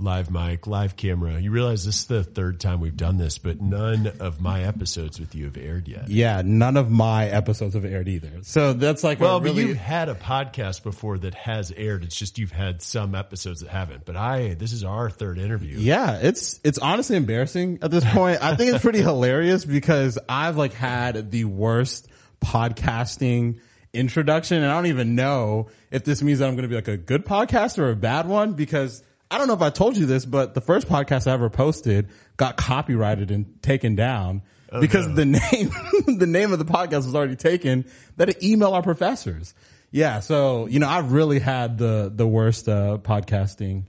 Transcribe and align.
live 0.00 0.30
mic, 0.30 0.66
live 0.66 0.94
camera. 0.96 1.40
You 1.40 1.50
realize 1.50 1.84
this 1.84 1.96
is 1.96 2.04
the 2.06 2.22
third 2.22 2.60
time 2.60 2.80
we've 2.80 2.96
done 2.96 3.16
this, 3.18 3.38
but 3.38 3.60
none 3.60 4.12
of 4.20 4.40
my 4.40 4.62
episodes 4.62 5.18
with 5.18 5.34
you 5.34 5.46
have 5.46 5.56
aired 5.56 5.88
yet. 5.88 6.08
Yeah, 6.08 6.42
none 6.44 6.76
of 6.76 6.90
my 6.90 7.26
episodes 7.26 7.74
have 7.74 7.84
aired 7.84 8.06
either. 8.06 8.30
So 8.42 8.74
that's 8.74 9.02
like 9.02 9.18
Well, 9.18 9.38
a 9.38 9.40
but 9.40 9.54
you've 9.54 9.76
had 9.76 10.08
a 10.08 10.14
podcast 10.14 10.84
before 10.84 11.18
that 11.18 11.34
has 11.34 11.72
aired. 11.72 12.04
It's 12.04 12.14
just 12.14 12.38
you've 12.38 12.52
had 12.52 12.80
some 12.80 13.14
episodes 13.14 13.60
that 13.60 13.70
haven't. 13.70 14.04
But 14.04 14.16
I, 14.16 14.54
this 14.54 14.72
is 14.72 14.84
our 14.84 15.10
third 15.10 15.38
interview. 15.38 15.76
Yeah, 15.78 16.18
it's 16.22 16.60
it's 16.62 16.78
honestly 16.78 17.16
embarrassing 17.16 17.80
at 17.82 17.90
this 17.90 18.04
point. 18.04 18.42
I 18.42 18.54
think 18.54 18.72
it's 18.72 18.82
pretty 18.82 19.02
hilarious 19.02 19.64
because 19.64 20.18
I've 20.28 20.56
like 20.56 20.74
had 20.74 21.32
the 21.32 21.44
worst 21.44 22.06
podcasting 22.40 23.58
introduction 23.92 24.58
and 24.62 24.66
I 24.66 24.74
don't 24.74 24.86
even 24.86 25.14
know 25.14 25.68
if 25.90 26.04
this 26.04 26.22
means 26.22 26.38
that 26.40 26.46
I'm 26.46 26.54
going 26.54 26.62
to 26.64 26.68
be 26.68 26.74
like 26.74 26.88
a 26.88 26.96
good 26.96 27.24
podcaster 27.24 27.78
or 27.78 27.90
a 27.90 27.96
bad 27.96 28.28
one 28.28 28.52
because 28.52 29.02
I 29.30 29.38
don't 29.38 29.46
know 29.46 29.54
if 29.54 29.62
I 29.62 29.70
told 29.70 29.96
you 29.96 30.06
this, 30.06 30.24
but 30.24 30.54
the 30.54 30.60
first 30.60 30.88
podcast 30.88 31.26
I 31.26 31.32
ever 31.34 31.50
posted 31.50 32.08
got 32.36 32.56
copyrighted 32.56 33.30
and 33.30 33.62
taken 33.62 33.94
down 33.94 34.42
because 34.80 35.12
the 35.14 35.24
name 35.52 35.70
the 36.18 36.26
name 36.26 36.52
of 36.52 36.58
the 36.58 36.64
podcast 36.64 37.04
was 37.06 37.14
already 37.14 37.36
taken 37.36 37.84
that 38.16 38.28
it 38.30 38.42
email 38.42 38.72
our 38.72 38.82
professors. 38.82 39.54
Yeah, 39.90 40.20
so 40.20 40.66
you 40.66 40.78
know, 40.80 40.88
I've 40.88 41.12
really 41.12 41.38
had 41.40 41.78
the 41.78 42.10
the 42.14 42.26
worst 42.26 42.68
uh 42.68 42.98
podcasting 43.02 43.84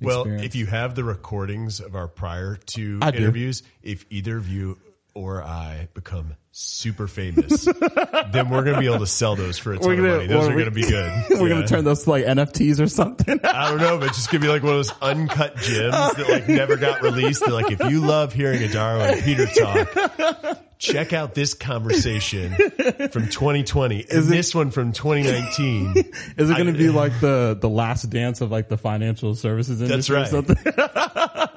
Well, 0.00 0.20
experience. 0.20 0.44
if 0.46 0.54
you 0.54 0.66
have 0.66 0.94
the 0.94 1.04
recordings 1.04 1.80
of 1.80 1.94
our 1.94 2.08
prior 2.08 2.56
two 2.56 2.98
I 3.02 3.10
do. 3.10 3.18
interviews, 3.18 3.62
if 3.82 4.04
either 4.10 4.36
of 4.36 4.48
you 4.48 4.78
or 5.14 5.42
I 5.42 5.88
become 5.94 6.34
super 6.56 7.06
famous, 7.08 7.64
then 8.32 8.48
we're 8.48 8.62
going 8.62 8.74
to 8.74 8.80
be 8.80 8.86
able 8.86 8.98
to 9.00 9.06
sell 9.06 9.34
those 9.36 9.58
for 9.58 9.72
a 9.72 9.78
ton 9.78 9.96
gonna- 9.96 10.08
of 10.08 10.16
money. 10.16 10.26
Those 10.28 10.44
are 10.48 10.54
we- 10.54 10.62
going 10.62 10.64
to 10.66 10.70
be 10.70 10.82
good. 10.88 11.12
We're 11.30 11.48
Yeah. 11.48 11.54
gonna 11.54 11.66
turn 11.66 11.84
those 11.84 12.04
to 12.04 12.10
like 12.10 12.24
NFTs 12.24 12.80
or 12.80 12.86
something. 12.88 13.40
I 13.44 13.70
don't 13.70 13.78
know, 13.80 13.98
but 13.98 14.08
it's 14.08 14.16
just 14.16 14.30
gonna 14.30 14.42
be 14.42 14.48
like 14.48 14.62
one 14.62 14.72
of 14.72 14.78
those 14.78 14.92
uncut 15.02 15.56
gems 15.56 15.92
that 16.14 16.26
like 16.28 16.48
never 16.48 16.76
got 16.76 17.02
released. 17.02 17.40
They're 17.44 17.52
like, 17.52 17.70
if 17.72 17.80
you 17.90 18.00
love 18.00 18.32
hearing 18.32 18.60
Adaro 18.60 19.12
and 19.12 19.22
Peter 19.22 19.46
talk, 19.46 20.58
check 20.78 21.12
out 21.12 21.34
this 21.34 21.54
conversation 21.54 22.52
from 22.54 23.28
2020 23.28 24.06
and 24.10 24.24
this 24.24 24.54
one 24.54 24.70
from 24.70 24.92
2019. 24.92 25.94
Is 26.36 26.50
it 26.50 26.56
gonna 26.56 26.70
I- 26.70 26.76
be 26.76 26.90
like 26.90 27.18
the 27.20 27.56
the 27.60 27.68
last 27.68 28.04
dance 28.10 28.40
of 28.40 28.50
like 28.52 28.68
the 28.68 28.78
financial 28.78 29.34
services 29.34 29.80
industry 29.82 30.16
That's 30.16 30.32
or 30.32 30.40
right. 30.42 31.50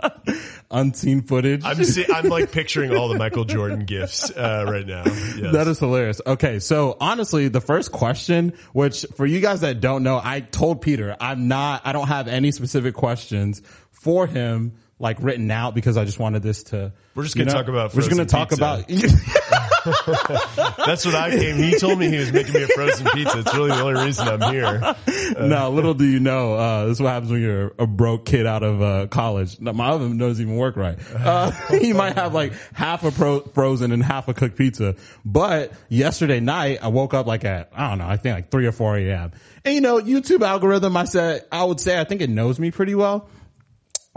Unseen 0.69 1.21
footage. 1.21 1.61
I'm 1.63 1.81
see, 1.83 2.05
I'm 2.13 2.27
like 2.27 2.51
picturing 2.51 2.95
all 2.95 3.07
the 3.07 3.17
Michael 3.17 3.45
Jordan 3.45 3.85
gifts 3.85 4.29
uh, 4.31 4.65
right 4.67 4.85
now. 4.85 5.03
Yes. 5.05 5.53
That 5.53 5.67
is 5.67 5.79
hilarious. 5.79 6.19
Okay, 6.25 6.59
so 6.59 6.97
honestly, 6.99 7.47
the 7.47 7.61
first 7.61 7.91
question, 7.91 8.53
which 8.73 9.05
for 9.15 9.25
you 9.25 9.39
guys 9.39 9.61
that 9.61 9.79
don't 9.79 10.03
know, 10.03 10.19
I 10.21 10.41
told 10.41 10.81
Peter 10.81 11.15
I'm 11.19 11.47
not, 11.47 11.83
I 11.85 11.93
don't 11.93 12.07
have 12.07 12.27
any 12.27 12.51
specific 12.51 12.95
questions 12.95 13.61
for 13.91 14.27
him 14.27 14.73
like 14.99 15.17
written 15.21 15.49
out 15.51 15.75
because 15.75 15.95
I 15.97 16.05
just 16.05 16.19
wanted 16.19 16.41
this 16.43 16.63
to. 16.63 16.91
We're 17.15 17.23
just 17.23 17.35
gonna 17.35 17.51
know, 17.51 17.53
talk 17.53 17.67
about 17.67 17.93
We're 17.93 18.01
just 18.01 18.09
gonna 18.09 18.25
talk 18.25 18.49
pizza. 18.49 18.63
about. 18.63 18.87
That's 20.85 21.05
what 21.05 21.15
I 21.15 21.31
came. 21.31 21.55
He 21.57 21.75
told 21.77 21.99
me 21.99 22.09
he 22.09 22.17
was 22.17 22.31
making 22.31 22.53
me 22.53 22.63
a 22.63 22.67
frozen 22.67 23.07
pizza. 23.13 23.39
It's 23.39 23.53
really 23.55 23.69
the 23.69 23.81
only 23.81 24.03
reason 24.03 24.27
I'm 24.27 24.53
here. 24.53 24.95
no, 25.39 25.69
little 25.71 25.93
do 25.93 26.05
you 26.05 26.19
know, 26.19 26.53
uh, 26.55 26.85
this 26.85 26.97
is 26.97 27.01
what 27.01 27.09
happens 27.09 27.31
when 27.31 27.41
you're 27.41 27.73
a 27.79 27.87
broke 27.87 28.25
kid 28.25 28.45
out 28.45 28.63
of, 28.63 28.81
uh, 28.81 29.07
college. 29.07 29.59
No, 29.59 29.73
My 29.73 29.89
oven 29.89 30.17
doesn't 30.17 30.41
even 30.43 30.57
work 30.57 30.75
right. 30.75 30.97
Uh, 31.15 31.51
he 31.79 31.93
might 31.93 32.15
have 32.15 32.33
like 32.33 32.53
half 32.73 33.03
a 33.03 33.11
pro- 33.11 33.41
frozen 33.41 33.91
and 33.91 34.03
half 34.03 34.27
a 34.27 34.33
cooked 34.33 34.57
pizza. 34.57 34.95
But 35.23 35.71
yesterday 35.89 36.39
night, 36.39 36.79
I 36.81 36.89
woke 36.89 37.13
up 37.13 37.25
like 37.27 37.45
at, 37.45 37.69
I 37.73 37.89
don't 37.89 37.99
know, 37.99 38.07
I 38.07 38.17
think 38.17 38.35
like 38.35 38.51
3 38.51 38.65
or 38.67 38.71
4 38.71 38.97
a.m. 38.97 39.31
And 39.63 39.75
you 39.75 39.81
know, 39.81 39.99
YouTube 39.99 40.45
algorithm, 40.45 40.97
I 40.97 41.05
said, 41.05 41.45
I 41.51 41.63
would 41.63 41.79
say 41.79 41.99
I 41.99 42.03
think 42.03 42.21
it 42.21 42.29
knows 42.29 42.59
me 42.59 42.71
pretty 42.71 42.95
well. 42.95 43.29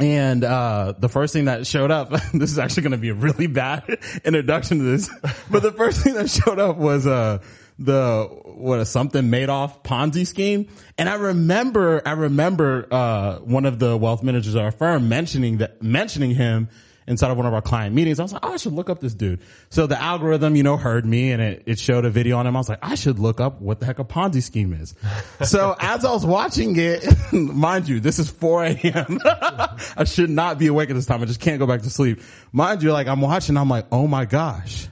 And 0.00 0.44
uh 0.44 0.94
the 0.98 1.08
first 1.08 1.32
thing 1.32 1.44
that 1.44 1.66
showed 1.66 1.90
up, 1.90 2.10
this 2.32 2.50
is 2.50 2.58
actually 2.58 2.84
going 2.84 2.92
to 2.92 2.98
be 2.98 3.10
a 3.10 3.14
really 3.14 3.46
bad 3.46 3.84
introduction 4.24 4.78
to 4.78 4.84
this, 4.84 5.10
but 5.50 5.62
the 5.62 5.72
first 5.72 6.02
thing 6.02 6.14
that 6.14 6.30
showed 6.30 6.58
up 6.58 6.76
was 6.76 7.06
uh 7.06 7.38
the 7.78 8.28
what 8.44 8.80
a 8.80 8.84
something 8.84 9.24
Madoff 9.24 9.82
Ponzi 9.82 10.26
scheme. 10.26 10.68
And 10.98 11.08
I 11.08 11.14
remember 11.14 12.02
I 12.06 12.12
remember 12.12 12.86
uh 12.90 13.36
one 13.38 13.66
of 13.66 13.78
the 13.78 13.96
wealth 13.96 14.22
managers 14.22 14.54
of 14.54 14.62
our 14.62 14.72
firm 14.72 15.08
mentioning 15.08 15.58
that 15.58 15.82
mentioning 15.82 16.34
him 16.34 16.68
inside 17.10 17.30
of 17.30 17.36
one 17.36 17.44
of 17.44 17.52
our 17.52 17.60
client 17.60 17.94
meetings. 17.94 18.20
I 18.20 18.22
was 18.22 18.32
like, 18.32 18.44
oh, 18.44 18.52
I 18.52 18.56
should 18.56 18.72
look 18.72 18.88
up 18.88 19.00
this 19.00 19.14
dude. 19.14 19.40
So 19.68 19.86
the 19.86 20.00
algorithm, 20.00 20.54
you 20.54 20.62
know, 20.62 20.76
heard 20.76 21.04
me 21.04 21.32
and 21.32 21.42
it, 21.42 21.64
it 21.66 21.78
showed 21.78 22.04
a 22.04 22.10
video 22.10 22.38
on 22.38 22.46
him. 22.46 22.56
I 22.56 22.60
was 22.60 22.68
like, 22.68 22.78
I 22.82 22.94
should 22.94 23.18
look 23.18 23.40
up 23.40 23.60
what 23.60 23.80
the 23.80 23.86
heck 23.86 23.98
a 23.98 24.04
Ponzi 24.04 24.42
scheme 24.42 24.72
is. 24.72 24.94
so 25.42 25.74
as 25.78 26.04
I 26.04 26.12
was 26.12 26.24
watching 26.24 26.76
it, 26.76 27.04
mind 27.32 27.88
you, 27.88 27.98
this 27.98 28.18
is 28.18 28.30
4 28.30 28.64
a.m. 28.64 29.18
I 29.24 30.04
should 30.04 30.30
not 30.30 30.58
be 30.58 30.68
awake 30.68 30.88
at 30.88 30.94
this 30.94 31.06
time. 31.06 31.20
I 31.20 31.26
just 31.26 31.40
can't 31.40 31.58
go 31.58 31.66
back 31.66 31.82
to 31.82 31.90
sleep. 31.90 32.22
Mind 32.52 32.82
you, 32.82 32.92
like 32.92 33.08
I'm 33.08 33.20
watching, 33.20 33.56
I'm 33.56 33.68
like, 33.68 33.86
oh 33.90 34.06
my 34.06 34.24
gosh. 34.24 34.86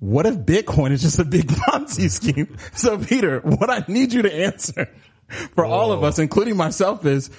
What 0.00 0.26
if 0.26 0.36
Bitcoin 0.36 0.92
is 0.92 1.02
just 1.02 1.18
a 1.18 1.24
big 1.24 1.48
Ponzi 1.48 2.10
scheme? 2.10 2.56
So 2.72 2.98
Peter, 2.98 3.40
what 3.40 3.68
I 3.68 3.84
need 3.88 4.12
you 4.12 4.22
to 4.22 4.32
answer 4.32 4.88
for 5.54 5.66
all 5.66 5.92
of 5.92 6.02
us, 6.02 6.18
including 6.18 6.56
myself 6.56 7.04
is, 7.04 7.30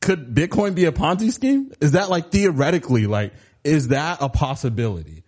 could 0.00 0.34
Bitcoin 0.34 0.74
be 0.74 0.84
a 0.84 0.92
Ponzi 0.92 1.32
scheme? 1.32 1.72
Is 1.80 1.92
that 1.92 2.08
like 2.08 2.30
theoretically, 2.30 3.06
like, 3.06 3.32
is 3.68 3.88
that 3.88 4.18
a 4.20 4.28
possibility? 4.28 5.24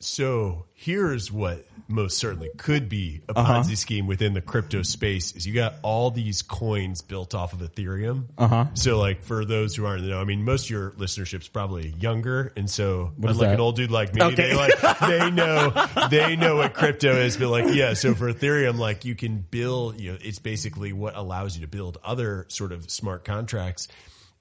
So 0.00 0.66
here's 0.74 1.32
what 1.32 1.66
most 1.88 2.18
certainly 2.18 2.50
could 2.56 2.88
be 2.88 3.20
a 3.28 3.36
Uh-huh. 3.36 3.62
Ponzi 3.62 3.76
scheme 3.76 4.06
within 4.06 4.32
the 4.32 4.40
crypto 4.40 4.82
space 4.82 5.34
is 5.34 5.44
you 5.44 5.54
got 5.54 5.74
all 5.82 6.12
these 6.12 6.42
coins 6.42 7.02
built 7.02 7.34
off 7.34 7.52
of 7.52 7.58
Ethereum. 7.58 8.26
Uh-huh. 8.38 8.66
So 8.74 8.96
like 8.96 9.24
for 9.24 9.44
those 9.44 9.74
who 9.74 9.86
aren't 9.86 10.04
know, 10.04 10.20
I 10.20 10.24
mean, 10.24 10.44
most 10.44 10.66
of 10.66 10.70
your 10.70 10.90
listenership's 10.92 11.48
probably 11.48 11.88
younger. 11.98 12.52
And 12.56 12.70
so 12.70 13.10
What 13.16 13.32
unlike 13.32 13.54
an 13.54 13.60
old 13.60 13.74
dude 13.74 13.90
like 13.90 14.14
me, 14.14 14.22
Okay. 14.22 14.34
they 14.36 14.54
like, 14.54 14.80
they 15.00 15.30
know, 15.32 15.72
they 16.10 16.36
know 16.36 16.54
what 16.56 16.74
crypto 16.74 17.16
is, 17.16 17.36
but 17.36 17.48
like, 17.48 17.74
yeah. 17.74 17.94
So 17.94 18.14
for 18.14 18.32
Ethereum, 18.32 18.78
like 18.78 19.04
you 19.04 19.16
can 19.16 19.38
build, 19.50 19.98
you 20.00 20.12
know, 20.12 20.18
it's 20.20 20.38
basically 20.38 20.92
what 20.92 21.16
allows 21.16 21.56
you 21.56 21.62
to 21.62 21.68
build 21.68 21.98
other 22.04 22.46
sort 22.50 22.70
of 22.70 22.88
smart 22.88 23.24
contracts. 23.24 23.88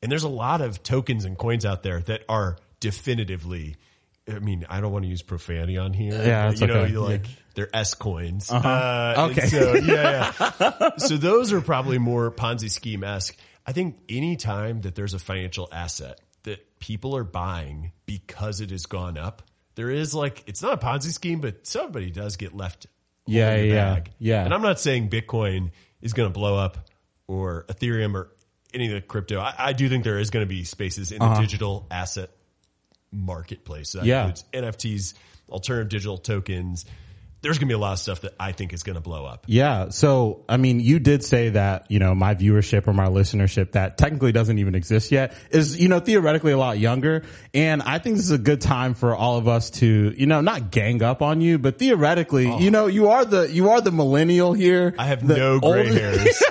And 0.04 0.12
there's 0.12 0.22
a 0.24 0.30
lot 0.30 0.62
of 0.62 0.84
tokens 0.84 1.26
and 1.26 1.36
coins 1.36 1.66
out 1.66 1.82
there 1.82 2.02
that 2.02 2.22
are 2.30 2.58
definitively 2.80 3.76
I 4.30 4.40
mean, 4.40 4.66
I 4.70 4.82
don't 4.82 4.92
want 4.92 5.06
to 5.06 5.10
use 5.10 5.22
profanity 5.22 5.78
on 5.78 5.94
here. 5.94 6.14
Yeah, 6.14 6.52
you 6.52 6.68
know, 6.68 6.80
okay. 6.82 6.92
you 6.92 7.00
like 7.00 7.26
they're 7.56 7.74
S 7.74 7.94
coins. 7.94 8.52
uh 8.52 9.14
and 9.18 9.32
Okay. 9.32 9.48
so 9.48 9.76
yeah, 9.76 10.34
yeah. 10.60 10.90
so 10.98 11.18
those 11.18 11.54
are 11.54 11.62
probably 11.62 11.98
more 11.98 12.30
Ponzi 12.32 12.70
scheme 12.70 13.04
esque. 13.04 13.38
I 13.66 13.72
think 13.72 13.98
any 14.10 14.36
time 14.36 14.82
that 14.82 14.96
there's 14.96 15.14
a 15.14 15.20
financial 15.20 15.70
asset 15.72 16.20
that 16.44 16.80
people 16.80 17.16
are 17.16 17.24
buying 17.24 17.94
because 18.06 18.62
it 18.62 18.72
has 18.72 18.86
gone 18.86 19.18
up, 19.18 19.44
there 19.76 19.90
is 19.90 20.14
like 20.14 20.44
it's 20.46 20.62
not 20.62 20.74
a 20.74 20.78
Ponzi 20.78 21.12
scheme, 21.12 21.40
but 21.40 21.66
somebody 21.66 22.12
does 22.12 22.36
get 22.36 22.56
left. 22.56 22.88
Yeah, 23.26 23.56
yeah, 23.56 23.94
bag. 23.94 24.12
yeah. 24.20 24.44
And 24.44 24.54
I'm 24.54 24.62
not 24.62 24.80
saying 24.80 25.10
Bitcoin 25.10 25.72
is 26.02 26.14
going 26.14 26.30
to 26.30 26.34
blow 26.34 26.58
up 26.58 26.90
or 27.28 27.66
Ethereum 27.70 28.14
or 28.14 28.32
any 28.74 28.88
of 28.88 28.94
the 28.94 29.02
crypto. 29.02 29.40
I, 29.40 29.54
I 29.58 29.74
do 29.74 29.90
think 29.90 30.04
there 30.04 30.20
is 30.20 30.30
going 30.30 30.46
to 30.46 30.50
be 30.50 30.64
spaces 30.64 31.12
in 31.12 31.20
the 31.20 31.34
digital 31.36 31.88
asset 31.92 32.30
marketplace. 33.12 33.92
That 33.94 34.00
Uh-huh. 34.00 34.08
Yeah. 34.08 34.22
includes 34.28 34.44
NFTs, 34.54 35.14
alternative 35.50 35.90
digital 35.90 36.18
tokens. 36.18 36.86
There's 37.44 37.60
going 37.60 37.68
to 37.68 37.72
be 37.72 37.76
a 37.76 37.80
lot 37.80 37.94
of 37.94 38.00
stuff 38.00 38.22
that 38.22 38.34
I 38.40 38.52
think 38.52 38.74
is 38.74 38.82
going 38.82 38.96
to 38.96 39.00
blow 39.02 39.24
up. 39.24 39.44
Yeah. 39.48 39.90
So, 39.90 40.44
I 40.50 40.58
mean, 40.58 40.80
you 40.80 40.98
did 40.98 41.24
say 41.24 41.50
that, 41.50 41.86
you 41.90 42.00
know, 42.00 42.16
my 42.16 42.34
viewership 42.34 42.88
or 42.88 42.94
my 42.94 43.06
listenership 43.10 43.74
that 43.74 43.96
technically 44.00 44.32
doesn't 44.32 44.58
even 44.58 44.74
exist 44.74 45.12
yet 45.12 45.36
is, 45.52 45.80
you 45.80 45.88
know, 45.88 46.00
theoretically 46.00 46.52
a 46.52 46.58
lot 46.58 46.80
younger. 46.80 47.24
And 47.54 47.84
I 47.84 48.00
think 48.00 48.16
this 48.16 48.26
is 48.26 48.32
a 48.32 48.40
good 48.40 48.60
time 48.60 48.96
for 48.96 49.16
all 49.16 49.38
of 49.38 49.48
us 49.48 49.70
to, 49.70 50.14
you 50.18 50.26
know, 50.26 50.42
not 50.42 50.72
gang 50.72 51.04
up 51.04 51.22
on 51.22 51.40
you, 51.40 51.60
but 51.60 51.78
theoretically, 51.78 52.52
you 52.58 52.72
know, 52.72 52.88
you 52.88 53.10
are 53.10 53.24
the, 53.24 53.44
you 53.50 53.70
are 53.70 53.82
the 53.82 53.92
millennial 53.92 54.54
here. 54.54 54.96
Oh. 54.98 55.02
I 55.02 55.06
have 55.06 55.24
no 55.24 55.60
gray 55.60 55.90
oldest- 55.90 56.00
hairs. 56.00 56.44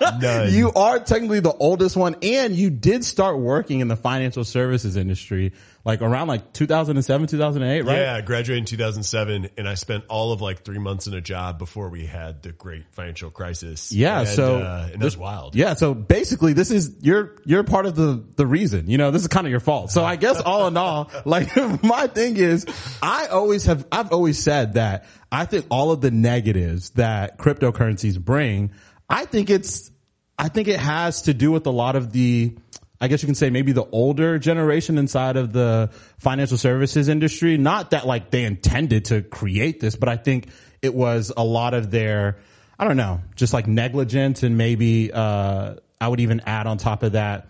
None. 0.20 0.52
You 0.52 0.70
are 0.74 0.98
technically 1.00 1.40
the 1.40 1.52
oldest 1.54 1.96
one 1.96 2.14
and 2.22 2.54
you 2.54 2.68
did 2.70 3.04
start 3.04 3.38
working 3.38 3.80
in 3.80 3.88
the 3.88 3.96
financial 3.96 4.44
services 4.44 4.96
industry 4.96 5.52
like 5.86 6.02
around 6.02 6.26
like 6.26 6.52
2007, 6.52 7.28
2008, 7.28 7.82
right? 7.82 7.96
Yeah, 7.96 8.16
I 8.16 8.20
graduated 8.20 8.62
in 8.62 8.64
2007 8.66 9.50
and 9.56 9.68
I 9.68 9.74
spent 9.74 10.02
all 10.08 10.32
of 10.32 10.40
like 10.40 10.64
three 10.64 10.80
months 10.80 11.06
in 11.06 11.14
a 11.14 11.20
job 11.20 11.60
before 11.60 11.90
we 11.90 12.04
had 12.06 12.42
the 12.42 12.50
great 12.50 12.86
financial 12.90 13.30
crisis. 13.30 13.92
Yeah, 13.92 14.18
And, 14.20 14.28
so 14.28 14.56
uh, 14.56 14.88
and 14.92 15.00
that's 15.00 15.16
wild. 15.16 15.54
Yeah, 15.54 15.74
so 15.74 15.94
basically 15.94 16.54
this 16.54 16.72
is 16.72 16.96
you're 17.02 17.36
you're 17.44 17.62
part 17.62 17.86
of 17.86 17.94
the 17.94 18.24
the 18.34 18.48
reason. 18.48 18.90
You 18.90 18.98
know, 18.98 19.12
this 19.12 19.22
is 19.22 19.28
kind 19.28 19.46
of 19.46 19.52
your 19.52 19.60
fault. 19.60 19.92
So 19.92 20.04
I 20.04 20.16
guess 20.16 20.40
all 20.40 20.66
in 20.66 20.76
all, 20.76 21.08
like 21.24 21.54
my 21.84 22.08
thing 22.08 22.36
is 22.36 22.66
I 23.00 23.26
always 23.26 23.66
have 23.66 23.86
I've 23.92 24.12
always 24.12 24.42
said 24.42 24.74
that 24.74 25.06
I 25.30 25.44
think 25.44 25.66
all 25.70 25.92
of 25.92 26.00
the 26.00 26.10
negatives 26.10 26.90
that 26.90 27.38
cryptocurrencies 27.38 28.18
bring, 28.18 28.72
I 29.08 29.24
think 29.24 29.50
it's 29.50 29.92
I 30.36 30.48
think 30.48 30.66
it 30.66 30.80
has 30.80 31.22
to 31.22 31.34
do 31.34 31.52
with 31.52 31.66
a 31.66 31.70
lot 31.70 31.94
of 31.94 32.12
the 32.12 32.56
I 33.00 33.08
guess 33.08 33.22
you 33.22 33.26
can 33.26 33.34
say 33.34 33.50
maybe 33.50 33.72
the 33.72 33.84
older 33.84 34.38
generation 34.38 34.98
inside 34.98 35.36
of 35.36 35.52
the 35.52 35.90
financial 36.18 36.56
services 36.56 37.08
industry. 37.08 37.58
Not 37.58 37.90
that 37.90 38.06
like 38.06 38.30
they 38.30 38.44
intended 38.44 39.06
to 39.06 39.22
create 39.22 39.80
this, 39.80 39.96
but 39.96 40.08
I 40.08 40.16
think 40.16 40.48
it 40.82 40.94
was 40.94 41.32
a 41.36 41.44
lot 41.44 41.74
of 41.74 41.90
their, 41.90 42.38
I 42.78 42.86
don't 42.86 42.96
know, 42.96 43.20
just 43.34 43.52
like 43.52 43.66
negligence 43.66 44.42
and 44.42 44.56
maybe, 44.56 45.12
uh, 45.12 45.74
I 46.00 46.08
would 46.08 46.20
even 46.20 46.40
add 46.46 46.66
on 46.66 46.78
top 46.78 47.02
of 47.02 47.12
that, 47.12 47.48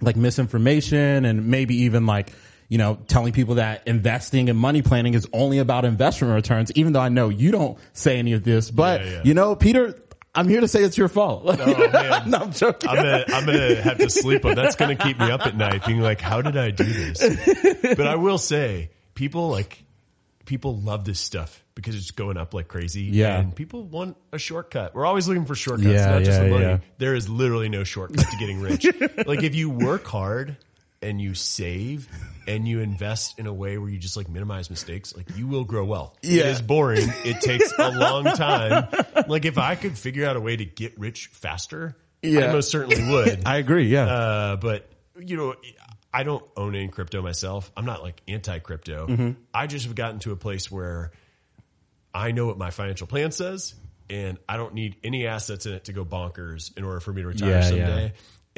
like 0.00 0.16
misinformation 0.16 1.24
and 1.24 1.46
maybe 1.48 1.82
even 1.82 2.06
like, 2.06 2.32
you 2.68 2.78
know, 2.78 2.98
telling 3.08 3.32
people 3.32 3.56
that 3.56 3.86
investing 3.86 4.48
and 4.48 4.58
money 4.58 4.82
planning 4.82 5.14
is 5.14 5.26
only 5.32 5.58
about 5.58 5.84
investment 5.84 6.34
returns, 6.34 6.70
even 6.76 6.92
though 6.92 7.00
I 7.00 7.08
know 7.08 7.28
you 7.28 7.50
don't 7.50 7.78
say 7.92 8.18
any 8.18 8.32
of 8.32 8.44
this, 8.44 8.70
but 8.70 9.00
Yeah, 9.00 9.10
yeah. 9.10 9.20
you 9.24 9.34
know, 9.34 9.56
Peter, 9.56 10.00
I'm 10.34 10.48
here 10.48 10.60
to 10.60 10.68
say 10.68 10.82
it's 10.82 10.96
your 10.96 11.08
fault. 11.08 11.44
Man. 11.58 12.30
no, 12.30 12.38
I'm 12.38 12.52
joking. 12.52 12.88
I'm 12.88 12.96
gonna, 12.96 13.24
I'm 13.28 13.46
gonna 13.46 13.82
have 13.82 13.98
to 13.98 14.08
sleep 14.10 14.44
on. 14.44 14.54
That's 14.54 14.76
gonna 14.76 14.94
keep 14.96 15.18
me 15.18 15.30
up 15.30 15.44
at 15.46 15.56
night, 15.56 15.84
being 15.86 16.00
like, 16.00 16.20
"How 16.20 16.40
did 16.42 16.56
I 16.56 16.70
do 16.70 16.84
this?" 16.84 17.20
But 17.96 18.06
I 18.06 18.14
will 18.16 18.38
say, 18.38 18.90
people 19.14 19.48
like 19.50 19.82
people 20.46 20.76
love 20.76 21.04
this 21.04 21.18
stuff 21.20 21.64
because 21.74 21.94
it's 21.96 22.10
going 22.10 22.36
up 22.36 22.54
like 22.54 22.68
crazy. 22.68 23.02
Yeah. 23.02 23.38
and 23.38 23.54
people 23.54 23.82
want 23.84 24.16
a 24.32 24.38
shortcut. 24.38 24.94
We're 24.94 25.06
always 25.06 25.26
looking 25.28 25.46
for 25.46 25.54
shortcuts, 25.54 25.88
Yeah, 25.94 26.10
not 26.10 26.22
just 26.24 26.38
yeah, 26.40 26.44
the 26.44 26.50
money. 26.50 26.64
yeah. 26.64 26.78
There 26.98 27.14
is 27.14 27.28
literally 27.28 27.68
no 27.68 27.84
shortcut 27.84 28.24
to 28.28 28.36
getting 28.38 28.60
rich. 28.60 28.84
like 29.26 29.42
if 29.42 29.54
you 29.54 29.70
work 29.70 30.04
hard 30.06 30.56
and 31.02 31.20
you 31.20 31.34
save 31.34 32.08
and 32.46 32.68
you 32.68 32.80
invest 32.80 33.38
in 33.38 33.46
a 33.46 33.52
way 33.52 33.78
where 33.78 33.88
you 33.88 33.98
just 33.98 34.16
like 34.16 34.28
minimize 34.28 34.68
mistakes, 34.70 35.16
like 35.16 35.26
you 35.36 35.46
will 35.46 35.64
grow 35.64 35.84
wealth. 35.84 36.18
Yeah. 36.22 36.42
It 36.42 36.46
is 36.48 36.62
boring. 36.62 37.08
It 37.24 37.40
takes 37.40 37.72
a 37.78 37.90
long 37.90 38.24
time. 38.36 38.88
Like 39.26 39.44
if 39.46 39.56
I 39.56 39.76
could 39.76 39.96
figure 39.96 40.26
out 40.26 40.36
a 40.36 40.40
way 40.40 40.56
to 40.56 40.64
get 40.64 40.98
rich 40.98 41.28
faster, 41.32 41.96
Yeah. 42.22 42.48
I 42.50 42.52
most 42.52 42.70
certainly 42.70 43.08
would. 43.10 43.42
I 43.46 43.56
agree. 43.56 43.86
Yeah. 43.88 44.04
Uh, 44.06 44.56
but 44.56 44.88
you 45.18 45.36
know, 45.36 45.54
I 46.12 46.22
don't 46.24 46.44
own 46.56 46.74
any 46.74 46.88
crypto 46.88 47.22
myself. 47.22 47.70
I'm 47.76 47.86
not 47.86 48.02
like 48.02 48.20
anti 48.28 48.58
crypto. 48.58 49.06
Mm-hmm. 49.06 49.30
I 49.54 49.66
just 49.68 49.86
have 49.86 49.94
gotten 49.94 50.18
to 50.20 50.32
a 50.32 50.36
place 50.36 50.70
where 50.70 51.12
I 52.12 52.32
know 52.32 52.46
what 52.46 52.58
my 52.58 52.70
financial 52.70 53.06
plan 53.06 53.30
says 53.32 53.74
and 54.10 54.38
I 54.48 54.56
don't 54.56 54.74
need 54.74 54.96
any 55.04 55.26
assets 55.26 55.66
in 55.66 55.72
it 55.72 55.84
to 55.84 55.92
go 55.92 56.04
bonkers 56.04 56.76
in 56.76 56.82
order 56.84 57.00
for 57.00 57.12
me 57.12 57.22
to 57.22 57.28
retire 57.28 57.50
Yeah, 57.50 57.60
someday. 57.62 58.02
yeah. 58.06 58.10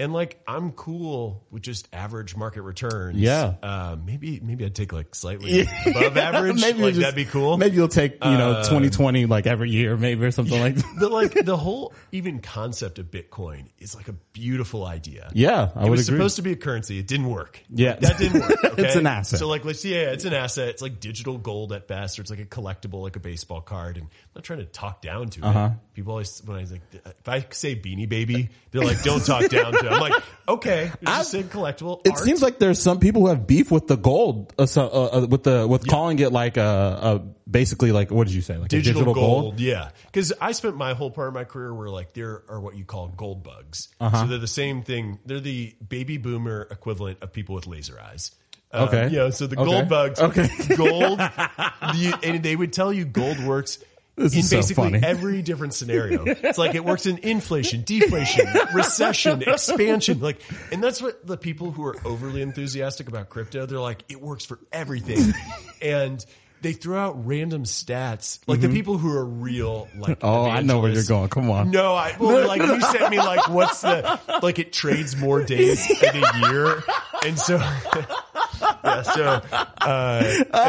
And 0.02 0.12
like 0.12 0.40
I'm 0.49 0.72
cool 0.72 1.46
with 1.52 1.62
just 1.62 1.88
average 1.93 2.34
market 2.37 2.62
returns. 2.62 3.16
Yeah. 3.19 3.54
Uh, 3.62 3.96
maybe 4.04 4.40
maybe 4.43 4.64
I'd 4.64 4.75
take 4.75 4.93
like 4.93 5.14
slightly 5.14 5.60
above 5.87 6.16
average. 6.16 6.60
maybe 6.60 6.82
like 6.82 6.94
you'll 6.94 7.02
that'd 7.02 7.14
be 7.14 7.25
cool. 7.25 7.56
Maybe 7.56 7.76
you'll 7.76 7.87
take, 7.88 8.14
you 8.14 8.31
know, 8.32 8.52
Uh, 8.52 8.62
2020 8.64 9.26
like 9.26 9.46
every 9.46 9.70
year, 9.70 9.96
maybe 9.96 10.25
or 10.25 10.32
something 10.32 10.58
like 10.60 10.75
that. 10.76 10.96
the 10.99 11.08
like 11.08 11.44
the 11.44 11.56
whole 11.66 11.94
even 12.10 12.40
concept 12.40 12.99
of 12.99 13.12
Bitcoin 13.12 13.66
is 13.78 13.94
like 13.94 14.08
a 14.08 14.14
beautiful 14.32 14.84
idea. 14.84 15.31
Yeah, 15.34 15.70
I 15.76 15.81
it 15.81 15.82
would 15.84 15.90
was 15.93 16.08
agree. 16.08 16.19
supposed 16.19 16.37
to 16.37 16.43
be 16.43 16.52
a 16.52 16.56
currency. 16.56 16.99
It 16.99 17.06
didn't 17.06 17.28
work. 17.31 17.62
Yeah. 17.70 17.94
that 18.00 18.19
didn't 18.19 18.40
work. 18.40 18.64
Okay? 18.64 18.82
It's 18.84 18.96
an 18.96 19.06
asset. 19.06 19.38
So 19.38 19.46
like, 19.46 19.64
let's 19.64 19.84
yeah, 19.84 20.10
it's 20.10 20.25
an 20.25 20.32
asset. 20.34 20.69
It's 20.70 20.82
like 20.82 20.99
digital 20.99 21.38
gold 21.38 21.72
at 21.72 21.87
best, 21.87 22.19
or 22.19 22.22
it's 22.22 22.31
like 22.31 22.40
a 22.40 22.44
collectible, 22.44 23.02
like 23.02 23.14
a 23.14 23.20
baseball 23.20 23.60
card. 23.60 23.99
And 23.99 24.06
I'm 24.06 24.10
not 24.34 24.43
trying 24.44 24.58
to 24.58 24.64
talk 24.66 25.00
down 25.00 25.28
to 25.28 25.43
Uh-huh. 25.46 25.70
it. 25.72 25.94
People 25.94 26.12
always 26.12 26.43
when 26.44 26.56
I 26.58 26.64
like 26.64 26.81
if 27.20 27.28
I 27.28 27.46
say 27.50 27.76
Beanie 27.76 28.08
Baby, 28.08 28.49
they're 28.72 28.82
like, 28.82 29.02
don't 29.02 29.25
talk 29.25 29.49
down 29.50 29.72
to. 29.72 29.91
I'm 29.92 30.00
like, 30.00 30.22
okay, 30.48 30.90
I- 31.06 31.18
just 31.18 31.34
collectible. 31.50 32.00
It 32.04 32.10
art. 32.12 32.18
seems 32.20 32.42
like 32.42 32.58
there's 32.58 32.78
some 32.80 32.98
people 33.00 33.22
who 33.22 33.28
have 33.28 33.46
beef 33.46 33.70
with 33.70 33.86
the 33.86 33.96
gold, 33.96 34.52
uh, 34.58 34.66
so, 34.66 34.82
uh, 34.86 35.18
uh, 35.22 35.26
with 35.26 35.42
the 35.44 35.66
with 35.68 35.86
calling 35.86 36.18
it 36.18 36.32
like 36.32 36.56
a, 36.56 36.62
a 37.02 37.50
basically 37.50 37.92
like 37.92 38.10
what 38.10 38.26
did 38.26 38.34
you 38.34 38.42
say 38.42 38.56
like 38.56 38.68
digital, 38.68 39.00
digital 39.00 39.14
gold, 39.14 39.42
gold? 39.42 39.60
yeah. 39.60 39.90
Because 40.06 40.32
I 40.40 40.52
spent 40.52 40.76
my 40.76 40.94
whole 40.94 41.10
part 41.10 41.28
of 41.28 41.34
my 41.34 41.44
career 41.44 41.74
where 41.74 41.88
like 41.90 42.12
there 42.14 42.42
are 42.48 42.60
what 42.60 42.76
you 42.76 42.84
call 42.84 43.08
gold 43.08 43.42
bugs. 43.42 43.88
Uh-huh. 44.00 44.22
So 44.22 44.26
they're 44.28 44.38
the 44.38 44.46
same 44.46 44.82
thing. 44.82 45.18
They're 45.26 45.40
the 45.40 45.74
baby 45.86 46.16
boomer 46.18 46.66
equivalent 46.70 47.18
of 47.22 47.32
people 47.32 47.54
with 47.54 47.66
laser 47.66 48.00
eyes. 48.00 48.30
Um, 48.74 48.88
Okay. 48.88 49.08
you 49.10 49.16
know, 49.18 49.28
so 49.30 49.46
the 49.46 49.58
Okay. 49.60 49.70
gold 49.70 49.88
bugs, 49.90 50.18
Okay. 50.18 50.48
gold, 50.76 51.18
the, 51.18 52.18
and 52.22 52.42
they 52.42 52.56
would 52.56 52.72
tell 52.72 52.90
you 52.92 53.04
gold 53.04 53.38
works 53.44 53.78
This 54.17 54.37
in 54.37 54.43
so 54.43 54.56
basically 54.56 54.91
funny. 54.91 55.00
every 55.03 55.41
different 55.41 55.73
scenario. 55.73 56.25
It's 56.26 56.59
like 56.59 56.75
it 56.75 56.85
works 56.85 57.06
in 57.06 57.19
inflation, 57.19 57.82
deflation, 57.82 58.47
recession, 58.75 59.43
expansion. 59.43 60.20
Like, 60.20 60.43
and 60.70 60.85
that's 60.85 61.00
what 61.00 61.26
the 61.26 61.38
people 61.38 61.70
who 61.70 61.85
are 61.87 61.97
overly 62.05 62.43
enthusiastic 62.43 63.09
about 63.09 63.31
crypto, 63.31 63.64
they're 63.64 63.81
like, 63.81 64.05
it 64.11 64.20
works 64.20 64.44
for 64.44 64.59
everything. 64.70 65.32
and 65.82 66.25
they 66.61 66.75
throw 66.75 66.99
out 66.99 67.26
random 67.26 67.64
stats. 67.64 68.38
Like 68.47 68.61
the 68.61 68.69
people 68.69 68.97
who 68.99 69.11
are 69.12 69.25
real, 69.25 69.88
like, 69.99 70.20
Mm-hmm. 70.20 70.26
Oh, 70.26 70.44
I 70.49 70.61
know 70.61 70.81
where 70.81 70.93
you're 70.93 71.05
going. 71.05 71.29
Come 71.29 71.50
on. 71.50 71.70
No, 71.70 71.94
I 71.94 72.14
well, 72.19 72.47
like 72.47 72.62
you 72.62 72.81
sent 72.81 73.11
me 73.11 73.19
like 73.19 73.49
what's 73.49 73.81
the 73.81 74.20
like 74.43 74.59
it 74.59 74.73
trades 74.73 75.17
more 75.17 75.43
days 75.43 75.91
in 76.03 76.23
a 76.23 76.50
year, 76.50 76.82
and 77.25 77.38
so 77.38 77.56
yeah, 78.84 79.02
so 79.02 79.40
uh, 79.81 80.23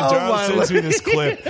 Darrell 0.10 0.34
my 0.34 0.48
sends 0.48 0.72
me 0.72 0.80
this 0.82 1.02
clip, 1.02 1.48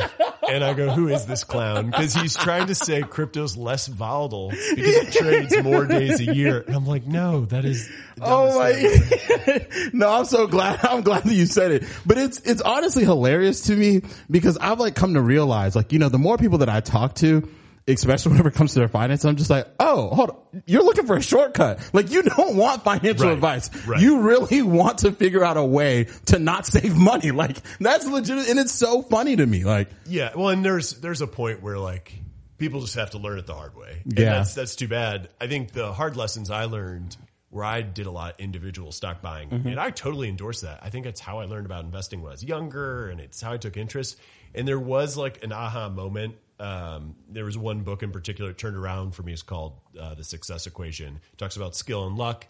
and 0.49 0.63
I 0.63 0.73
go, 0.73 0.91
"Who 0.91 1.07
is 1.07 1.25
this 1.25 1.43
clown?" 1.43 1.87
Because 1.87 2.13
he's 2.13 2.35
trying 2.35 2.67
to 2.67 2.75
say 2.75 3.01
crypto's 3.01 3.57
less 3.57 3.87
volatile 3.87 4.49
because 4.49 4.95
it 4.95 5.13
trades 5.13 5.63
more 5.63 5.85
days 5.85 6.19
a 6.19 6.33
year, 6.33 6.63
and 6.65 6.75
I'm 6.75 6.85
like, 6.85 7.05
"No, 7.05 7.45
that 7.45 7.65
is." 7.65 7.89
Oh 8.21 8.59
my! 8.59 9.65
no, 9.93 10.09
I'm 10.09 10.25
so 10.25 10.47
glad. 10.47 10.85
I'm 10.85 11.01
glad 11.01 11.23
that 11.23 11.33
you 11.33 11.45
said 11.45 11.71
it. 11.71 11.83
But 12.05 12.17
it's 12.17 12.39
it's 12.39 12.61
honestly 12.61 13.03
hilarious 13.03 13.61
to 13.63 13.75
me 13.75 14.01
because 14.29 14.57
I've 14.57 14.79
like 14.79 14.95
come 14.95 15.15
to 15.15 15.21
realize, 15.21 15.75
like 15.75 15.91
you 15.91 15.99
know, 15.99 16.09
the 16.09 16.19
more 16.19 16.37
people 16.37 16.59
that 16.59 16.69
I 16.69 16.79
talk 16.79 17.15
to, 17.15 17.47
especially 17.87 18.31
whenever 18.31 18.49
it 18.49 18.55
comes 18.55 18.73
to 18.73 18.79
their 18.79 18.87
finance, 18.87 19.25
I'm 19.25 19.35
just 19.35 19.49
like, 19.49 19.67
oh, 19.79 20.09
hold 20.09 20.29
on, 20.31 20.63
you're 20.65 20.83
looking 20.83 21.05
for 21.05 21.17
a 21.17 21.21
shortcut. 21.21 21.79
Like 21.93 22.11
you 22.11 22.23
don't 22.23 22.55
want 22.55 22.83
financial 22.83 23.25
Right. 23.27 23.33
advice. 23.33 23.85
Right. 23.85 23.99
You 24.01 24.21
really 24.21 24.61
want 24.61 24.99
to 24.99 25.11
figure 25.11 25.43
out 25.43 25.57
a 25.57 25.63
way 25.65 26.07
to 26.27 26.39
not 26.39 26.65
save 26.65 26.95
money. 26.95 27.31
Like 27.43 27.57
that's 27.79 28.07
legit, 28.07 28.49
and 28.49 28.59
it's 28.59 28.71
so 28.73 29.01
funny 29.01 29.35
to 29.35 29.45
me. 29.45 29.63
Like 29.65 29.89
Yeah, 30.05 30.31
well, 30.35 30.49
and 30.49 30.63
there's 30.63 30.93
there's 31.01 31.21
a 31.21 31.27
point 31.27 31.61
where 31.61 31.77
like 31.77 32.13
people 32.57 32.79
just 32.81 32.95
have 32.95 33.09
to 33.11 33.17
learn 33.17 33.37
it 33.39 33.45
the 33.47 33.53
hard 33.55 33.75
way. 33.75 34.01
And 34.05 34.17
Yeah. 34.19 34.25
that's 34.35 34.53
that's 34.53 34.75
too 34.75 34.87
bad. 34.87 35.29
I 35.41 35.47
think 35.47 35.71
the 35.73 35.91
hard 35.91 36.15
lessons 36.15 36.49
I 36.49 36.65
learned 36.65 37.17
where 37.49 37.65
I 37.65 37.81
did 37.83 38.07
a 38.07 38.11
lot 38.11 38.33
of 38.33 38.39
individual 38.39 38.91
stock 38.91 39.21
buying, 39.21 39.49
Mm-hmm. 39.49 39.67
and 39.67 39.79
I 39.79 39.89
totally 39.91 40.27
endorse 40.29 40.61
that. 40.61 40.79
I 40.81 40.89
think 40.89 41.05
that's 41.05 41.19
how 41.19 41.39
I 41.39 41.45
learned 41.45 41.65
about 41.67 41.83
investing 41.83 42.21
when 42.21 42.29
I 42.31 42.33
was 42.33 42.43
younger, 42.43 43.09
and 43.09 43.19
it's 43.19 43.41
how 43.41 43.51
I 43.53 43.57
took 43.57 43.77
interest. 43.77 44.17
And 44.55 44.67
there 44.67 44.79
was 44.79 45.17
like 45.17 45.43
an 45.43 45.51
aha 45.51 45.89
moment. 45.89 46.35
Um, 46.63 47.15
there 47.29 47.43
was 47.45 47.57
one 47.57 47.81
book 47.81 48.03
in 48.03 48.11
particular 48.11 48.51
that 48.51 48.57
turned 48.57 48.77
around 48.77 49.11
for 49.15 49.23
me. 49.23 49.33
It's 49.33 49.41
called 49.41 49.73
uh, 49.99 50.13
The 50.15 50.23
Success 50.23 50.65
Equation. 50.67 51.19
It 51.33 51.37
talks 51.37 51.57
about 51.57 51.75
skill 51.75 52.07
and 52.07 52.17
luck 52.17 52.47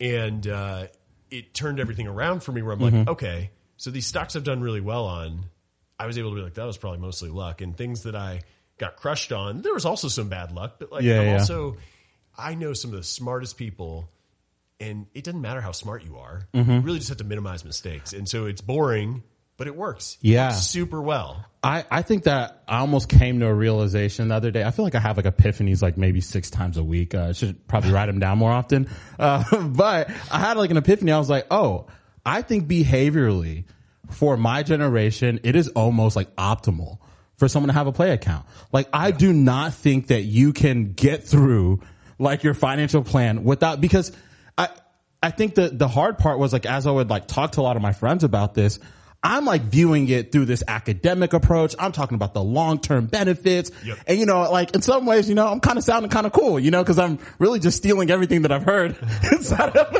and 0.00 0.46
uh, 0.46 0.86
it 1.30 1.54
turned 1.54 1.80
everything 1.80 2.06
around 2.06 2.42
for 2.42 2.52
me 2.52 2.62
where 2.62 2.72
I'm 2.72 2.80
like, 2.80 2.92
Mm-hmm. 2.94 3.10
okay, 3.10 3.50
so 3.76 3.90
these 3.90 4.06
stocks 4.06 4.36
I've 4.36 4.44
done 4.44 4.60
really 4.60 4.80
well 4.80 5.06
on, 5.06 5.44
I 5.98 6.06
was 6.06 6.18
able 6.18 6.30
to 6.30 6.36
be 6.36 6.42
like, 6.42 6.54
that 6.54 6.66
was 6.66 6.76
probably 6.78 6.98
mostly 7.00 7.28
luck, 7.30 7.60
and 7.60 7.76
things 7.76 8.02
that 8.02 8.14
I 8.16 8.42
got 8.78 8.96
crushed 8.96 9.32
on, 9.32 9.62
there 9.62 9.74
was 9.74 9.84
also 9.84 10.08
some 10.08 10.28
bad 10.28 10.52
luck, 10.52 10.76
but 10.78 10.90
like, 10.92 11.02
Yeah, 11.02 11.22
yeah. 11.22 11.32
also, 11.38 11.76
I 12.36 12.54
know 12.54 12.72
some 12.72 12.90
of 12.92 12.96
the 12.96 13.02
smartest 13.04 13.56
people. 13.56 14.08
And 14.82 15.06
it 15.12 15.24
doesn't 15.24 15.42
matter 15.42 15.60
how 15.60 15.72
smart 15.72 16.04
you 16.04 16.16
are. 16.16 16.48
Mm-hmm. 16.54 16.70
You 16.72 16.80
really 16.80 16.98
just 17.00 17.10
have 17.10 17.18
to 17.18 17.24
minimize 17.24 17.66
mistakes. 17.66 18.14
And 18.14 18.26
so 18.26 18.46
it's 18.46 18.62
boring, 18.62 19.22
but 19.60 19.66
it 19.66 19.76
works. 19.76 20.16
It 20.22 20.28
Yeah. 20.30 20.48
works 20.48 20.62
super 20.68 21.02
well. 21.02 21.44
I, 21.62 21.84
I 21.90 22.00
think 22.00 22.22
that 22.22 22.62
I 22.66 22.78
almost 22.78 23.10
came 23.10 23.40
to 23.40 23.46
a 23.46 23.52
realization 23.52 24.28
the 24.28 24.34
other 24.34 24.50
day. 24.50 24.64
I 24.64 24.70
feel 24.70 24.86
like 24.86 24.94
I 24.94 25.00
have 25.00 25.18
like 25.18 25.26
epiphanies 25.26 25.82
like 25.82 25.98
maybe 25.98 26.22
six 26.22 26.48
times 26.48 26.78
a 26.78 26.82
week. 26.82 27.14
Uh, 27.14 27.26
I 27.28 27.32
should 27.32 27.68
probably 27.68 27.92
write 27.92 28.06
them 28.06 28.20
down 28.20 28.38
more 28.38 28.50
often. 28.50 28.88
Uh, 29.18 29.44
but 29.66 30.08
I 30.32 30.38
had 30.38 30.56
like 30.56 30.70
an 30.70 30.78
epiphany. 30.78 31.12
I 31.12 31.18
was 31.18 31.28
like, 31.28 31.46
oh, 31.50 31.88
I 32.24 32.40
think 32.40 32.68
behaviorally 32.68 33.64
for 34.08 34.38
my 34.38 34.62
generation, 34.62 35.40
it 35.42 35.54
is 35.56 35.68
almost 35.68 36.16
like 36.16 36.34
optimal 36.36 36.96
for 37.36 37.46
someone 37.46 37.68
to 37.68 37.74
have 37.74 37.86
a 37.86 37.92
play 37.92 38.12
account. 38.12 38.46
Like 38.72 38.88
I 38.94 39.10
do 39.10 39.30
not 39.30 39.74
think 39.74 40.06
that 40.06 40.22
you 40.22 40.54
can 40.54 40.94
get 40.94 41.24
through 41.24 41.82
like 42.18 42.44
your 42.44 42.54
financial 42.54 43.04
plan 43.04 43.44
without, 43.44 43.78
because 43.78 44.10
I, 44.56 44.70
I 45.22 45.30
think 45.32 45.54
the, 45.54 45.68
the 45.68 45.86
hard 45.86 46.16
part 46.16 46.38
was 46.38 46.50
like, 46.54 46.64
as 46.64 46.86
I 46.86 46.90
would 46.90 47.10
like 47.10 47.28
talk 47.28 47.52
to 47.52 47.60
a 47.60 47.64
lot 47.64 47.76
of 47.76 47.82
my 47.82 47.92
friends 47.92 48.24
about 48.24 48.54
this, 48.54 48.78
I'm 49.22 49.44
like 49.44 49.62
viewing 49.62 50.08
it 50.08 50.32
through 50.32 50.46
this 50.46 50.62
academic 50.66 51.34
approach. 51.34 51.74
I'm 51.78 51.92
talking 51.92 52.14
about 52.14 52.32
the 52.32 52.42
long-term 52.42 53.06
benefits. 53.06 53.70
Yep. 53.84 53.98
And 54.06 54.18
you 54.18 54.24
know, 54.24 54.50
like 54.50 54.74
in 54.74 54.80
some 54.80 55.04
ways, 55.04 55.28
you 55.28 55.34
know, 55.34 55.46
I'm 55.46 55.60
kind 55.60 55.76
of 55.76 55.84
sounding 55.84 56.10
kind 56.10 56.26
of 56.26 56.32
cool, 56.32 56.58
you 56.58 56.70
know, 56.70 56.82
cause 56.82 56.98
I'm 56.98 57.18
really 57.38 57.60
just 57.60 57.76
stealing 57.76 58.10
everything 58.10 58.42
that 58.42 58.52
I've 58.52 58.62
heard 58.62 58.96
inside 59.32 59.76
of, 59.76 59.94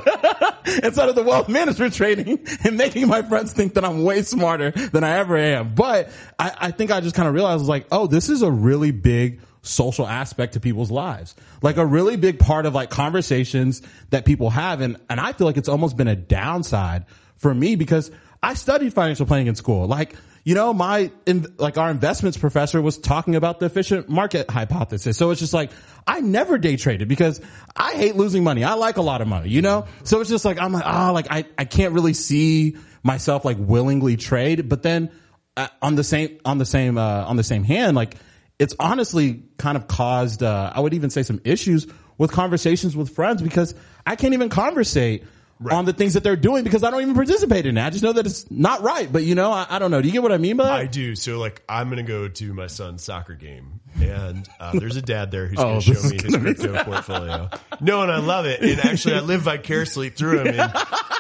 inside 0.84 1.10
of 1.10 1.14
the 1.16 1.22
wealth 1.22 1.50
management 1.50 1.92
training 1.92 2.46
and 2.64 2.78
making 2.78 3.08
my 3.08 3.20
friends 3.20 3.52
think 3.52 3.74
that 3.74 3.84
I'm 3.84 4.04
way 4.04 4.22
smarter 4.22 4.70
than 4.70 5.04
I 5.04 5.18
ever 5.18 5.36
am. 5.36 5.74
But 5.74 6.10
I, 6.38 6.52
I 6.58 6.70
think 6.70 6.90
I 6.90 7.00
just 7.00 7.14
kind 7.14 7.28
of 7.28 7.34
realized 7.34 7.66
like, 7.66 7.88
oh, 7.92 8.06
this 8.06 8.30
is 8.30 8.40
a 8.40 8.50
really 8.50 8.90
big 8.90 9.40
social 9.60 10.06
aspect 10.06 10.54
to 10.54 10.60
people's 10.60 10.90
lives. 10.90 11.34
Like 11.60 11.76
a 11.76 11.84
really 11.84 12.16
big 12.16 12.38
part 12.38 12.64
of 12.64 12.74
like 12.74 12.88
conversations 12.88 13.82
that 14.08 14.24
people 14.24 14.48
have. 14.48 14.80
And, 14.80 14.96
and 15.10 15.20
I 15.20 15.34
feel 15.34 15.46
like 15.46 15.58
it's 15.58 15.68
almost 15.68 15.98
been 15.98 16.08
a 16.08 16.16
downside 16.16 17.04
for 17.36 17.52
me 17.52 17.76
because 17.76 18.10
I 18.42 18.54
studied 18.54 18.94
financial 18.94 19.26
planning 19.26 19.48
in 19.48 19.54
school. 19.54 19.86
Like, 19.86 20.14
you 20.44 20.54
know, 20.54 20.72
my, 20.72 21.12
in, 21.26 21.46
like 21.58 21.76
our 21.76 21.90
investments 21.90 22.38
professor 22.38 22.80
was 22.80 22.98
talking 22.98 23.36
about 23.36 23.60
the 23.60 23.66
efficient 23.66 24.08
market 24.08 24.50
hypothesis. 24.50 25.18
So 25.18 25.30
it's 25.30 25.40
just 25.40 25.52
like, 25.52 25.70
I 26.06 26.20
never 26.20 26.56
day 26.56 26.76
traded 26.76 27.08
because 27.08 27.40
I 27.76 27.92
hate 27.92 28.16
losing 28.16 28.42
money. 28.42 28.64
I 28.64 28.74
like 28.74 28.96
a 28.96 29.02
lot 29.02 29.20
of 29.20 29.28
money, 29.28 29.50
you 29.50 29.60
know? 29.60 29.86
So 30.04 30.20
it's 30.20 30.30
just 30.30 30.44
like, 30.44 30.58
I'm 30.58 30.72
like, 30.72 30.84
oh, 30.86 31.12
like 31.12 31.26
I, 31.30 31.44
I 31.58 31.66
can't 31.66 31.92
really 31.92 32.14
see 32.14 32.76
myself 33.02 33.44
like 33.44 33.58
willingly 33.60 34.16
trade. 34.16 34.68
But 34.68 34.82
then 34.82 35.10
uh, 35.56 35.68
on 35.82 35.96
the 35.96 36.04
same, 36.04 36.38
on 36.44 36.56
the 36.56 36.64
same, 36.64 36.96
uh, 36.96 37.24
on 37.26 37.36
the 37.36 37.44
same 37.44 37.64
hand, 37.64 37.94
like 37.94 38.16
it's 38.58 38.74
honestly 38.80 39.42
kind 39.58 39.76
of 39.76 39.88
caused, 39.88 40.42
uh, 40.42 40.72
I 40.74 40.80
would 40.80 40.94
even 40.94 41.10
say 41.10 41.22
some 41.22 41.40
issues 41.44 41.86
with 42.16 42.32
conversations 42.32 42.96
with 42.96 43.10
friends 43.10 43.42
because 43.42 43.74
I 44.06 44.16
can't 44.16 44.34
even 44.34 44.48
conversate 44.48 45.24
Right. 45.62 45.76
on 45.76 45.84
the 45.84 45.92
things 45.92 46.14
that 46.14 46.22
they're 46.24 46.36
doing 46.36 46.64
because 46.64 46.82
I 46.84 46.90
don't 46.90 47.02
even 47.02 47.14
participate 47.14 47.66
in 47.66 47.76
it. 47.76 47.84
I 47.84 47.90
just 47.90 48.02
know 48.02 48.14
that 48.14 48.24
it's 48.24 48.50
not 48.50 48.80
right. 48.80 49.12
But 49.12 49.24
you 49.24 49.34
know, 49.34 49.52
I, 49.52 49.66
I 49.68 49.78
don't 49.78 49.90
know. 49.90 50.00
Do 50.00 50.08
you 50.08 50.12
get 50.12 50.22
what 50.22 50.32
I 50.32 50.38
mean 50.38 50.56
by 50.56 50.64
that? 50.64 50.72
I 50.72 50.86
do. 50.86 51.14
So 51.14 51.38
like, 51.38 51.62
I'm 51.68 51.88
going 51.90 51.98
to 52.04 52.10
go 52.10 52.28
to 52.28 52.54
my 52.54 52.66
son's 52.66 53.02
soccer 53.04 53.34
game, 53.34 53.80
and 54.00 54.48
uh, 54.58 54.72
there's 54.78 54.96
a 54.96 55.02
dad 55.02 55.30
there 55.30 55.46
who's 55.46 55.58
Oh, 55.58 55.64
going 55.64 55.80
to 55.82 55.94
show 55.94 56.08
me 56.08 56.18
his 56.22 56.36
crypto 56.36 56.82
portfolio. 56.84 57.50
No, 57.80 58.00
and 58.02 58.10
I 58.10 58.20
love 58.20 58.46
it. 58.46 58.62
And 58.62 58.80
actually, 58.80 59.16
I 59.16 59.20
live 59.20 59.42
vicariously 59.42 60.08
through 60.08 60.44
him. 60.44 60.58
And 60.60 60.72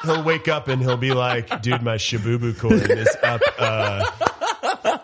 he'll 0.04 0.24
wake 0.24 0.48
up 0.48 0.68
and 0.68 0.80
he'll 0.80 0.96
be 0.96 1.12
like, 1.12 1.60
"Dude, 1.60 1.82
my 1.82 1.96
Shibubu 1.96 2.58
coin 2.58 2.80
is 2.80 3.14
up." 3.22 3.42
Uh, 3.58 4.10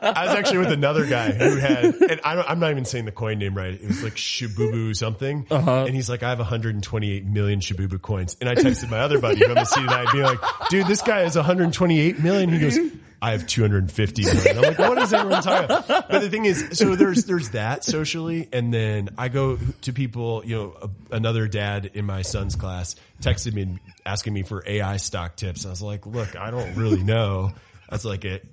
I 0.07 0.27
was 0.27 0.35
actually 0.35 0.59
with 0.59 0.73
another 0.73 1.07
guy 1.07 1.33
who 1.33 1.57
had, 1.57 1.85
and 1.85 2.21
I, 2.25 2.43
I'm 2.43 2.59
not 2.59 2.71
even 2.71 2.85
saying 2.85 3.05
the 3.05 3.13
coin 3.13 3.39
name 3.39 3.57
right. 3.57 3.75
It 3.75 3.87
was 3.87 4.03
like 4.03 4.15
Shibubu 4.15 4.95
something, 4.97 5.47
uh-huh. 5.51 5.85
and 5.85 5.95
he's 5.95 6.09
like, 6.09 6.23
"I 6.23 6.31
have 6.31 6.39
128 6.39 7.25
million 7.25 7.61
Shibubu 7.61 8.01
coins." 8.01 8.37
And 8.41 8.49
I 8.49 8.55
texted 8.55 8.91
my 8.91 8.99
other 9.01 9.19
buddy 9.19 9.41
from 9.41 9.55
the 9.55 9.65
tonight, 9.65 10.09
being 10.13 10.25
like, 10.25 10.41
"Dude, 10.71 10.87
this 10.87 11.03
guy 11.03 11.21
has 11.21 11.37
128 11.37 12.21
million." 12.21 12.51
He 12.51 12.59
goes. 12.59 12.79
I 13.21 13.33
have 13.33 13.47
250 13.47 14.25
million. 14.25 14.59
I'm 14.59 14.63
like, 14.63 14.79
what 14.79 14.99
is 14.99 15.13
everyone 15.13 15.43
talking 15.43 15.65
about? 15.65 15.89
But 15.89 16.21
the 16.21 16.29
thing 16.29 16.45
is, 16.45 16.69
so 16.73 16.95
there's, 16.97 17.25
there's 17.25 17.51
that 17.51 17.83
socially. 17.83 18.49
And 18.53 18.73
then 18.73 19.09
I 19.17 19.29
go 19.29 19.59
to 19.83 19.93
people, 19.93 20.43
you 20.45 20.57
know, 20.57 20.77
a, 20.83 21.17
another 21.17 21.49
dad 21.49 21.93
in 21.95 22.05
my 22.05 22.23
son's 22.23 22.57
class 22.57 22.95
texted 23.23 23.55
me 23.55 23.79
asking 24.05 24.35
me 24.35 24.43
for 24.43 24.63
AI 24.67 24.99
stock 24.99 25.37
tips. 25.37 25.65
I 25.65 25.71
was 25.71 25.81
like, 25.81 26.07
look, 26.07 26.37
I 26.37 26.51
don't 26.51 26.77
really 26.77 27.03
know. 27.03 27.53
Was 27.91 28.05
like, 28.05 28.25
it, 28.25 28.45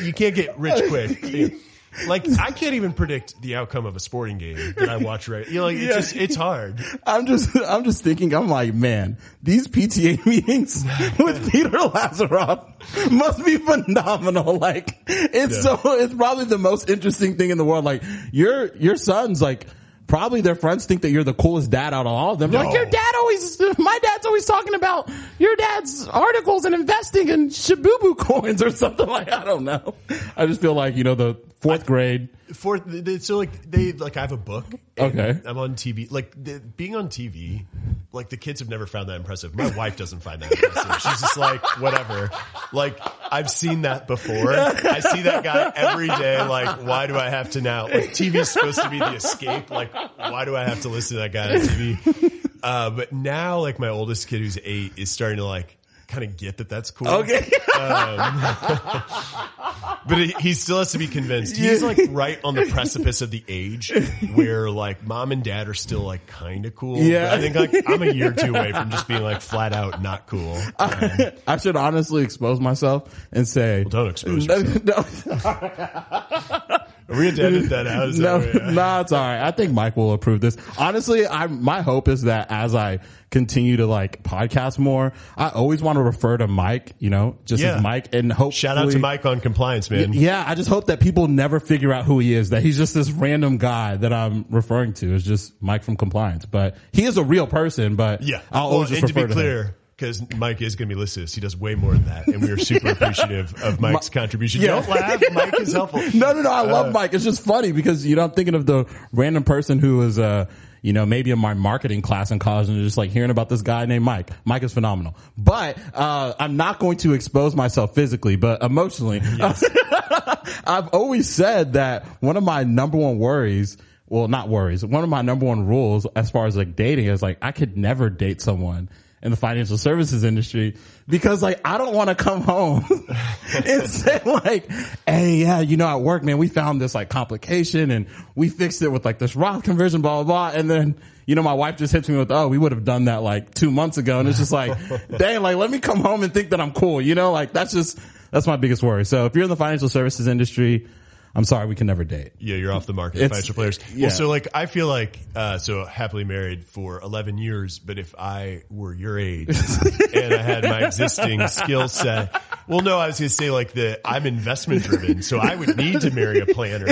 you 0.00 0.12
can't 0.12 0.34
get 0.34 0.58
rich 0.58 0.82
quick. 0.88 1.54
Like 2.06 2.24
I 2.38 2.52
can't 2.52 2.74
even 2.74 2.92
predict 2.92 3.42
the 3.42 3.56
outcome 3.56 3.84
of 3.84 3.96
a 3.96 4.00
sporting 4.00 4.38
game 4.38 4.74
that 4.76 4.88
I 4.88 4.98
watch 4.98 5.26
right. 5.28 5.44
You 5.48 5.54
know, 5.56 5.64
like 5.64 5.76
it's 5.76 5.86
Yeah. 5.86 5.94
just 5.96 6.14
it's 6.14 6.36
hard. 6.36 6.80
I'm 7.04 7.26
just, 7.26 7.50
I'm 7.56 7.82
just 7.82 8.04
thinking, 8.04 8.32
I'm 8.32 8.46
like, 8.48 8.72
man, 8.72 9.18
these 9.42 9.66
PTA 9.66 10.24
meetings 10.26 10.84
with 11.18 11.50
Peter 11.50 11.68
Lazaroff 11.70 13.10
must 13.10 13.44
be 13.44 13.56
phenomenal. 13.56 14.56
Like, 14.56 14.98
it's 15.08 15.56
Yeah. 15.64 15.76
so, 15.76 15.80
it's 15.94 16.14
probably 16.14 16.44
the 16.44 16.58
most 16.58 16.88
interesting 16.88 17.36
thing 17.36 17.50
in 17.50 17.58
the 17.58 17.64
world. 17.64 17.84
Like, 17.84 18.04
your, 18.30 18.72
your 18.76 18.94
sons, 18.94 19.42
like, 19.42 19.66
probably 20.10 20.40
their 20.40 20.56
friends 20.56 20.84
think 20.84 21.02
that 21.02 21.10
you're 21.10 21.24
the 21.24 21.32
coolest 21.32 21.70
dad 21.70 21.94
out 21.94 22.04
of 22.04 22.12
all 22.12 22.32
of 22.32 22.38
them. 22.40 22.50
They're 22.50 22.64
Like, 22.64 22.74
your 22.74 22.84
dad 22.84 23.12
always, 23.16 23.60
my 23.78 23.98
dad's 24.02 24.26
always 24.26 24.44
talking 24.44 24.74
about 24.74 25.08
your 25.38 25.54
dad's 25.56 26.06
articles 26.08 26.64
and 26.66 26.74
investing 26.74 27.28
in 27.28 27.48
Shibubu 27.48 28.18
coins 28.18 28.62
or 28.62 28.70
something 28.82 29.06
like, 29.06 29.32
I 29.32 29.44
don't 29.44 29.64
know. 29.64 29.94
I 30.36 30.46
just 30.46 30.60
feel 30.60 30.74
like, 30.74 30.96
you 30.96 31.04
know, 31.04 31.14
the 31.14 31.36
fourth 31.60 31.86
grade. 31.86 32.28
Th- 32.54 33.22
so 33.22 33.36
like 33.36 33.70
they 33.70 33.92
like 33.92 34.16
I 34.16 34.20
have 34.22 34.32
a 34.32 34.36
book. 34.36 34.66
Okay. 34.98 35.40
I'm 35.44 35.58
on 35.58 35.74
TV. 35.74 36.10
Like 36.10 36.32
the, 36.42 36.60
being 36.60 36.94
on 36.94 37.08
TV, 37.08 37.64
like 38.12 38.28
the 38.28 38.36
kids 38.36 38.60
have 38.60 38.68
never 38.68 38.86
found 38.86 39.08
that 39.08 39.16
impressive. 39.16 39.54
My 39.54 39.70
wife 39.76 39.96
doesn't 39.96 40.20
find 40.20 40.42
that 40.42 40.52
impressive. 40.52 40.92
She's 41.00 41.20
just 41.20 41.36
like 41.36 41.62
whatever. 41.80 42.30
Like 42.72 42.98
I've 43.30 43.50
seen 43.50 43.82
that 43.82 44.06
before. 44.06 44.52
I 44.52 45.00
see 45.00 45.22
that 45.22 45.42
guy 45.44 45.72
every 45.74 46.08
day. 46.08 46.42
Like 46.42 46.82
why 46.84 47.06
do 47.06 47.16
I 47.16 47.30
have 47.30 47.50
to 47.52 47.60
now? 47.60 47.84
Like 47.84 48.10
TV's 48.10 48.50
supposed 48.50 48.80
to 48.82 48.90
be 48.90 48.98
the 48.98 49.14
escape. 49.14 49.70
Like 49.70 49.92
why 50.16 50.44
do 50.44 50.56
I 50.56 50.64
have 50.64 50.82
to 50.82 50.88
listen 50.88 51.16
to 51.16 51.22
that 51.22 51.32
guy 51.32 51.54
on 51.54 51.60
TV? 51.60 52.36
Uh, 52.62 52.90
but 52.90 53.12
now 53.12 53.60
like 53.60 53.78
my 53.78 53.88
oldest 53.88 54.28
kid 54.28 54.40
who's 54.40 54.58
eight 54.62 54.92
is 54.98 55.10
starting 55.10 55.38
to 55.38 55.44
like 55.44 55.78
kind 56.10 56.24
of 56.24 56.36
get 56.36 56.58
that 56.58 56.68
that's 56.68 56.90
cool. 56.90 57.08
Okay. 57.08 57.50
But 60.06 60.18
he, 60.18 60.34
he 60.40 60.54
still 60.54 60.78
has 60.78 60.92
to 60.92 60.98
be 60.98 61.06
convinced. 61.06 61.56
He's 61.56 61.82
like 61.82 61.98
right 62.08 62.40
on 62.42 62.54
the 62.54 62.66
precipice 62.66 63.20
of 63.20 63.30
the 63.30 63.44
age 63.48 63.92
where 64.34 64.70
like 64.70 65.06
mom 65.06 65.30
and 65.30 65.44
dad 65.44 65.68
are 65.68 65.74
still 65.74 66.00
like 66.00 66.26
kind 66.26 66.64
of 66.64 66.74
cool. 66.74 66.98
Yeah. 66.98 67.32
I 67.32 67.38
think 67.38 67.54
like 67.54 67.70
I'm 67.86 68.02
a 68.02 68.10
year 68.10 68.30
or 68.30 68.32
two 68.32 68.54
away 68.54 68.72
from 68.72 68.90
just 68.90 69.06
being 69.06 69.22
like 69.22 69.42
flat 69.42 69.72
out 69.74 70.02
not 70.02 70.26
cool. 70.26 70.56
Um, 70.78 71.10
I 71.46 71.58
should 71.58 71.76
honestly 71.76 72.24
expose 72.24 72.60
myself 72.60 73.14
and 73.30 73.46
say, 73.46 73.84
don't 73.84 74.08
expose 74.08 74.46
no, 74.48 74.56
yourself. 74.56 75.26
no, 75.26 75.36
Are 76.70 76.79
we 77.10 77.30
to 77.30 77.60
that 77.68 77.86
out? 77.86 78.14
No, 78.14 78.38
no, 78.72 79.00
it's 79.00 79.12
all 79.12 79.20
right. 79.20 79.40
I 79.46 79.50
think 79.50 79.72
Mike 79.72 79.96
will 79.96 80.12
approve 80.12 80.40
this. 80.40 80.56
Honestly, 80.78 81.26
I 81.26 81.46
my 81.46 81.82
hope 81.82 82.08
is 82.08 82.22
that 82.22 82.50
as 82.50 82.74
I 82.74 83.00
continue 83.30 83.76
to 83.76 83.86
like 83.86 84.22
podcast 84.24 84.78
more, 84.78 85.12
I 85.36 85.50
always 85.50 85.82
want 85.82 85.96
to 85.96 86.02
refer 86.02 86.36
to 86.36 86.48
Mike, 86.48 86.92
you 86.98 87.10
know, 87.10 87.36
just 87.44 87.62
Yeah. 87.62 87.76
as 87.76 87.82
Mike, 87.82 88.12
and 88.14 88.32
hope 88.32 88.52
Shout 88.52 88.76
out 88.76 88.90
to 88.90 88.98
Mike 88.98 89.24
on 89.24 89.40
compliance, 89.40 89.88
man. 89.90 90.12
Yeah, 90.12 90.42
I 90.46 90.54
just 90.56 90.68
hope 90.68 90.86
that 90.86 90.98
people 91.00 91.28
never 91.28 91.60
figure 91.60 91.92
out 91.92 92.04
who 92.06 92.18
he 92.18 92.34
is. 92.34 92.50
That 92.50 92.62
he's 92.62 92.76
just 92.76 92.92
this 92.94 93.10
random 93.10 93.58
guy 93.58 93.96
that 93.96 94.12
I'm 94.12 94.46
referring 94.50 94.94
to. 94.94 95.14
Is 95.14 95.22
just 95.24 95.52
Mike 95.62 95.84
from 95.84 95.96
compliance, 95.96 96.44
but 96.46 96.76
he 96.92 97.04
is 97.04 97.16
a 97.18 97.24
real 97.24 97.46
person. 97.46 97.94
But 97.96 98.22
Yeah. 98.22 98.40
I'll 98.50 98.70
Well, 98.70 98.84
just 98.84 99.00
and 99.02 99.08
to 99.08 99.14
be 99.14 99.22
refer 99.22 99.32
him. 99.32 99.36
clear, 99.38 99.76
because 100.00 100.22
Mike 100.36 100.62
is 100.62 100.76
going 100.76 100.88
to 100.88 100.94
be 100.94 100.98
listening 100.98 101.26
to 101.26 101.30
this, 101.30 101.34
he 101.34 101.42
does 101.42 101.56
way 101.56 101.74
more 101.74 101.92
than 101.92 102.06
that. 102.06 102.26
And 102.26 102.40
we 102.42 102.50
are 102.50 102.56
super 102.56 102.88
appreciative 102.92 103.54
of 103.62 103.80
Mike's 103.80 104.08
contribution. 104.08 104.62
Yeah. 104.62 104.80
Don't 104.80 104.88
laugh. 104.88 105.22
Mike 105.32 105.60
is 105.60 105.74
helpful. 105.74 106.00
No, 106.14 106.32
no, 106.32 106.40
no. 106.42 106.50
I 106.50 106.60
Uh, 106.60 106.72
love 106.72 106.92
Mike. 106.92 107.12
It's 107.12 107.22
just 107.24 107.44
funny 107.44 107.72
because 107.72 108.06
you 108.06 108.16
know 108.16 108.22
I'm 108.24 108.30
thinking 108.30 108.54
of 108.54 108.64
the 108.64 108.86
random 109.12 109.44
person 109.44 109.78
who 109.78 109.98
was, 109.98 110.18
uh, 110.18 110.46
you 110.80 110.94
know, 110.94 111.04
maybe 111.04 111.30
in 111.30 111.38
my 111.38 111.52
marketing 111.52 112.00
class 112.00 112.30
in 112.30 112.38
college 112.38 112.70
and 112.70 112.82
just 112.82 112.96
like 112.96 113.10
hearing 113.10 113.30
about 113.30 113.50
this 113.50 113.60
guy 113.60 113.84
named 113.84 114.02
Mike. 114.04 114.30
Mike 114.46 114.62
is 114.62 114.72
phenomenal, 114.72 115.14
but 115.36 115.76
uh, 115.94 116.32
I'm 116.38 116.56
not 116.56 116.78
going 116.78 116.96
to 116.98 117.12
expose 117.12 117.54
myself 117.54 117.94
physically, 117.94 118.36
but 118.36 118.62
emotionally. 118.62 119.20
I've 120.66 120.88
always 120.88 121.28
said 121.28 121.74
that 121.74 122.06
one 122.22 122.38
of 122.38 122.42
my 122.42 122.64
number 122.64 122.96
one 122.96 123.18
worries. 123.18 123.76
Well, 124.08 124.26
not 124.26 124.48
worries. 124.48 124.84
One 124.84 125.04
of 125.04 125.08
my 125.10 125.22
number 125.22 125.46
one 125.46 125.66
rules 125.66 126.04
as 126.16 126.30
far 126.30 126.46
as 126.46 126.56
like 126.56 126.74
dating 126.74 127.06
is 127.06 127.22
like 127.22 127.38
I 127.42 127.52
could 127.52 127.76
never 127.76 128.10
date 128.10 128.40
someone 128.40 128.88
in 129.22 129.30
the 129.30 129.36
financial 129.36 129.76
services 129.76 130.24
industry 130.24 130.76
because 131.06 131.42
like 131.42 131.60
I 131.64 131.76
don't 131.76 131.94
want 131.94 132.08
to 132.08 132.14
come 132.14 132.40
home 132.40 132.84
and 133.66 133.88
say 133.88 134.20
like, 134.24 134.70
hey, 135.06 135.36
yeah, 135.36 135.60
you 135.60 135.76
know, 135.76 135.88
at 135.88 136.00
work, 136.00 136.22
man, 136.22 136.38
we 136.38 136.48
found 136.48 136.80
this 136.80 136.94
like 136.94 137.10
complication 137.10 137.90
and 137.90 138.06
we 138.34 138.48
fixed 138.48 138.80
it 138.80 138.88
with 138.88 139.04
like 139.04 139.18
this 139.18 139.36
Roth 139.36 139.64
conversion, 139.64 140.00
blah, 140.00 140.22
blah, 140.22 140.50
blah. 140.50 140.58
And 140.58 140.70
then, 140.70 140.96
you 141.26 141.34
know, 141.34 141.42
my 141.42 141.52
wife 141.52 141.76
just 141.76 141.92
hits 141.92 142.08
me 142.08 142.16
with, 142.16 142.30
oh, 142.30 142.48
we 142.48 142.56
would 142.56 142.72
have 142.72 142.84
done 142.84 143.04
that 143.06 143.22
like 143.22 143.52
two 143.52 143.70
months 143.70 143.98
ago. 143.98 144.20
And 144.20 144.28
it's 144.28 144.38
just 144.38 144.52
like, 144.52 144.76
dang, 145.18 145.42
like, 145.42 145.56
let 145.56 145.70
me 145.70 145.80
come 145.80 146.00
home 146.00 146.22
and 146.22 146.32
think 146.32 146.50
that 146.50 146.60
I'm 146.60 146.72
cool. 146.72 147.00
You 147.00 147.14
know, 147.14 147.32
like 147.32 147.52
that's 147.52 147.72
just, 147.72 147.98
that's 148.30 148.46
my 148.46 148.56
biggest 148.56 148.82
worry. 148.82 149.04
So 149.04 149.26
if 149.26 149.34
you're 149.34 149.44
in 149.44 149.50
the 149.50 149.56
financial 149.56 149.90
services 149.90 150.28
industry, 150.28 150.88
I'm 151.34 151.44
sorry, 151.44 151.66
we 151.66 151.74
can 151.76 151.86
never 151.86 152.02
date. 152.04 152.32
Yeah, 152.38 152.56
you're 152.56 152.72
off 152.72 152.86
the 152.86 152.92
market, 152.92 153.18
It's- 153.18 153.30
financial 153.30 153.54
players. 153.54 153.78
yeah. 153.94 154.08
Well, 154.08 154.10
so 154.16 154.28
like, 154.28 154.48
I 154.52 154.66
feel 154.66 154.88
like, 154.88 155.18
uh, 155.36 155.58
so 155.58 155.84
happily 155.84 156.24
married 156.24 156.64
for 156.64 157.00
11 157.00 157.38
years, 157.38 157.78
but 157.78 157.98
if 157.98 158.14
I 158.18 158.62
were 158.70 158.92
your 158.92 159.18
age 159.18 159.48
and 160.14 160.34
I 160.34 160.42
had 160.42 160.64
my 160.64 160.80
existing 160.86 161.46
skill 161.48 161.86
set, 161.88 162.34
well, 162.66 162.80
no, 162.80 162.98
I 162.98 163.06
was 163.06 163.18
going 163.20 163.28
to 163.28 163.34
say 163.34 163.50
like 163.50 163.72
the, 163.72 164.00
I'm 164.04 164.26
investment 164.26 164.82
driven, 164.82 165.22
so 165.22 165.38
I 165.38 165.54
would 165.54 165.76
need 165.76 166.00
to 166.00 166.10
marry 166.10 166.40
a 166.40 166.46
planner 166.46 166.86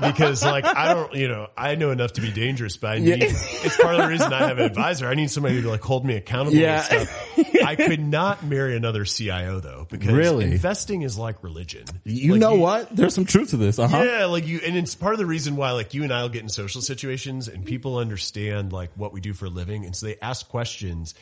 because 0.00 0.42
like, 0.44 0.64
I 0.64 0.94
don't, 0.94 1.12
you 1.14 1.28
know, 1.28 1.48
I 1.56 1.74
know 1.74 1.90
enough 1.90 2.14
to 2.14 2.20
be 2.20 2.30
dangerous, 2.32 2.76
but 2.76 2.92
I 2.92 2.98
need, 2.98 3.22
it's 3.22 3.76
part 3.76 3.94
of 3.96 4.02
the 4.02 4.08
reason 4.08 4.32
I 4.32 4.48
have 4.48 4.58
an 4.58 4.64
advisor. 4.64 5.06
I 5.08 5.14
need 5.14 5.30
somebody 5.30 5.60
to 5.62 5.68
like 5.68 5.82
hold 5.82 6.04
me 6.04 6.16
accountable 6.16 6.56
Yeah. 6.56 6.86
and 6.90 7.08
stuff. 7.08 7.28
I 7.64 7.76
could 7.76 8.00
not 8.00 8.44
marry 8.44 8.76
another 8.76 9.04
CIO 9.04 9.60
though, 9.60 9.86
because 9.90 10.08
Really? 10.12 10.46
investing 10.46 11.02
is 11.02 11.16
like 11.18 11.42
religion. 11.42 11.84
You 12.04 12.32
Like, 12.32 12.40
know 12.40 12.54
what? 12.56 12.94
There's 12.94 13.14
some 13.14 13.24
truth 13.24 13.41
to 13.48 13.56
this. 13.56 13.78
Uh 13.78 13.88
huh. 13.88 14.02
yeah, 14.02 14.24
like 14.26 14.46
you, 14.46 14.60
and 14.64 14.76
it's 14.76 14.94
part 14.94 15.14
of 15.14 15.18
the 15.18 15.26
reason 15.26 15.56
why, 15.56 15.72
like 15.72 15.94
you 15.94 16.02
and 16.04 16.12
I 16.12 16.22
will 16.22 16.28
get 16.28 16.42
in 16.42 16.48
social 16.48 16.80
situations, 16.82 17.48
and 17.48 17.64
people 17.64 17.96
understand 17.98 18.72
like 18.72 18.90
what 18.96 19.12
we 19.12 19.20
do 19.20 19.32
for 19.32 19.46
a 19.46 19.50
living, 19.50 19.84
and 19.84 19.94
so 19.96 20.06
they 20.06 20.16
ask 20.20 20.48
questions 20.48 21.14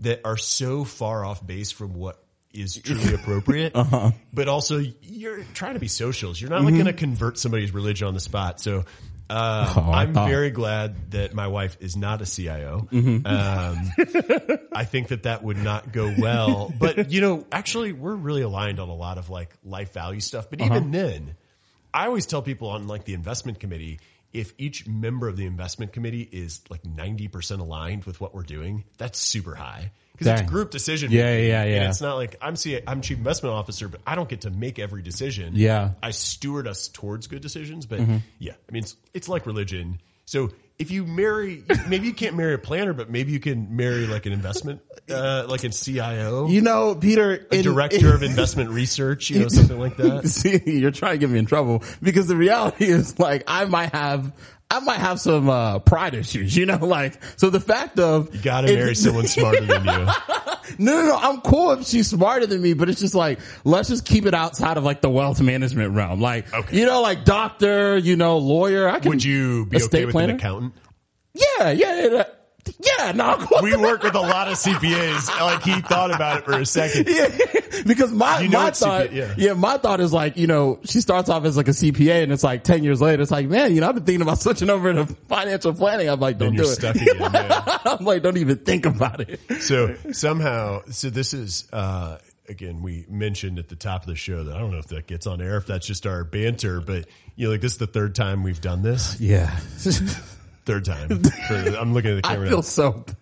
that 0.00 0.20
are 0.24 0.36
so 0.36 0.84
far 0.84 1.24
off 1.24 1.46
base 1.46 1.70
from 1.70 1.94
what 1.94 2.22
is 2.52 2.76
truly 2.76 3.14
appropriate. 3.20 3.74
Uh-huh. 3.74 4.10
But 4.32 4.48
also, 4.48 4.82
you're 5.02 5.42
trying 5.54 5.74
to 5.74 5.80
be 5.80 5.88
socials. 5.88 6.40
You're 6.40 6.50
not 6.50 6.60
like 6.62 6.68
Mm-hmm. 6.74 6.82
going 6.82 6.86
to 6.94 6.98
convert 7.00 7.38
somebody's 7.38 7.72
religion 7.72 8.06
on 8.08 8.14
the 8.14 8.20
spot. 8.20 8.60
So. 8.60 8.84
Uh, 9.28 9.74
Oh, 9.76 9.90
I'm 9.90 10.14
thought. 10.14 10.28
very 10.28 10.50
glad 10.50 11.10
that 11.10 11.34
my 11.34 11.48
wife 11.48 11.76
is 11.80 11.96
not 11.96 12.22
a 12.22 12.26
CIO. 12.26 12.86
Mm-hmm. 12.92 13.26
Um, 13.26 14.58
I 14.72 14.84
think 14.84 15.08
that 15.08 15.24
that 15.24 15.42
would 15.42 15.56
not 15.58 15.90
go 15.90 16.14
well. 16.16 16.72
But 16.78 17.10
you 17.10 17.20
know, 17.20 17.44
actually, 17.50 17.90
we're 17.92 18.14
really 18.14 18.42
aligned 18.42 18.78
on 18.78 18.88
a 18.88 18.94
lot 18.94 19.18
of 19.18 19.28
like 19.28 19.50
life 19.64 19.92
value 19.92 20.20
stuff. 20.20 20.48
But 20.48 20.60
Uh-huh. 20.60 20.76
even 20.76 20.90
then, 20.92 21.34
I 21.96 22.06
always 22.06 22.26
tell 22.26 22.42
people 22.42 22.68
on 22.68 22.86
like 22.86 23.04
the 23.04 23.14
investment 23.14 23.58
committee, 23.58 24.00
if 24.32 24.52
each 24.58 24.86
member 24.86 25.28
of 25.28 25.36
the 25.36 25.46
investment 25.46 25.92
committee 25.94 26.28
is 26.30 26.60
like 26.68 26.82
90% 26.82 27.60
aligned 27.60 28.04
with 28.04 28.20
what 28.20 28.34
we're 28.34 28.42
doing, 28.42 28.84
that's 28.98 29.18
super 29.18 29.54
high. 29.54 29.92
Because 30.12 30.26
it's 30.28 30.40
a 30.42 30.44
group 30.44 30.70
decision. 30.70 31.10
Yeah, 31.10 31.24
making, 31.24 31.48
yeah, 31.48 31.62
And 31.62 31.70
yeah. 31.72 31.88
it's 31.90 32.00
not 32.00 32.16
like 32.16 32.36
I'm 32.40 32.56
C- 32.56 32.80
I'm 32.86 33.00
chief 33.02 33.18
investment 33.18 33.54
officer, 33.54 33.88
but 33.88 34.00
I 34.06 34.14
don't 34.14 34.28
get 34.28 34.42
to 34.42 34.50
make 34.50 34.78
every 34.78 35.02
decision. 35.02 35.52
Yeah. 35.56 35.90
I 36.02 36.10
steward 36.10 36.66
us 36.66 36.88
towards 36.88 37.26
good 37.26 37.42
decisions, 37.42 37.84
but 37.86 38.00
Mm-hmm. 38.00 38.16
yeah, 38.38 38.52
I 38.52 38.72
mean, 38.72 38.82
it's, 38.82 38.96
it's 39.14 39.28
like 39.28 39.46
religion. 39.46 40.00
So 40.26 40.50
if 40.78 40.90
you 40.90 41.04
marry, 41.06 41.64
maybe 41.88 42.06
you 42.06 42.12
can't 42.12 42.36
marry 42.36 42.54
a 42.54 42.58
planner, 42.58 42.92
but 42.92 43.08
maybe 43.10 43.32
you 43.32 43.40
can 43.40 43.76
marry 43.76 44.06
like 44.06 44.26
an 44.26 44.32
investment, 44.32 44.82
uh, 45.10 45.46
like 45.48 45.64
a 45.64 45.70
CIO, 45.70 46.48
You 46.48 46.60
know, 46.60 46.94
Peter, 46.94 47.46
a 47.50 47.56
in- 47.56 47.62
director 47.62 48.14
of 48.14 48.22
investment 48.22 48.70
research, 48.80 49.30
you 49.30 49.40
know, 49.40 49.48
something 49.48 49.78
like 49.78 49.96
that. 49.96 50.26
See, 50.28 50.60
you're 50.66 50.90
trying 50.90 51.12
to 51.14 51.18
get 51.18 51.30
me 51.30 51.38
in 51.38 51.46
trouble 51.46 51.82
because 52.02 52.26
the 52.26 52.36
reality 52.36 52.86
is 52.86 53.18
like 53.18 53.44
I 53.46 53.64
might 53.64 53.92
have. 53.94 54.32
I 54.70 54.80
might 54.80 54.98
have 54.98 55.20
some 55.20 55.48
uh, 55.48 55.78
pride 55.78 56.14
issues, 56.14 56.56
you 56.56 56.66
know, 56.66 56.76
like 56.84 57.18
so. 57.36 57.50
The 57.50 57.60
fact 57.60 57.98
of 58.00 58.34
You 58.34 58.40
gotta 58.42 58.66
marry 58.72 58.94
someone 58.96 59.26
smarter 59.26 59.64
than 59.64 59.84
you. 59.84 60.06
No, 60.78 61.00
no, 61.00 61.06
no. 61.06 61.16
I'm 61.16 61.40
cool 61.42 61.70
if 61.72 61.86
she's 61.86 62.08
smarter 62.10 62.46
than 62.46 62.60
me, 62.60 62.74
but 62.74 62.88
it's 62.90 63.00
just 63.00 63.14
like, 63.14 63.38
let's 63.64 63.88
just 63.88 64.04
keep 64.04 64.26
it 64.26 64.34
outside 64.34 64.76
of 64.76 64.82
like 64.84 65.00
the 65.00 65.08
wealth 65.10 65.40
management 65.40 65.94
realm. 65.94 66.20
Like, 66.20 66.52
Okay. 66.52 66.78
you 66.80 66.84
know, 66.86 67.00
like 67.02 67.24
doctor, 67.24 67.96
you 67.96 68.16
know, 68.16 68.38
lawyer. 68.38 68.88
I 68.88 68.98
can, 68.98 69.10
Would 69.10 69.22
you 69.24 69.66
be 69.66 69.76
estate 69.76 69.98
okay 69.98 70.04
with 70.06 70.12
planner? 70.12 70.32
an 70.32 70.38
accountant? 70.40 70.74
Yeah, 71.34 71.70
yeah, 71.70 72.02
yeah. 72.02 72.06
Yeah, 72.08 72.24
no, 73.14 73.24
I'm. 73.24 73.64
We 73.64 73.76
work 73.76 74.02
with 74.02 74.14
a 74.14 74.20
lot 74.20 74.48
of 74.48 74.54
CPAs. 74.54 75.28
Like 75.40 75.62
he 75.62 75.80
thought 75.80 76.14
about 76.14 76.38
it 76.38 76.44
for 76.44 76.52
a 76.52 76.66
second. 76.66 77.08
yeah, 77.10 77.28
because 77.86 78.12
my 78.12 78.40
You 78.40 78.48
know 78.48 78.60
my 78.60 78.68
it's 78.68 78.80
CPA, 78.80 78.82
thought, 78.82 79.12
yeah. 79.12 79.34
yeah. 79.36 79.52
my 79.54 79.78
thought 79.78 80.00
is 80.00 80.12
like, 80.12 80.36
you 80.36 80.46
know, 80.46 80.80
she 80.84 81.00
starts 81.00 81.28
off 81.28 81.44
as 81.44 81.56
like 81.56 81.68
a 81.68 81.72
CPA, 81.72 82.22
and 82.22 82.32
it's 82.32 82.44
like 82.44 82.64
ten 82.64 82.84
years 82.84 83.00
later, 83.00 83.22
it's 83.22 83.30
like, 83.30 83.48
man, 83.48 83.74
you 83.74 83.80
know, 83.80 83.88
I've 83.88 83.94
been 83.94 84.04
thinking 84.04 84.22
about 84.22 84.40
switching 84.40 84.70
over 84.70 84.92
to 84.92 85.06
financial 85.28 85.72
planning. 85.74 86.08
I'm 86.08 86.20
like, 86.20 86.38
don't 86.38 86.56
do 86.56 86.64
it. 86.64 86.82
again. 86.82 87.04
yeah. 87.18 87.78
I'm 87.84 88.04
like, 88.04 88.22
don't 88.22 88.36
even 88.36 88.58
think 88.58 88.86
about 88.86 89.20
it. 89.20 89.40
So 89.60 89.94
somehow, 90.12 90.82
so 90.90 91.10
this 91.10 91.32
is, 91.34 91.68
uh, 91.72 92.18
again, 92.48 92.82
we 92.82 93.06
mentioned 93.08 93.58
at 93.58 93.68
the 93.68 93.76
top 93.76 94.02
of 94.02 94.08
the 94.08 94.16
show 94.16 94.44
that 94.44 94.56
I 94.56 94.58
don't 94.58 94.70
know 94.70 94.78
if 94.78 94.88
that 94.88 95.06
gets 95.06 95.26
on 95.26 95.40
air, 95.40 95.56
if 95.56 95.66
that's 95.66 95.86
just 95.86 96.06
our 96.06 96.24
banter, 96.24 96.80
but 96.80 97.06
you 97.36 97.46
know, 97.46 97.52
like 97.52 97.60
this 97.60 97.72
is 97.72 97.78
the 97.78 97.86
third 97.86 98.14
time 98.14 98.42
we've 98.42 98.60
done 98.60 98.82
this. 98.82 99.20
Yeah, 99.20 99.56
Third 100.66 100.84
time. 100.84 101.22
For, 101.48 101.54
I'm 101.54 101.94
looking 101.94 102.10
at 102.10 102.16
the 102.16 102.22
camera. 102.22 102.46
I 102.46 102.48
feel 102.48 102.58
now. 102.58 102.62
so. 102.62 103.04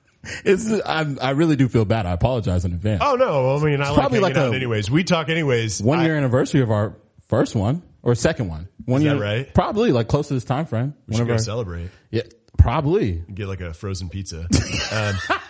It's 0.43 0.67
I'm, 0.87 1.19
I 1.21 1.31
really 1.33 1.55
do 1.55 1.69
feel 1.69 1.85
bad. 1.85 2.07
I 2.07 2.13
apologize 2.13 2.65
in 2.65 2.73
advance. 2.73 3.03
Oh 3.05 3.15
no! 3.15 3.55
I 3.57 3.63
mean, 3.63 3.83
I 3.83 3.89
like 3.91 3.95
probably 3.99 4.21
like 4.21 4.37
a- 4.37 4.55
anyways. 4.55 4.91
We 4.91 5.05
talk 5.05 5.29
anyways. 5.29 5.83
one 5.83 5.99
I- 5.99 6.07
year 6.07 6.17
anniversary 6.17 6.63
of 6.63 6.71
our 6.71 6.97
first 7.29 7.55
one 7.55 7.83
or 8.03 8.15
second 8.15 8.49
one. 8.49 8.69
One 8.87 9.03
Is 9.03 9.05
that 9.09 9.15
year, 9.17 9.23
right? 9.23 9.53
Probably 9.53 9.93
like 9.93 10.09
close 10.09 10.29
to 10.29 10.35
this 10.35 10.45
time 10.45 10.65
frame. 10.65 10.95
we 11.07 11.17
should 11.17 11.27
go 11.27 11.37
celebrate. 11.37 11.91
yeah, 12.11 12.23
probably. 12.57 13.23
Get 13.35 13.49
like 13.49 13.61
a 13.61 13.75
frozen 13.75 14.09
pizza. 14.09 14.41
um, 14.45 14.49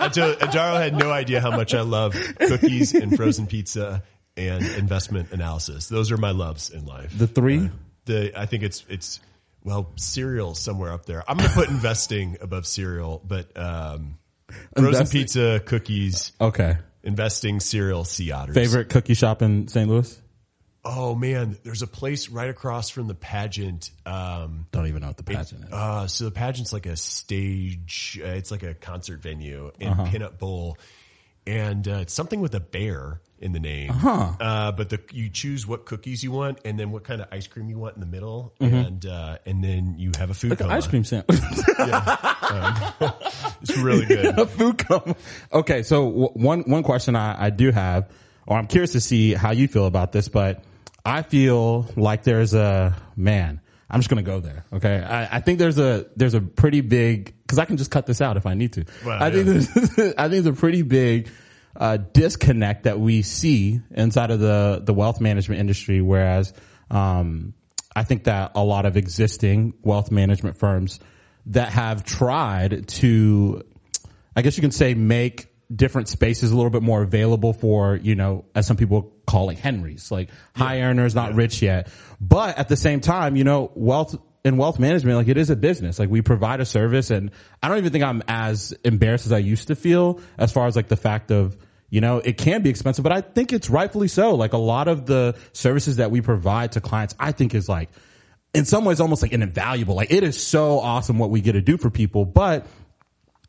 Adaro 0.01 0.77
had 0.77 0.97
no 0.97 1.13
idea 1.13 1.41
how 1.41 1.53
much 1.53 1.73
I 1.73 1.83
love 1.83 2.17
cookies 2.41 2.95
and 2.95 3.15
frozen 3.17 3.47
pizza 3.47 4.03
and 4.37 4.65
investment 4.67 5.31
analysis. 5.31 5.87
Those 5.87 6.11
are 6.11 6.17
my 6.17 6.33
loves 6.33 6.71
in 6.71 6.85
life. 6.85 7.17
The 7.17 7.29
three. 7.29 7.71
the 8.07 8.33
I 8.37 8.47
think 8.47 8.65
it's 8.65 8.85
it's 8.89 9.21
well 9.65 9.93
cereal 9.97 10.55
somewhere 10.55 10.93
up 10.93 11.07
there. 11.07 11.25
I'm 11.29 11.37
gonna 11.37 11.49
put 11.51 11.69
investing 11.69 12.37
above 12.41 12.67
cereal, 12.67 13.21
but 13.27 13.57
um, 13.57 14.19
frozen 14.75 14.87
Investing- 14.95 15.21
pizza, 15.23 15.61
cookies, 15.65 16.33
okay. 16.41 16.77
investing, 17.03 17.61
cereal, 17.61 18.05
sea 18.05 18.31
otters. 18.33 18.55
Favorite 18.55 18.89
cookie 18.91 19.15
shop 19.15 19.43
in 19.43 19.67
St. 19.69 19.89
Louis? 19.89 20.21
Oh 20.87 21.15
man, 21.15 21.57
there's 21.65 21.81
a 21.81 21.87
place 21.87 22.29
right 22.29 22.51
across 22.51 22.91
from 22.91 23.09
the 23.09 23.15
pageant. 23.15 23.91
Um, 24.05 24.67
Don't 24.71 24.87
even 24.87 25.01
know 25.01 25.07
what 25.09 25.17
the 25.17 25.23
pageant 25.23 25.65
is. 25.65 25.73
uh, 25.73 26.07
so 26.09 26.25
the 26.27 26.31
pageant's 26.31 26.75
like 26.75 26.85
a 26.85 26.97
stage. 26.97 28.21
Uh, 28.23 28.29
it's 28.29 28.51
like 28.51 28.63
a 28.63 28.75
concert 28.75 29.23
venue 29.23 29.71
in 29.81 29.89
Uh-huh. 29.89 30.05
Pinup 30.05 30.39
Bowl, 30.39 30.77
and 31.47 31.89
uh, 31.89 31.93
it's 32.03 32.13
something 32.13 32.41
with 32.41 32.55
a 32.55 32.61
bear 32.61 33.23
in 33.45 33.53
the 33.53 33.61
name. 33.61 33.91
Uh-huh. 33.91 34.33
Uh, 34.41 34.73
but 34.73 34.89
the 34.89 34.99
you 35.13 35.29
choose 35.31 35.67
what 35.67 35.85
cookies 35.85 36.25
you 36.25 36.33
want, 36.33 36.59
and 36.65 36.79
then 36.81 36.91
what 36.91 37.05
kind 37.05 37.21
of 37.21 37.29
ice 37.31 37.47
cream 37.47 37.69
you 37.69 37.79
want 37.79 37.95
in 37.95 38.01
the 38.01 38.07
middle, 38.07 38.55
Mm-hmm. 38.61 38.75
and 38.75 39.07
uh, 39.07 39.39
and 39.47 39.63
then 39.63 39.95
you 39.99 40.11
have 40.19 40.31
a 40.31 40.35
food 40.35 40.51
Like 40.51 40.59
coma. 40.61 40.75
ice 40.75 40.87
cream 40.89 41.05
sandwich. 41.05 41.39
It's 43.63 43.77
really 43.79 44.05
good. 44.07 44.27
a 44.39 44.47
food 44.47 44.79
coma. 44.79 45.17
Okay, 45.53 45.83
so 45.83 46.05
w- 46.11 46.29
one 46.35 46.61
one 46.63 46.83
question 46.83 47.17
I, 47.17 47.47
I 47.47 47.51
do 47.51 47.71
have, 47.71 48.11
or 48.47 48.59
I'm 48.59 48.67
curious 48.67 48.93
to 48.93 49.01
see 49.01 49.33
how 49.35 49.53
you 49.53 49.69
feel 49.69 49.87
about 49.87 50.13
this, 50.13 50.29
but 50.29 50.63
I 51.05 51.23
feel 51.23 51.87
like 51.97 52.25
there's 52.25 52.53
a 52.55 52.95
man. 53.17 53.61
I'm 53.89 54.01
just 54.01 54.11
gonna 54.11 54.23
go 54.23 54.41
there. 54.41 54.65
Okay, 54.73 54.97
I, 55.03 55.37
I 55.37 55.41
think 55.41 55.59
there's 55.59 55.79
a 55.79 56.07
there's 56.17 56.35
a 56.35 56.41
pretty 56.41 56.81
big 56.83 57.35
because 57.43 57.59
I 57.59 57.65
can 57.65 57.77
just 57.77 57.91
cut 57.91 58.07
this 58.07 58.21
out 58.21 58.37
if 58.37 58.45
I 58.47 58.55
need 58.55 58.73
to. 58.75 58.85
I 59.07 59.31
think 59.31 59.47
there's 59.47 59.69
I 59.71 60.29
think 60.29 60.45
there's 60.45 60.47
a 60.47 60.53
pretty 60.53 60.83
big 60.83 61.29
uh, 61.77 61.97
disconnect 61.97 62.85
that 62.85 63.01
we 63.01 63.23
see 63.23 63.81
inside 63.91 64.31
of 64.31 64.41
the 64.41 64.81
the 64.85 64.95
wealth 64.95 65.21
management 65.21 65.61
industry, 65.61 66.01
whereas 66.01 66.53
um, 66.91 67.55
I 67.95 68.05
think 68.05 68.25
that 68.25 68.53
a 68.55 68.63
lot 68.63 68.87
of 68.87 68.97
existing 68.97 69.75
wealth 69.83 70.11
management 70.11 70.57
firms 70.57 71.01
that 71.47 71.71
have 71.71 72.05
tried 72.05 72.89
to 72.89 73.63
I 74.37 74.43
guess 74.43 74.57
you 74.57 74.61
can 74.61 74.71
say 74.71 74.95
make 74.95 75.49
different 75.75 76.09
spaces 76.09 76.51
a 76.51 76.57
little 76.57 76.71
bit 76.71 76.83
more 76.83 77.03
available 77.03 77.53
for, 77.53 77.97
you 77.97 78.15
know, 78.15 78.45
as 78.55 78.67
some 78.67 78.77
people 78.77 79.13
call 79.27 79.51
it, 79.51 79.59
Henrys, 79.59 80.11
like 80.11 80.31
high 80.55 80.83
earners, 80.83 81.15
not 81.15 81.35
rich 81.35 81.63
yet. 81.63 81.89
But 82.21 82.59
at 82.59 82.69
the 82.69 82.77
same 82.77 83.01
time, 83.01 83.37
you 83.37 83.45
know, 83.45 83.71
wealth 83.75 84.17
in 84.45 84.59
wealth 84.59 84.79
management, 84.79 85.17
like 85.17 85.29
it 85.29 85.39
is 85.39 85.49
a 85.49 85.57
business. 85.57 85.99
Like 85.99 86.11
we 86.11 86.21
provide 86.21 86.61
a 86.61 86.67
service 86.67 87.11
and 87.11 87.31
I 87.63 87.69
don't 87.69 87.79
even 87.79 87.93
think 87.93 88.05
I'm 88.05 88.23
as 88.29 88.75
embarrassed 88.85 89.25
as 89.27 89.33
I 89.33 89.39
used 89.39 89.69
to 89.69 89.75
feel 89.75 90.21
as 90.37 90.53
far 90.53 90.67
as 90.67 90.77
like 90.77 90.89
the 90.89 90.97
fact 90.97 91.31
of, 91.31 91.57
you 91.89 92.03
know, 92.03 92.19
it 92.19 92.37
can 92.37 92.63
be 92.63 92.69
expensive, 92.69 93.03
but 93.03 93.13
I 93.13 93.23
think 93.23 93.53
it's 93.53 93.71
rightfully 93.71 94.09
so. 94.09 94.35
Like 94.35 94.53
a 94.53 94.59
lot 94.59 94.87
of 94.87 95.07
the 95.07 95.37
services 95.53 95.97
that 95.97 96.11
we 96.11 96.21
provide 96.21 96.73
to 96.73 96.83
clients, 96.83 97.15
I 97.19 97.33
think 97.33 97.55
is 97.55 97.69
like, 97.69 97.89
in 98.53 98.67
some 98.67 98.85
ways 98.85 99.01
almost 99.01 99.23
like 99.23 99.33
an 99.33 99.43
invaluable. 99.43 99.95
Like 99.95 100.13
it 100.13 100.23
is 100.23 100.41
so 100.41 100.79
awesome 100.79 101.19
what 101.19 101.31
we 101.31 101.41
get 101.41 101.53
to 101.53 101.63
do 101.63 101.79
for 101.79 101.89
people, 101.89 102.27
but 102.27 102.67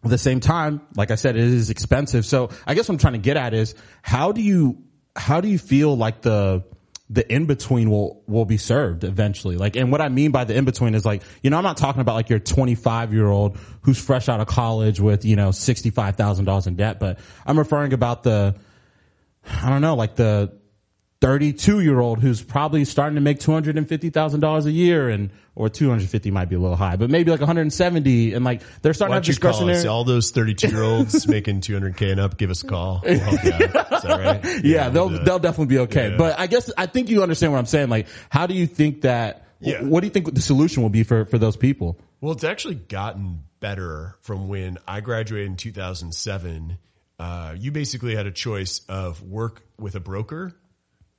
at 0.04 0.10
the 0.10 0.18
same 0.18 0.40
time, 0.40 0.82
like 0.96 1.12
I 1.12 1.16
said, 1.16 1.36
it 1.36 1.44
is 1.44 1.70
expensive. 1.70 2.26
So 2.26 2.52
I 2.66 2.74
guess 2.74 2.88
what 2.88 2.94
I'm 2.94 3.00
trying 3.00 3.14
to 3.14 3.20
get 3.20 3.36
at 3.36 3.54
is 3.54 3.76
how 4.02 4.32
do 4.32 4.42
you, 4.42 4.82
how 5.16 5.42
do 5.42 5.50
you 5.50 5.58
feel 5.58 5.98
like 5.98 6.22
the, 6.22 6.64
the 7.10 7.32
in 7.32 7.46
between 7.46 7.90
will, 7.90 8.24
will 8.28 8.46
be 8.46 8.58
served 8.58 9.04
eventually? 9.04 9.58
Like, 9.58 9.76
and 9.76 9.92
what 9.92 10.02
I 10.02 10.10
mean 10.10 10.32
by 10.32 10.44
the 10.44 10.56
in 10.56 10.66
between 10.66 10.96
is 10.96 11.06
like, 11.06 11.22
you 11.44 11.50
know, 11.50 11.58
I'm 11.58 11.64
not 11.64 11.78
talking 11.78 12.02
about 12.02 12.16
like 12.16 12.30
your 12.30 12.40
25 12.40 13.14
year 13.14 13.28
old 13.28 13.58
who's 13.82 14.00
fresh 14.00 14.28
out 14.28 14.40
of 14.40 14.48
college 14.48 15.00
with, 15.00 15.26
you 15.26 15.36
know, 15.36 15.50
$65,000 15.50 16.68
in 16.68 16.76
debt, 16.76 17.00
but 17.00 17.20
I'm 17.46 17.60
referring 17.60 17.94
about 17.94 18.24
the, 18.24 18.56
I 19.46 19.70
don't 19.70 19.82
know, 19.82 19.96
like 19.96 20.16
the 20.16 20.54
32 21.22 21.82
year 21.82 22.00
old 22.00 22.20
who's 22.20 22.42
probably 22.42 22.86
starting 22.86 23.16
to 23.16 23.22
make 23.22 23.40
$250,000 23.40 24.66
a 24.66 24.72
year 24.72 25.10
and, 25.10 25.30
or 25.56 25.70
250 25.70 26.32
might 26.32 26.50
be 26.50 26.56
a 26.56 26.60
little 26.60 26.76
high, 26.76 26.98
but 26.98 27.10
maybe 27.10 27.32
like 27.32 27.40
170 27.40 28.34
and 28.34 28.44
like 28.44 28.62
they're 28.82 28.94
starting 28.94 29.14
Why 29.16 29.22
to 29.22 29.28
have 29.28 29.36
you 29.36 29.40
call 29.40 29.52
discretionary. 29.52 29.80
us? 29.80 29.86
All 29.86 30.04
those 30.04 30.32
32 30.32 30.68
year 30.68 30.84
olds 30.84 31.28
making 31.30 31.62
200k 31.62 32.12
and 32.12 32.20
up, 32.20 32.38
give 32.38 32.50
us 32.50 32.64
a 32.64 32.68
call. 32.68 33.02
We'll 33.06 33.20
help 33.20 33.44
you 33.44 33.52
out. 33.54 33.64
Is 33.94 34.02
that 34.04 34.44
right? 34.44 34.64
yeah, 34.66 34.90
they'll, 34.90 35.10
we'll 35.10 35.24
they'll 35.24 35.40
definitely 35.40 35.74
be 35.76 35.80
okay. 35.80 36.12
Yeah. 36.12 36.18
But 36.18 36.38
I 36.40 36.48
guess, 36.48 36.72
I 36.78 36.86
think 36.88 37.10
you 37.10 37.24
understand 37.24 37.54
what 37.54 37.60
I'm 37.60 37.66
saying. 37.66 37.90
Like, 37.90 38.08
how 38.30 38.48
do 38.48 38.54
you 38.54 38.68
think 38.68 39.02
that, 39.02 39.48
Yeah. 39.62 39.82
what 39.84 40.02
do 40.02 40.08
you 40.08 40.12
think 40.12 40.34
the 40.34 40.42
solution 40.42 40.84
will 40.84 40.90
be 40.90 41.04
for, 41.04 41.26
for 41.26 41.38
those 41.38 41.56
people? 41.58 41.98
Well, 42.22 42.34
it's 42.34 42.44
actually 42.44 42.76
gotten 42.76 43.44
better 43.62 44.16
from 44.22 44.48
when 44.50 44.78
I 44.88 45.00
graduated 45.02 45.48
in 45.48 45.56
2007. 45.58 46.78
Uh, 47.18 47.56
you 47.58 47.72
basically 47.72 48.16
had 48.16 48.26
a 48.26 48.32
choice 48.32 48.82
of 48.90 49.22
work 49.24 49.62
with 49.80 49.96
a 49.96 50.00
broker 50.02 50.52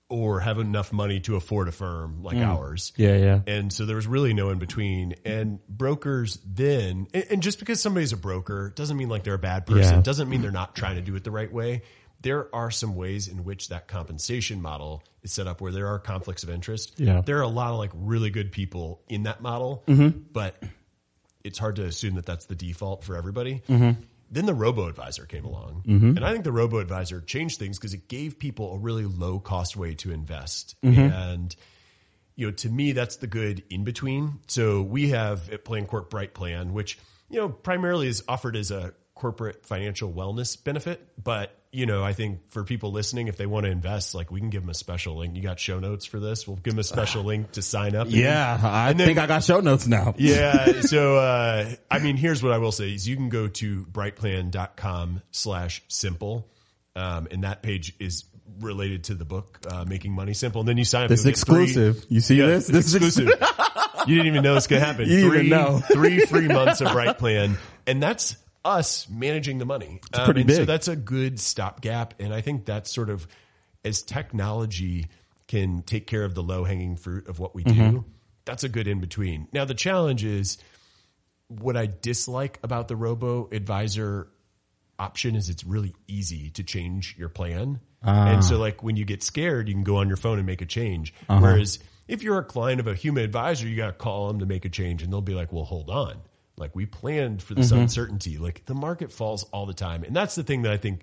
or 0.09 0.39
have 0.41 0.59
enough 0.59 0.93
money 0.93 1.19
to 1.21 1.35
afford 1.37 1.67
a 1.67 1.73
firm 1.73 2.23
like 2.23 2.37
ours. 2.37 2.93
Mm. 2.97 3.05
Yeah, 3.05 3.17
yeah. 3.17 3.41
And 3.47 3.73
so 3.73 3.87
there 3.87 3.97
was 3.97 4.07
really 4.07 4.35
no 4.35 4.51
in 4.51 4.59
between. 4.59 5.15
And 5.25 5.59
brokers 5.69 6.39
then, 6.47 7.09
and, 7.13 7.25
and 7.31 7.43
just 7.43 7.59
because 7.59 7.81
somebody's 7.81 8.13
a 8.13 8.17
broker 8.17 8.73
doesn't 8.77 8.97
mean 8.97 9.09
like 9.09 9.25
they're 9.25 9.35
a 9.35 9.39
bad 9.39 9.67
person, 9.67 9.97
Yeah. 9.97 10.01
doesn't 10.03 10.29
mean 10.29 10.43
they're 10.43 10.51
not 10.53 10.77
trying 10.77 10.95
to 10.97 11.03
do 11.03 11.15
it 11.17 11.25
the 11.25 11.33
right 11.33 11.53
way. 11.53 11.83
There 12.23 12.55
are 12.55 12.71
some 12.71 12.95
ways 12.95 13.29
in 13.29 13.45
which 13.45 13.69
that 13.71 13.89
compensation 13.89 14.63
model 14.63 15.03
is 15.23 15.33
set 15.33 15.47
up 15.49 15.61
where 15.61 15.73
there 15.73 15.89
are 15.89 15.99
conflicts 15.99 16.45
of 16.45 16.51
interest. 16.51 16.95
Yeah. 16.99 17.21
There 17.21 17.39
are 17.39 17.43
a 17.43 17.49
lot 17.49 17.73
of 17.73 17.79
like 17.79 17.91
really 17.95 18.31
good 18.31 18.53
people 18.53 19.03
in 19.09 19.25
that 19.25 19.43
model, 19.43 19.83
Mm-hmm. 19.89 20.21
but 20.33 20.63
it's 21.45 21.59
hard 21.59 21.77
to 21.77 21.85
assume 21.85 22.15
that 22.15 22.27
that's 22.27 22.47
the 22.47 22.55
default 22.55 23.05
for 23.05 23.17
everybody. 23.17 23.63
Mm-hmm. 23.69 24.01
Then 24.31 24.47
the 24.47 24.55
robo 24.55 24.89
advisor 24.89 25.25
came 25.25 25.45
along, 25.45 25.83
and 25.87 26.25
I 26.25 26.33
think 26.33 26.45
the 26.45 26.53
robo 26.53 26.79
advisor 26.79 27.21
changed 27.21 27.59
things 27.59 27.79
because 27.79 27.95
it 27.95 28.09
gave 28.09 28.39
people 28.39 28.75
a 28.75 28.79
really 28.79 29.05
low 29.05 29.39
cost 29.39 29.77
way 29.77 29.95
to 29.97 30.11
invest. 30.11 30.75
Mm-hmm. 30.85 31.01
And 31.01 31.57
you 32.35 32.47
know, 32.47 32.53
to 32.53 32.69
me, 32.69 32.93
that's 32.93 33.17
the 33.17 33.27
good 33.27 33.63
in 33.71 33.85
between. 33.85 34.41
So 34.47 34.83
we 34.83 35.11
have 35.11 35.51
at 35.51 35.65
Plancorp 35.65 36.11
Bright 36.11 36.35
Plan, 36.35 36.73
which 36.73 36.99
you 37.31 37.39
know 37.41 37.49
primarily 37.49 38.09
is 38.09 38.25
offered 38.29 38.57
as 38.57 38.71
a 38.71 38.95
corporate 39.17 39.67
financial 39.67 40.13
wellness 40.13 40.63
benefit, 40.63 41.01
but 41.23 41.51
you 41.73 41.85
know, 41.85 42.03
I 42.05 42.13
think 42.15 42.51
for 42.53 42.65
people 42.65 42.91
listening, 42.93 43.27
if 43.29 43.37
they 43.37 43.45
want 43.45 43.67
to 43.67 43.71
invest, 43.73 44.15
like 44.15 44.31
we 44.31 44.41
can 44.41 44.49
give 44.49 44.63
them 44.63 44.71
a 44.71 44.75
special 44.75 45.17
link. 45.19 45.37
You 45.37 45.43
got 45.43 45.59
show 45.61 45.79
notes 45.79 46.07
for 46.07 46.19
this? 46.21 46.47
We'll 46.47 46.57
give 46.57 46.73
them 46.73 46.79
a 46.79 46.85
special 46.85 47.23
link 47.25 47.53
to 47.53 47.61
sign 47.63 47.95
up. 47.95 48.07
Yeah, 48.09 48.59
I 48.63 48.93
then- 48.95 49.07
think 49.07 49.19
I 49.19 49.27
got 49.27 49.43
show 49.45 49.61
notes 49.61 49.87
now. 49.87 50.15
yeah. 50.19 50.81
So, 50.83 51.17
uh, 51.17 51.69
I 51.91 51.99
mean, 51.99 52.17
here's 52.17 52.43
what 52.43 52.53
I 52.53 52.59
will 52.59 52.73
say 52.73 52.95
is 52.95 53.07
you 53.07 53.17
can 53.17 53.29
go 53.29 53.49
to 53.49 53.85
brightplan.com 54.41 55.23
slash 55.33 55.83
simple. 55.89 56.49
Um, 56.95 57.29
and 57.31 57.45
that 57.45 57.63
page 57.63 57.95
is 58.01 58.25
related 58.61 59.05
to 59.05 59.15
the 59.15 59.25
book, 59.27 59.59
uh, 59.71 59.85
Making 59.87 60.13
Money 60.13 60.33
Simple. 60.33 60.61
And 60.63 60.69
then 60.69 60.79
you 60.79 60.85
sign 60.85 61.05
up. 61.05 61.09
This 61.11 61.21
is 61.21 61.27
exclusive. 61.27 62.07
You 62.09 62.21
see 62.21 62.37
Yeah, 62.37 62.47
this? 62.47 62.69
This 62.69 62.87
is 62.87 62.95
exclusive. 62.95 63.29
you 64.07 64.15
didn't 64.15 64.29
even 64.29 64.43
know 64.43 64.55
this 64.55 64.67
could 64.67 64.79
happen. 64.79 65.07
You 65.11 65.17
didn't 65.17 65.31
three, 65.31 65.47
even 65.47 65.59
know. 65.59 65.79
three 65.81 66.21
free 66.21 66.49
months 66.49 66.81
of 66.81 66.93
Bright 66.93 67.19
Plan, 67.19 67.59
and 67.87 68.03
that's 68.03 68.37
us 68.67 69.09
managing 69.09 69.59
the 69.59 69.65
money. 69.65 70.01
Um, 70.13 70.25
pretty 70.25 70.41
and 70.43 70.51
So 70.51 70.65
that's 70.65 70.89
a 70.89 70.97
good 70.97 71.39
stopgap, 71.41 72.15
and 72.21 72.35
I 72.35 72.41
think 72.41 72.67
that's 72.67 72.93
sort 72.93 73.11
of 73.11 73.27
as 73.85 74.03
technology 74.03 75.07
can 75.47 75.83
take 75.83 76.07
care 76.07 76.25
of 76.25 76.35
the 76.35 76.43
low 76.43 76.65
hanging 76.65 76.97
fruit 76.97 77.29
of 77.29 77.39
what 77.39 77.55
we 77.55 77.63
do. 77.63 77.73
Mm-hmm. 77.73 77.99
That's 78.45 78.65
a 78.65 78.69
good 78.69 78.89
in 78.89 79.01
between. 79.01 79.49
Now 79.53 79.65
the 79.65 79.75
challenge 79.75 80.25
is 80.25 80.59
what 81.49 81.77
I 81.77 81.87
dislike 81.87 82.59
about 82.63 82.89
the 82.89 82.97
robo 82.97 83.49
advisor 83.53 84.29
option 84.99 85.37
is 85.37 85.49
it's 85.49 85.65
really 85.65 85.95
easy 86.09 86.51
to 86.51 86.65
change 86.65 87.15
your 87.19 87.29
plan. 87.29 87.81
Ah. 88.03 88.33
And 88.33 88.45
so 88.45 88.59
like 88.59 88.83
when 88.83 88.97
you 88.97 89.05
get 89.05 89.23
scared, 89.23 89.69
you 89.69 89.75
can 89.75 89.85
go 89.85 89.97
on 89.97 90.09
your 90.09 90.17
phone 90.17 90.39
and 90.39 90.47
make 90.47 90.63
a 90.63 90.67
change. 90.67 91.15
Uh-huh. 91.29 91.41
Whereas 91.41 91.79
if 92.09 92.23
you're 92.23 92.39
a 92.39 92.45
client 92.45 92.81
of 92.81 92.87
a 92.87 92.95
human 92.95 93.25
advisor, 93.25 93.67
you 93.67 93.77
got 93.77 93.87
to 93.87 93.93
call 93.93 94.29
them 94.29 94.41
to 94.41 94.47
make 94.47 94.65
a 94.65 94.69
change 94.69 95.03
and 95.03 95.13
they'll 95.13 95.21
be 95.21 95.35
like, 95.35 95.53
well, 95.53 95.65
hold 95.65 95.91
on. 95.91 96.21
Like 96.57 96.75
we 96.75 96.87
planned 96.87 97.43
for 97.43 97.55
this 97.55 97.71
Mm-hmm. 97.71 97.83
uncertainty. 97.83 98.39
Like 98.39 98.65
the 98.67 98.75
market 98.75 99.13
falls 99.13 99.45
all 99.45 99.67
the 99.67 99.75
time. 99.75 100.05
And 100.05 100.15
that's 100.15 100.35
the 100.35 100.43
thing 100.43 100.63
that 100.63 100.73
I 100.73 100.77
think 100.77 101.03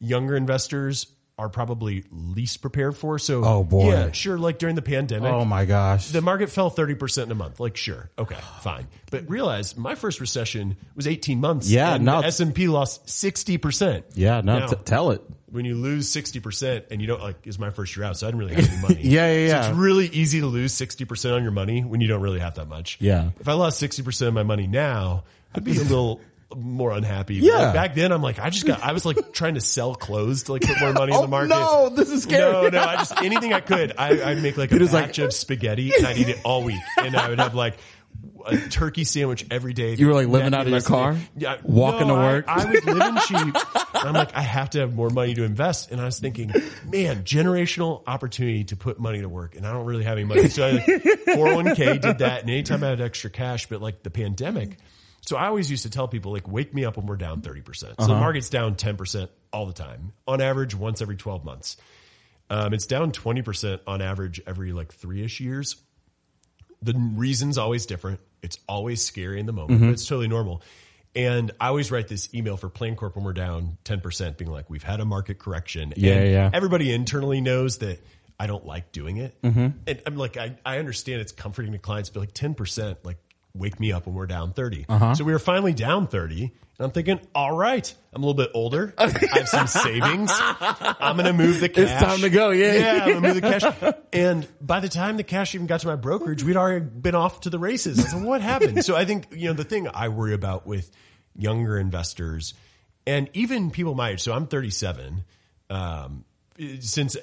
younger 0.00 0.36
investors 0.36 1.06
are 1.38 1.48
probably 1.48 2.04
least 2.10 2.60
prepared 2.62 2.96
for. 2.96 3.18
So, 3.18 3.44
Oh, 3.44 3.62
boy. 3.64 3.90
yeah, 3.92 4.10
sure. 4.12 4.36
Like 4.38 4.58
during 4.58 4.74
the 4.74 4.82
pandemic, 4.82 5.32
Oh 5.32 5.44
my 5.44 5.64
gosh. 5.64 6.08
the 6.08 6.20
market 6.20 6.50
fell 6.50 6.70
30% 6.70 7.22
in 7.24 7.30
a 7.30 7.34
month. 7.34 7.60
Like, 7.60 7.76
sure. 7.76 8.10
Okay, 8.18 8.36
fine. 8.60 8.88
But 9.10 9.28
realize 9.30 9.76
my 9.76 9.94
first 9.94 10.20
recession 10.20 10.76
was 10.96 11.06
18 11.06 11.40
months. 11.40 11.70
Yeah, 11.70 11.94
and 11.94 12.04
no. 12.04 12.20
S&P 12.20 12.66
lost 12.68 13.06
60%. 13.06 14.02
yeah, 14.14 14.40
no, 14.40 14.58
Now, 14.58 14.66
t- 14.66 14.76
tell 14.84 15.12
it. 15.12 15.22
when 15.50 15.64
you 15.64 15.74
lose 15.76 16.08
60% 16.14 16.86
and 16.90 17.00
you 17.00 17.06
don't 17.06 17.22
like, 17.22 17.46
is 17.46 17.58
my 17.58 17.70
first 17.70 17.96
year 17.96 18.04
out. 18.04 18.16
So 18.18 18.26
I 18.26 18.30
didn't 18.30 18.40
really 18.40 18.54
have 18.54 18.68
any 18.72 18.82
money. 18.82 19.00
Yeah, 19.02 19.32
yeah, 19.32 19.46
So 19.48 19.54
yeah. 19.54 19.68
it's 19.70 19.78
really 19.78 20.06
easy 20.08 20.40
to 20.40 20.46
lose 20.46 20.74
60% 20.74 21.34
on 21.36 21.42
your 21.42 21.52
money 21.52 21.82
when 21.84 22.00
you 22.00 22.08
don't 22.08 22.20
really 22.20 22.40
have 22.40 22.56
that 22.56 22.68
much. 22.68 22.98
Yeah. 23.00 23.30
If 23.40 23.48
I 23.48 23.52
lost 23.52 23.80
60% 23.82 24.26
of 24.28 24.34
my 24.34 24.42
money 24.42 24.66
now, 24.66 25.24
I'd 25.54 25.64
be 25.64 25.76
a 25.78 25.82
little 25.82 26.20
more 26.56 26.92
unhappy. 26.92 27.36
Yeah. 27.36 27.52
like, 27.56 27.74
back 27.74 27.94
then 27.94 28.10
I'm 28.12 28.22
like, 28.22 28.38
I 28.38 28.50
just 28.50 28.66
got, 28.66 28.82
I 28.82 28.92
was 28.92 29.04
like 29.04 29.32
trying 29.32 29.54
to 29.54 29.60
sell 29.60 29.94
clothes 29.94 30.44
to 30.44 30.52
like 30.52 30.62
put 30.62 30.80
more 30.80 30.92
money 30.92 31.12
in 31.12 31.18
Oh, 31.18 31.22
the 31.22 31.28
market. 31.28 31.48
no, 31.50 31.88
this 31.90 32.10
is 32.10 32.22
scary. 32.22 32.52
No, 32.52 32.68
no, 32.68 32.82
I 32.82 32.96
just 32.96 33.20
anything 33.22 33.52
I 33.52 33.60
could. 33.60 33.94
I, 33.98 34.30
I'd 34.30 34.42
make 34.42 34.56
like 34.56 34.70
a 34.70 34.74
Peter's 34.74 34.92
like- 34.92 35.06
batch 35.06 35.18
of 35.18 35.32
spaghetti 35.34 35.92
and 35.96 36.06
I'd 36.06 36.16
eat 36.18 36.28
it 36.28 36.38
all 36.44 36.64
week, 36.64 36.80
and 36.96 37.14
I 37.16 37.28
would 37.28 37.38
have 37.38 37.54
like 37.54 37.74
a 38.46 38.56
turkey 38.56 39.04
sandwich 39.04 39.44
every 39.50 39.74
day. 39.74 39.94
You 39.94 40.06
were, 40.06 40.14
like, 40.14 40.26
living 40.28 40.54
out 40.54 40.62
of 40.62 40.68
your 40.68 40.80
car? 40.80 41.16
yeah, 41.36 41.58
Walking 41.62 42.08
no, 42.08 42.14
to 42.16 42.20
I- 42.20 42.32
work? 42.32 42.44
I, 42.48 42.64
was 42.64 42.84
living 42.84 43.16
cheap. 43.26 43.56
I'm 43.94 44.14
like, 44.14 44.34
I 44.34 44.40
have 44.40 44.70
to 44.70 44.80
have 44.80 44.94
more 44.94 45.10
money 45.10 45.34
to 45.34 45.44
invest, 45.44 45.90
and 45.90 46.00
I 46.00 46.04
was 46.06 46.18
thinking, 46.18 46.52
man, 46.86 47.24
generational 47.24 48.02
opportunity 48.06 48.64
to 48.64 48.76
put 48.76 48.98
money 48.98 49.20
to 49.20 49.28
work, 49.28 49.54
and 49.54 49.66
I 49.66 49.72
don't 49.72 49.84
really 49.84 50.04
have 50.04 50.16
any 50.16 50.24
money. 50.24 50.48
So 50.48 50.66
I 50.66 50.70
like, 50.72 50.86
401k 50.86 52.00
did 52.00 52.18
that, 52.18 52.40
and 52.40 52.50
anytime 52.50 52.82
I 52.82 52.88
had 52.88 53.00
extra 53.02 53.28
cash, 53.30 53.68
but 53.68 53.82
like 53.82 54.02
the 54.02 54.10
pandemic. 54.10 54.78
So 55.28 55.36
I 55.36 55.48
always 55.48 55.70
used 55.70 55.82
to 55.82 55.90
tell 55.90 56.08
people 56.08 56.32
like, 56.32 56.48
wake 56.48 56.72
me 56.72 56.86
up 56.86 56.96
when 56.96 57.04
we're 57.04 57.16
down 57.18 57.42
30%. 57.42 57.76
So 57.76 57.86
Uh-huh. 57.98 58.06
the 58.06 58.14
market's 58.18 58.48
down 58.48 58.76
10% 58.76 59.28
all 59.52 59.66
the 59.66 59.74
time 59.74 60.14
on 60.26 60.40
average 60.40 60.74
once 60.74 61.02
every 61.02 61.16
12 61.16 61.44
months. 61.44 61.76
Um, 62.48 62.72
it's 62.72 62.86
down 62.86 63.12
20% 63.12 63.80
on 63.86 64.00
average 64.00 64.40
every 64.46 64.72
like 64.72 64.90
three 64.90 65.22
ish 65.22 65.38
years. 65.40 65.76
The 66.80 66.94
reason's 66.94 67.58
always 67.58 67.84
different. 67.84 68.20
It's 68.40 68.58
always 68.66 69.04
scary 69.04 69.38
in 69.38 69.44
the 69.44 69.52
moment, 69.52 69.72
Mm-hmm. 69.80 69.88
but 69.88 69.92
it's 69.92 70.06
totally 70.06 70.28
normal. 70.28 70.62
And 71.14 71.50
I 71.60 71.68
always 71.68 71.90
write 71.90 72.08
this 72.08 72.32
email 72.34 72.56
for 72.56 72.70
Plancorp 72.70 73.14
when 73.14 73.22
we're 73.26 73.34
down 73.34 73.76
10%, 73.84 74.38
being 74.38 74.50
like, 74.50 74.70
we've 74.70 74.82
had 74.82 75.00
a 75.00 75.04
market 75.04 75.38
correction. 75.38 75.92
Yeah, 75.94 76.14
and 76.14 76.30
yeah. 76.32 76.50
Everybody 76.54 76.90
internally 76.90 77.42
knows 77.42 77.76
that 77.78 78.02
I 78.40 78.46
don't 78.46 78.64
like 78.64 78.92
doing 78.92 79.18
it. 79.18 79.42
Mm-hmm. 79.42 79.66
And 79.86 80.02
I'm 80.06 80.16
like, 80.16 80.38
I, 80.38 80.56
I 80.64 80.78
understand 80.78 81.20
it's 81.20 81.32
comforting 81.32 81.72
to 81.72 81.78
clients, 81.78 82.08
but 82.08 82.20
like 82.20 82.32
10%, 82.32 82.96
like 83.04 83.18
wake 83.58 83.78
me 83.80 83.92
up 83.92 84.06
when 84.06 84.14
we're 84.14 84.26
down 84.26 84.52
30. 84.52 84.86
Uh-huh. 84.88 85.14
So 85.14 85.24
we 85.24 85.32
were 85.32 85.38
finally 85.38 85.72
down 85.72 86.06
30. 86.06 86.42
And 86.42 86.52
I'm 86.84 86.90
thinking, 86.92 87.20
all 87.34 87.56
right, 87.56 87.92
I'm 88.12 88.22
a 88.22 88.26
little 88.26 88.40
bit 88.40 88.50
older. 88.54 88.94
I 88.98 89.08
have 89.08 89.48
some 89.48 89.66
savings. 89.66 90.30
I'm 90.32 91.16
going 91.16 91.26
to 91.26 91.32
move 91.32 91.60
the 91.60 91.68
cash. 91.68 91.90
It's 91.90 92.02
time 92.02 92.20
to 92.20 92.30
go, 92.30 92.50
yeah. 92.50 92.72
Yeah, 92.74 92.92
I'm 93.04 93.10
going 93.10 93.22
to 93.22 93.28
move 93.28 93.34
the 93.34 93.40
cash. 93.40 93.94
And 94.12 94.46
by 94.60 94.80
the 94.80 94.88
time 94.88 95.16
the 95.16 95.24
cash 95.24 95.54
even 95.54 95.66
got 95.66 95.80
to 95.80 95.88
my 95.88 95.96
brokerage, 95.96 96.44
we'd 96.44 96.56
already 96.56 96.84
been 96.84 97.16
off 97.16 97.40
to 97.42 97.50
the 97.50 97.58
races. 97.58 98.14
I 98.14 98.18
what 98.18 98.40
happened? 98.40 98.84
So 98.84 98.94
I 98.94 99.04
think, 99.04 99.26
you 99.32 99.48
know, 99.48 99.54
the 99.54 99.64
thing 99.64 99.88
I 99.92 100.08
worry 100.08 100.34
about 100.34 100.66
with 100.66 100.90
younger 101.36 101.78
investors 101.78 102.54
and 103.06 103.28
even 103.32 103.70
people 103.70 103.94
my 103.94 104.10
age. 104.10 104.22
So 104.22 104.32
I'm 104.32 104.46
37. 104.46 105.24
Um, 105.70 106.24
since 106.80 107.16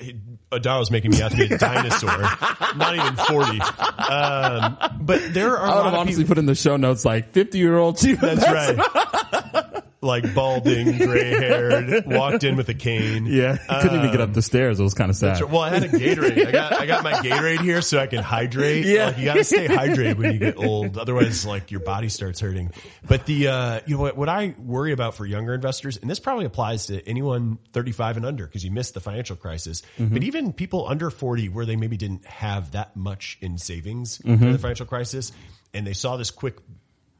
Adar 0.51 0.79
was 0.79 0.91
making 0.91 1.11
me 1.11 1.21
out 1.21 1.31
to 1.31 1.37
be 1.37 1.53
a 1.53 1.57
dinosaur, 1.57 2.09
not 2.77 2.95
even 2.95 3.15
40. 3.15 3.59
Um, 3.59 4.77
but 5.01 5.33
there 5.33 5.57
are 5.57 5.67
a 5.67 5.71
I 5.71 5.75
would 5.75 5.75
lot 5.75 5.83
have 5.85 5.93
of 5.93 5.99
honestly 5.99 6.23
people. 6.23 6.35
put 6.35 6.37
in 6.39 6.45
the 6.45 6.55
show 6.55 6.77
notes 6.77 7.03
like 7.05 7.31
50 7.33 7.57
year 7.57 7.77
old 7.77 7.97
chief. 7.97 8.19
That's 8.21 8.43
right. 8.45 9.64
like 10.05 10.33
balding, 10.33 10.97
gray 10.97 11.31
haired, 11.31 12.03
walked 12.07 12.43
in 12.43 12.55
with 12.55 12.69
a 12.69 12.73
cane. 12.73 13.25
Yeah. 13.25 13.57
Couldn't 13.81 13.97
even 13.99 14.11
get 14.11 14.21
up 14.21 14.33
the 14.33 14.41
stairs. 14.41 14.79
It 14.79 14.83
was 14.83 14.93
kind 14.93 15.09
of 15.09 15.15
sad. 15.17 15.41
Well, 15.43 15.61
I 15.61 15.69
had 15.69 15.83
a 15.83 15.89
Gatorade. 15.89 16.47
I 16.47 16.51
got 16.51 16.73
I 16.73 16.85
got 16.85 17.03
my 17.03 17.13
Gatorade 17.13 17.61
here 17.61 17.81
so 17.81 17.99
I 17.99 18.07
can 18.07 18.23
hydrate. 18.23 18.85
Yeah. 18.85 19.07
like, 19.07 19.17
you 19.17 19.25
got 19.25 19.33
to 19.35 19.43
stay 19.43 19.67
hydrated 19.67 20.17
when 20.17 20.33
you 20.33 20.39
get 20.39 20.57
old, 20.57 20.97
otherwise, 20.97 21.45
like 21.45 21.71
your 21.71 21.81
body 21.81 22.09
starts 22.09 22.39
hurting. 22.39 22.71
But 23.07 23.25
the 23.25 23.47
uh, 23.49 23.79
you 23.85 23.95
know 23.95 24.01
what 24.01 24.15
what 24.17 24.29
I 24.29 24.55
worry 24.57 24.91
about 24.93 25.15
for 25.15 25.25
younger 25.25 25.53
investors, 25.53 25.97
and 25.97 26.09
this 26.09 26.19
probably 26.19 26.45
applies 26.45 26.85
to 26.87 27.05
anyone 27.07 27.57
35 27.73 28.17
and 28.17 28.25
under 28.25 28.45
because 28.45 28.63
you 28.63 28.71
missed 28.71 28.93
the 28.93 28.99
financial 29.01 29.35
crisis, 29.35 29.81
Mm-hmm. 29.97 30.13
but 30.13 30.23
even 30.23 30.53
people 30.53 30.87
under 30.87 31.09
40 31.09 31.49
where 31.49 31.65
they 31.65 31.75
maybe 31.75 31.97
didn't 31.97 32.25
have 32.25 32.71
that 32.71 32.95
much 32.95 33.37
in 33.41 33.57
savings 33.57 34.19
Mm-hmm. 34.19 34.35
during 34.37 34.53
the 34.53 34.59
financial 34.59 34.85
crisis, 34.85 35.31
and 35.73 35.85
they 35.87 35.93
saw 35.93 36.17
this 36.17 36.31
quick 36.31 36.57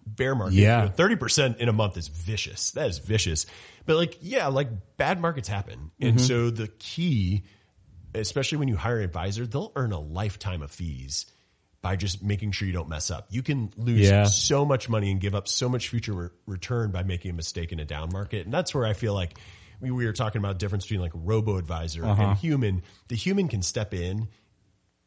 bear 0.05 0.35
market. 0.35 0.55
Yeah. 0.55 0.87
Thirty 0.89 1.15
percent 1.15 1.59
in 1.59 1.69
a 1.69 1.73
month 1.73 1.97
is 1.97 2.07
vicious. 2.07 2.71
That 2.71 2.87
is 2.89 2.99
vicious. 2.99 3.45
But 3.85 3.97
like, 3.97 4.17
yeah, 4.21 4.47
like 4.47 4.69
bad 4.97 5.19
markets 5.21 5.47
happen, 5.47 5.91
and 5.99 6.15
Mm-hmm. 6.17 6.25
so 6.25 6.49
the 6.49 6.67
key, 6.79 7.43
especially 8.13 8.57
when 8.59 8.67
you 8.67 8.75
hire 8.75 8.97
an 8.99 9.03
advisor, 9.05 9.45
they'll 9.45 9.71
earn 9.75 9.91
a 9.91 9.99
lifetime 9.99 10.61
of 10.61 10.71
fees 10.71 11.25
by 11.81 11.95
just 11.95 12.23
making 12.23 12.51
sure 12.51 12.67
you 12.67 12.73
don't 12.73 12.89
mess 12.89 13.11
up. 13.11 13.27
You 13.29 13.43
can 13.43 13.71
lose 13.77 14.09
Yeah. 14.09 14.23
so 14.23 14.65
much 14.65 14.89
money 14.89 15.11
and 15.11 15.21
give 15.21 15.35
up 15.35 15.47
so 15.47 15.69
much 15.69 15.89
future 15.89 16.13
re- 16.13 16.29
return 16.47 16.89
by 16.91 17.03
making 17.03 17.29
a 17.29 17.33
mistake 17.35 17.71
in 17.71 17.79
a 17.79 17.85
down 17.85 18.09
market, 18.11 18.45
and 18.45 18.53
that's 18.53 18.73
where 18.73 18.85
I 18.87 18.93
feel 18.93 19.13
like 19.13 19.37
we, 19.81 19.91
we 19.91 20.05
were 20.07 20.13
talking 20.13 20.39
about 20.39 20.57
difference 20.57 20.85
between 20.85 21.01
like 21.01 21.11
robo 21.13 21.57
advisor 21.57 22.03
Uh-huh. 22.05 22.23
and 22.23 22.37
human. 22.37 22.81
The 23.09 23.15
human 23.15 23.47
can 23.49 23.61
step 23.61 23.93
in 23.93 24.29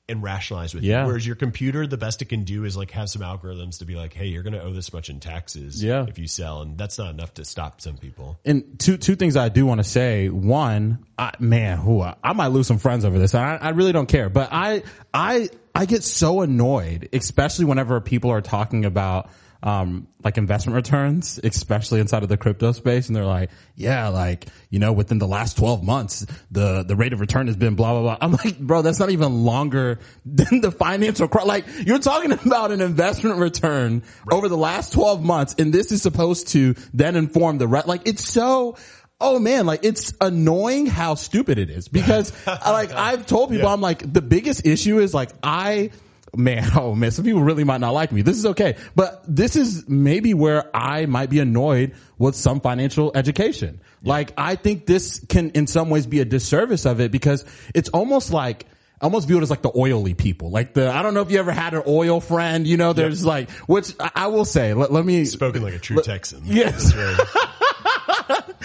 and 0.09 0.23
rationalize 0.23 0.75
with 0.75 0.83
Yeah. 0.85 1.03
you. 1.03 1.07
Whereas 1.09 1.27
your 1.27 1.37
computer, 1.37 1.87
the 1.87 1.97
best 1.99 2.23
it 2.23 2.27
can 2.27 2.44
do 2.44 2.64
is 2.64 2.77
like 2.77 2.90
have 2.92 3.11
some 3.11 3.23
algorithms 3.23 3.79
to 3.81 3.85
be 3.85 3.94
like, 3.94 4.14
hey, 4.14 4.27
you're 4.27 4.42
going 4.42 4.55
to 4.55 4.62
owe 4.62 4.73
this 4.73 4.92
much 4.92 5.11
in 5.11 5.21
taxes 5.21 5.83
Yeah. 5.83 6.07
if 6.09 6.18
you 6.18 6.27
sell. 6.27 6.62
And 6.62 6.79
that's 6.79 6.99
not 6.99 7.11
enough 7.11 7.35
to 7.35 7.44
stop 7.44 7.81
some 7.81 7.97
people. 7.99 8.38
and 8.44 8.79
two 8.79 8.97
two 8.97 9.16
things 9.16 9.37
I 9.37 9.49
do 9.51 9.66
want 9.66 9.79
to 9.81 9.85
say. 9.85 10.29
One, 10.29 11.05
I, 11.18 11.33
man, 11.38 11.79
who 11.79 12.01
I, 12.01 12.14
I 12.25 12.33
might 12.33 12.49
lose 12.49 12.66
some 12.66 12.79
friends 12.79 13.05
over 13.05 13.18
this. 13.18 13.35
I, 13.35 13.57
I 13.57 13.71
really 13.71 13.92
don't 13.92 14.09
care, 14.09 14.29
but 14.29 14.49
I 14.53 14.83
I 15.12 15.49
I 15.75 15.85
get 15.87 16.03
so 16.03 16.40
annoyed, 16.40 17.09
especially 17.12 17.66
whenever 17.66 18.01
people 18.01 18.31
are 18.31 18.40
talking 18.40 18.85
about 18.85 19.31
um 19.62 20.07
like 20.23 20.38
investment 20.38 20.77
returns, 20.77 21.40
especially 21.42 21.99
inside 22.01 22.23
of 22.23 22.29
the 22.29 22.37
crypto 22.37 22.71
space, 22.73 23.09
and 23.09 23.16
they're 23.16 23.25
like, 23.25 23.51
yeah, 23.75 24.09
like 24.09 24.47
you 24.71 24.79
know, 24.79 24.92
within 24.92 25.18
the 25.18 25.27
last 25.27 25.57
twelve 25.57 25.83
months, 25.83 26.27
the 26.51 26.85
the 26.85 26.94
rate 26.94 27.12
of 27.12 27.21
return 27.21 27.49
has 27.49 27.57
been 27.57 27.75
blah 27.75 27.92
blah 27.92 28.03
blah. 28.03 28.18
I'm 28.21 28.33
like, 28.33 28.59
bro, 28.59 28.83
that's 28.83 29.01
not 29.01 29.11
even 29.11 29.44
longer 29.44 29.99
than 30.27 30.61
the 30.61 30.71
financial 30.71 31.27
cri- 31.27 31.44
like 31.44 31.64
you're 31.85 31.99
talking 31.99 32.31
about 32.33 32.71
an 32.71 32.81
investment 32.81 33.38
return 33.38 34.03
over 34.31 34.49
the 34.49 34.57
last 34.57 34.92
twelve 34.92 35.25
months, 35.25 35.57
and 35.59 35.73
this 35.73 35.90
is 35.90 36.03
supposed 36.03 36.49
to 36.49 36.75
then 36.94 37.16
inform 37.16 37.59
the 37.59 37.66
re- 37.66 37.83
like 37.87 38.07
it's 38.07 38.25
so. 38.25 38.77
Oh 39.21 39.40
man, 39.40 39.66
like 39.66 39.81
it's 39.85 40.12
annoying 40.21 40.87
how 40.87 41.16
stupid 41.16 41.59
it 41.59 41.71
is 41.71 41.88
because 41.88 42.33
like 42.47 42.92
I've 42.92 43.27
told 43.27 43.51
people, 43.51 43.66
Yeah. 43.66 43.73
I'm 43.73 43.81
like, 43.81 44.12
the 44.12 44.23
biggest 44.23 44.64
issue 44.64 45.01
is 45.01 45.12
like 45.12 45.31
I, 45.42 45.90
man, 46.37 46.71
oh 46.77 46.95
man, 46.95 47.11
some 47.11 47.25
people 47.25 47.43
really 47.43 47.64
might 47.64 47.81
not 47.81 47.95
like 47.95 48.12
me. 48.12 48.23
This 48.23 48.37
is 48.37 48.47
okay. 48.47 48.77
But 48.95 49.23
this 49.27 49.57
is 49.57 49.88
maybe 49.88 50.35
where 50.35 50.75
I 50.75 51.07
might 51.07 51.31
be 51.31 51.41
annoyed 51.41 51.95
with 52.19 52.35
some 52.35 52.61
financial 52.61 53.12
education. 53.14 53.81
Like 54.03 54.33
I 54.37 54.57
think 54.57 54.87
this 54.87 55.25
can 55.29 55.51
in 55.51 55.67
some 55.67 55.91
ways 55.91 56.07
be 56.07 56.21
a 56.21 56.25
disservice 56.25 56.87
of 56.87 57.01
it 57.01 57.11
because 57.11 57.45
it's 57.75 57.88
almost 57.91 58.33
like, 58.33 58.67
I 59.01 59.05
almost 59.05 59.29
viewed 59.29 59.43
as 59.43 59.51
like 59.51 59.62
the 59.62 59.73
oily 59.77 60.14
people. 60.14 60.51
Like 60.51 60.75
the, 60.75 60.91
I 60.91 61.03
don't 61.03 61.14
know 61.14 61.21
if 61.21 61.31
you 61.31 61.38
ever 61.38 61.53
had 61.53 61.75
an 61.75 61.83
oil 61.87 62.21
friend, 62.21 62.67
you 62.67 62.77
know, 62.77 62.93
there's 62.93 63.25
like, 63.25 63.51
which 63.67 63.95
I, 64.01 64.27
will 64.27 64.45
say, 64.45 64.75
let, 64.75 64.93
let 64.93 65.05
me, 65.05 65.25
Spoken 65.25 65.62
like 65.62 65.75
a 65.75 65.79
true 65.79 66.03
Texan. 66.03 66.43
Yes. 66.45 66.93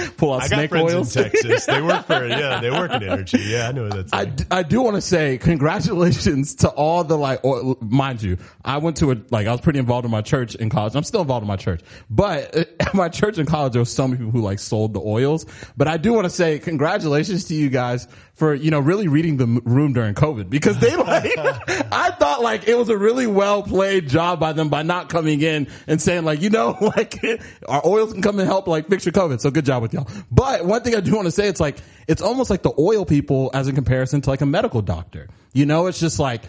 Pull 0.18 0.34
out 0.34 0.44
I 0.44 0.48
got 0.48 0.56
snake 0.56 0.70
friends 0.70 0.94
oils. 0.94 1.16
in 1.16 1.24
Texas. 1.24 1.66
They 1.66 1.82
work 1.82 2.06
for 2.06 2.28
yeah, 2.28 2.60
they 2.60 2.72
work 2.72 2.92
in 2.92 3.04
energy. 3.10 3.38
Yeah, 3.40 3.70
I 3.70 3.72
know 3.72 3.90
that's. 3.90 4.12
I, 4.14 4.20
Like. 4.24 4.36
d- 4.36 4.46
I 4.52 4.64
do 4.64 4.82
want 4.82 4.96
to 4.96 5.02
say 5.02 5.38
congratulations 5.38 6.56
to 6.56 6.70
all 6.70 7.04
the 7.04 7.18
like, 7.18 7.44
oil, 7.46 7.78
mind 7.82 8.22
you, 8.22 8.38
I 8.64 8.78
went 8.78 8.98
to 8.98 9.12
a, 9.12 9.18
like, 9.32 9.48
I 9.48 9.52
was 9.52 9.62
pretty 9.62 9.80
involved 9.80 10.06
in 10.06 10.12
my 10.12 10.22
church 10.22 10.56
in 10.56 10.70
college. 10.70 10.96
I'm 10.96 11.04
still 11.04 11.22
involved 11.22 11.44
in 11.44 11.48
my 11.48 11.56
church, 11.56 11.82
but 12.10 12.54
at 12.56 12.94
my 12.94 13.10
church 13.10 13.38
in 13.38 13.46
college, 13.46 13.74
there 13.74 13.82
was 13.82 13.92
so 13.94 14.08
many 14.08 14.18
people 14.18 14.32
who 14.32 14.42
like 14.42 14.60
sold 14.60 14.94
the 14.94 15.02
oils. 15.02 15.46
But 15.78 15.88
I 15.88 15.98
do 15.98 16.14
want 16.14 16.26
to 16.26 16.30
say 16.30 16.60
congratulations 16.60 17.46
to 17.46 17.54
you 17.56 17.70
guys 17.70 18.08
for, 18.44 18.54
you 18.54 18.72
know, 18.72 18.82
really 18.82 19.08
reading 19.08 19.38
the 19.38 19.48
room 19.64 19.94
during 19.94 20.16
COVID 20.16 20.50
because 20.50 20.78
they 20.78 20.94
like, 20.98 21.32
I 21.38 22.12
thought 22.12 22.42
like 22.42 22.68
it 22.68 22.78
was 22.78 22.90
a 22.90 22.98
really 22.98 23.26
well 23.26 23.64
played 23.64 24.10
job 24.10 24.42
by 24.42 24.52
them 24.52 24.68
by 24.68 24.84
not 24.84 25.08
coming 25.08 25.42
in 25.42 25.70
and 25.88 26.02
saying 26.02 26.26
like, 26.26 26.42
you 26.42 26.50
know, 26.50 26.78
like 26.98 27.24
our 27.70 27.82
oils 27.88 28.12
can 28.12 28.22
come 28.22 28.40
and 28.40 28.48
help 28.48 28.68
like 28.68 28.90
fix 28.90 29.06
your 29.06 29.14
COVID. 29.14 29.40
So 29.40 29.50
good 29.50 29.64
job 29.64 29.82
with 29.82 29.94
y'all. 29.94 30.10
But 30.30 30.66
one 30.66 30.82
thing 30.82 30.94
I 30.94 31.00
do 31.00 31.16
want 31.16 31.28
to 31.28 31.32
say, 31.32 31.48
it's 31.48 31.62
like, 31.62 31.78
it's 32.06 32.22
almost 32.22 32.50
like 32.50 32.64
the 32.64 32.74
oil 32.78 33.06
people 33.06 33.50
as 33.54 33.70
in 33.70 33.76
comparison 33.76 34.20
to 34.20 34.30
like 34.30 34.42
a 34.42 34.46
medical 34.46 34.82
doctor. 34.82 35.30
You 35.54 35.66
know, 35.66 35.88
it's 35.88 36.02
just 36.02 36.20
like, 36.20 36.42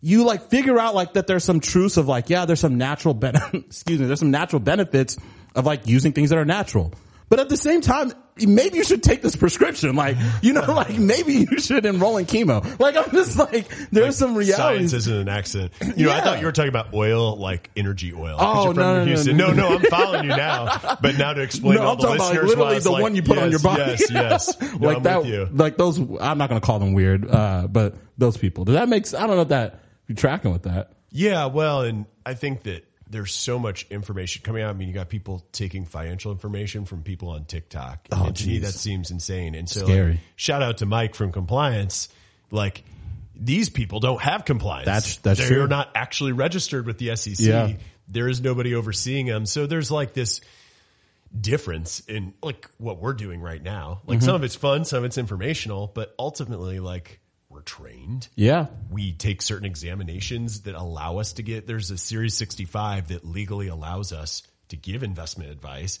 you 0.00 0.24
like 0.24 0.50
figure 0.50 0.76
out 0.76 0.96
like 0.96 1.12
that 1.12 1.28
there's 1.28 1.44
some 1.44 1.60
truths 1.60 1.98
of 1.98 2.08
like, 2.08 2.30
yeah, 2.30 2.46
there's 2.46 2.58
some 2.58 2.78
natural 2.78 3.14
ben- 3.14 3.36
excuse 3.52 4.00
me, 4.00 4.06
there's 4.06 4.18
some 4.18 4.32
natural 4.32 4.58
benefits 4.58 5.16
of 5.54 5.66
like 5.66 5.86
using 5.86 6.12
things 6.12 6.30
that 6.30 6.38
are 6.38 6.44
natural. 6.44 6.92
But 7.28 7.40
at 7.40 7.48
the 7.48 7.56
same 7.56 7.82
time, 7.82 8.12
maybe 8.38 8.78
you 8.78 8.84
should 8.84 9.02
take 9.02 9.20
this 9.20 9.36
prescription. 9.36 9.94
Like, 9.96 10.16
you 10.42 10.52
know, 10.52 10.62
like 10.72 10.98
maybe 10.98 11.46
you 11.50 11.58
should 11.58 11.84
enroll 11.84 12.16
in 12.16 12.26
chemo. 12.26 12.78
Like, 12.80 12.96
I'm 12.96 13.10
just 13.10 13.38
like, 13.38 13.68
there's 13.90 14.16
some 14.16 14.34
Science 14.34 14.48
realities. 14.48 14.94
isn't 14.94 15.14
an 15.14 15.28
accident. 15.28 15.72
You 15.96 16.06
know, 16.06 16.12
I 16.12 16.20
thought 16.20 16.40
you 16.40 16.46
were 16.46 16.52
talking 16.52 16.70
about 16.70 16.94
oil, 16.94 17.36
like 17.36 17.70
energy 17.76 18.14
oil. 18.14 18.36
Oh, 18.38 18.64
you're 18.64 18.74
from 18.74 18.82
no, 18.82 19.04
no, 19.04 19.14
no, 19.14 19.32
no, 19.32 19.52
No, 19.52 19.74
I'm 19.76 19.82
following 19.82 20.24
you 20.24 20.30
now. 20.30 20.96
But 21.00 21.18
now 21.18 21.34
to 21.34 21.42
explain 21.42 21.76
No, 21.76 21.82
all 21.82 21.92
I'm 21.92 21.96
the 21.98 22.02
talking 22.02 22.16
about, 22.16 22.24
like, 22.26 22.34
listeners, 22.34 22.48
literally 22.48 22.74
why 22.74 22.80
the 22.80 22.90
like, 22.90 23.02
one 23.02 23.14
you 23.14 23.22
put 23.22 23.38
on 23.38 23.50
your 23.50 23.60
body. 23.60 23.82
Yes, 23.82 24.10
yes. 24.10 24.60
No, 24.78 24.88
like 24.88 24.96
I'm 24.98 25.02
that, 25.02 25.48
like 25.54 25.76
those, 25.76 25.98
I'm 25.98 26.38
not 26.38 26.48
going 26.48 26.60
to 26.60 26.64
call 26.66 26.78
them 26.78 26.92
weird, 26.92 27.28
uh, 27.28 27.66
but 27.68 27.96
those 28.16 28.36
people. 28.36 28.64
Does 28.64 28.74
that 28.74 28.88
make, 28.88 29.12
I 29.14 29.26
don't 29.26 29.36
know 29.36 29.42
if 29.42 29.48
that, 29.48 29.80
you're 30.06 30.16
tracking 30.16 30.52
with 30.52 30.62
that. 30.62 30.92
Yeah, 31.10 31.46
well, 31.46 31.82
and 31.82 32.06
I 32.24 32.34
think 32.34 32.62
that 32.64 32.84
there's 33.10 33.32
so 33.32 33.58
much 33.58 33.86
information 33.90 34.42
coming 34.42 34.62
out. 34.62 34.70
I 34.70 34.72
mean, 34.74 34.88
you 34.88 34.94
got 34.94 35.08
people 35.08 35.44
taking 35.52 35.84
financial 35.86 36.30
information 36.32 36.84
from 36.84 37.02
people 37.02 37.30
on 37.30 37.44
TikTok. 37.44 38.06
And 38.10 38.20
Oh, 38.28 38.30
to 38.30 38.46
me, 38.46 38.58
that 38.58 38.72
seems 38.74 39.10
insane. 39.10 39.54
And 39.54 39.68
so, 39.68 39.84
Scary. 39.84 40.10
like, 40.12 40.20
shout 40.36 40.62
out 40.62 40.78
to 40.78 40.86
Mike 40.86 41.14
from 41.14 41.32
compliance. 41.32 42.08
Like, 42.50 42.84
these 43.34 43.68
people 43.70 44.00
don't 44.00 44.20
have 44.20 44.44
compliance. 44.44 44.86
That's- 44.86 45.16
that's 45.18 45.38
They're 45.40 45.48
true. 45.48 45.66
not 45.68 45.90
actually 45.94 46.32
registered 46.32 46.86
with 46.86 46.98
the 46.98 47.16
SEC. 47.16 47.38
Yeah. 47.46 47.72
There 48.08 48.28
is 48.28 48.40
nobody 48.40 48.74
overseeing 48.74 49.26
them. 49.26 49.46
So 49.46 49.66
there's 49.66 49.90
like 49.90 50.12
this 50.14 50.40
difference 51.38 52.00
in 52.00 52.34
like 52.42 52.68
what 52.78 53.00
we're 53.00 53.12
doing 53.12 53.40
right 53.40 53.62
now. 53.62 54.00
Like 54.06 54.18
Mm-hmm. 54.18 54.26
some 54.26 54.34
of 54.34 54.44
it's 54.44 54.54
fun, 54.54 54.84
some 54.84 54.98
of 55.00 55.04
it's 55.04 55.18
informational, 55.18 55.90
but 55.94 56.14
ultimately 56.18 56.80
like 56.80 57.20
we're 57.50 57.62
trained 57.62 58.28
Yeah. 58.34 58.66
we 58.90 59.12
take 59.12 59.40
certain 59.42 59.64
examinations 59.66 60.62
that 60.62 60.74
allow 60.74 61.18
us 61.18 61.34
to 61.34 61.42
get 61.42 61.66
there's 61.66 61.90
a 61.90 61.98
series 61.98 62.34
65 62.34 63.08
that 63.08 63.24
legally 63.24 63.68
allows 63.68 64.12
us 64.12 64.42
to 64.68 64.76
give 64.76 65.02
investment 65.02 65.50
advice 65.50 65.98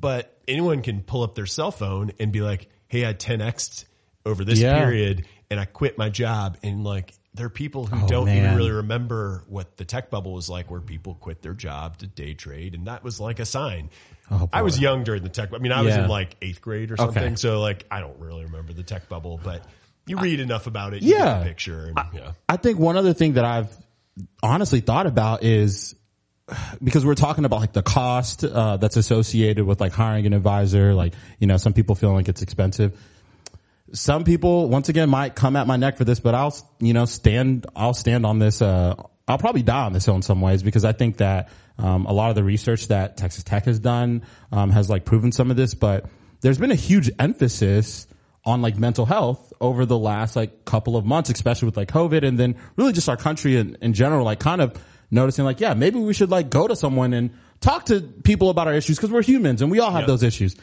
but 0.00 0.36
anyone 0.48 0.82
can 0.82 1.02
pull 1.02 1.22
up 1.22 1.34
their 1.34 1.46
cell 1.46 1.70
phone 1.70 2.12
and 2.18 2.32
be 2.32 2.40
like 2.40 2.68
hey 2.88 3.06
i 3.06 3.12
10x 3.14 3.84
over 4.26 4.44
this 4.44 4.58
Yeah. 4.58 4.76
period 4.82 5.26
and 5.50 5.60
i 5.60 5.64
quit 5.66 5.98
my 5.98 6.08
job 6.08 6.58
and 6.64 6.82
like 6.84 7.14
there 7.34 7.46
are 7.46 7.50
people 7.50 7.86
who 7.86 8.04
Oh, 8.04 8.08
don't 8.08 8.28
even 8.28 8.56
really 8.56 8.72
remember 8.72 9.44
what 9.48 9.76
the 9.78 9.84
tech 9.86 10.10
bubble 10.10 10.32
was 10.34 10.50
like 10.50 10.70
where 10.70 10.80
people 10.80 11.14
quit 11.14 11.40
their 11.42 11.54
job 11.54 11.96
to 11.98 12.06
day 12.08 12.34
trade 12.34 12.74
and 12.74 12.88
that 12.88 13.04
was 13.04 13.20
like 13.20 13.38
a 13.38 13.46
sign 13.46 13.90
Oh, 14.32 14.48
i 14.52 14.62
was 14.62 14.80
young 14.80 15.04
during 15.04 15.22
the 15.22 15.28
tech 15.28 15.50
i 15.54 15.58
mean 15.58 15.70
i 15.72 15.82
was 15.82 15.94
in 15.94 16.08
like 16.08 16.36
eighth 16.42 16.60
grade 16.60 16.90
or 16.90 16.94
Okay. 16.94 17.04
something 17.04 17.36
so 17.36 17.60
like 17.60 17.86
i 17.90 18.00
don't 18.00 18.18
really 18.18 18.44
remember 18.44 18.72
the 18.72 18.82
tech 18.82 19.08
bubble 19.08 19.38
but 19.42 19.64
you 20.06 20.18
read 20.18 20.40
enough 20.40 20.66
about 20.66 20.94
it 20.94 21.02
you 21.02 21.16
Yeah. 21.16 21.42
picture 21.44 21.86
and, 21.86 21.98
yeah 22.12 22.32
I 22.48 22.56
think 22.56 22.78
one 22.78 22.96
other 22.96 23.12
thing 23.14 23.34
that 23.34 23.44
I've 23.44 23.74
honestly 24.42 24.80
thought 24.80 25.06
about 25.06 25.42
is 25.42 25.94
because 26.82 27.04
we're 27.06 27.14
talking 27.14 27.44
about 27.44 27.60
like 27.60 27.72
the 27.72 27.82
cost 27.82 28.44
uh, 28.44 28.76
that's 28.76 28.96
associated 28.96 29.64
with 29.64 29.80
like 29.80 29.92
hiring 29.92 30.26
an 30.26 30.32
advisor. 30.32 30.94
Like 30.94 31.14
you 31.38 31.46
know, 31.46 31.56
some 31.56 31.72
people 31.72 31.94
feel 31.94 32.12
like 32.12 32.28
it's 32.28 32.42
expensive. 32.42 32.98
Some 33.92 34.24
people, 34.24 34.68
once 34.68 34.88
again, 34.88 35.10
might 35.10 35.34
come 35.34 35.54
at 35.56 35.66
my 35.66 35.76
neck 35.76 35.98
for 35.98 36.04
this, 36.04 36.20
but 36.20 36.34
I'll 36.34 36.54
you 36.80 36.92
know 36.92 37.04
stand. 37.04 37.66
I'll 37.76 37.94
stand 37.94 38.26
on 38.26 38.38
this. 38.38 38.60
Uh, 38.62 38.94
I'll 39.28 39.38
probably 39.38 39.62
die 39.62 39.84
on 39.84 39.92
this 39.92 40.04
hill 40.04 40.16
in 40.16 40.22
some 40.22 40.40
ways 40.40 40.62
because 40.62 40.84
I 40.84 40.92
think 40.92 41.18
that 41.18 41.50
um, 41.78 42.06
a 42.06 42.12
lot 42.12 42.30
of 42.30 42.36
the 42.36 42.44
research 42.44 42.88
that 42.88 43.16
Texas 43.16 43.44
Tech 43.44 43.64
has 43.66 43.78
done 43.78 44.22
um, 44.50 44.70
has 44.70 44.90
like 44.90 45.04
proven 45.04 45.32
some 45.32 45.50
of 45.50 45.56
this, 45.56 45.74
but 45.74 46.06
there's 46.40 46.58
been 46.58 46.72
a 46.72 46.76
huge 46.76 47.10
emphasis 47.18 48.06
on 48.44 48.60
like 48.62 48.76
mental 48.76 49.06
health 49.06 49.52
over 49.60 49.86
the 49.86 49.98
last 49.98 50.34
like 50.34 50.64
couple 50.64 50.96
of 50.96 51.04
months, 51.04 51.30
especially 51.30 51.66
with 51.66 51.76
like 51.76 51.88
COVID 51.88 52.26
and 52.26 52.38
then 52.38 52.56
really 52.76 52.92
just 52.92 53.08
our 53.08 53.16
country 53.16 53.56
in, 53.56 53.76
in 53.80 53.92
general, 53.92 54.24
like 54.24 54.40
kind 54.40 54.60
of 54.60 54.74
noticing 55.10 55.44
like, 55.44 55.60
yeah, 55.60 55.74
maybe 55.74 55.98
we 56.00 56.12
should 56.12 56.30
like 56.30 56.50
go 56.50 56.66
to 56.66 56.74
someone 56.74 57.12
and 57.12 57.30
talk 57.60 57.84
to 57.86 58.00
people 58.00 58.50
about 58.50 58.66
our 58.66 58.74
issues 58.74 58.96
because 58.96 59.10
we're 59.10 59.22
humans 59.22 59.62
and 59.62 59.70
we 59.70 59.78
all 59.78 59.90
have 59.92 60.02
Yep. 60.02 60.06
those 60.08 60.22
issues. 60.24 60.56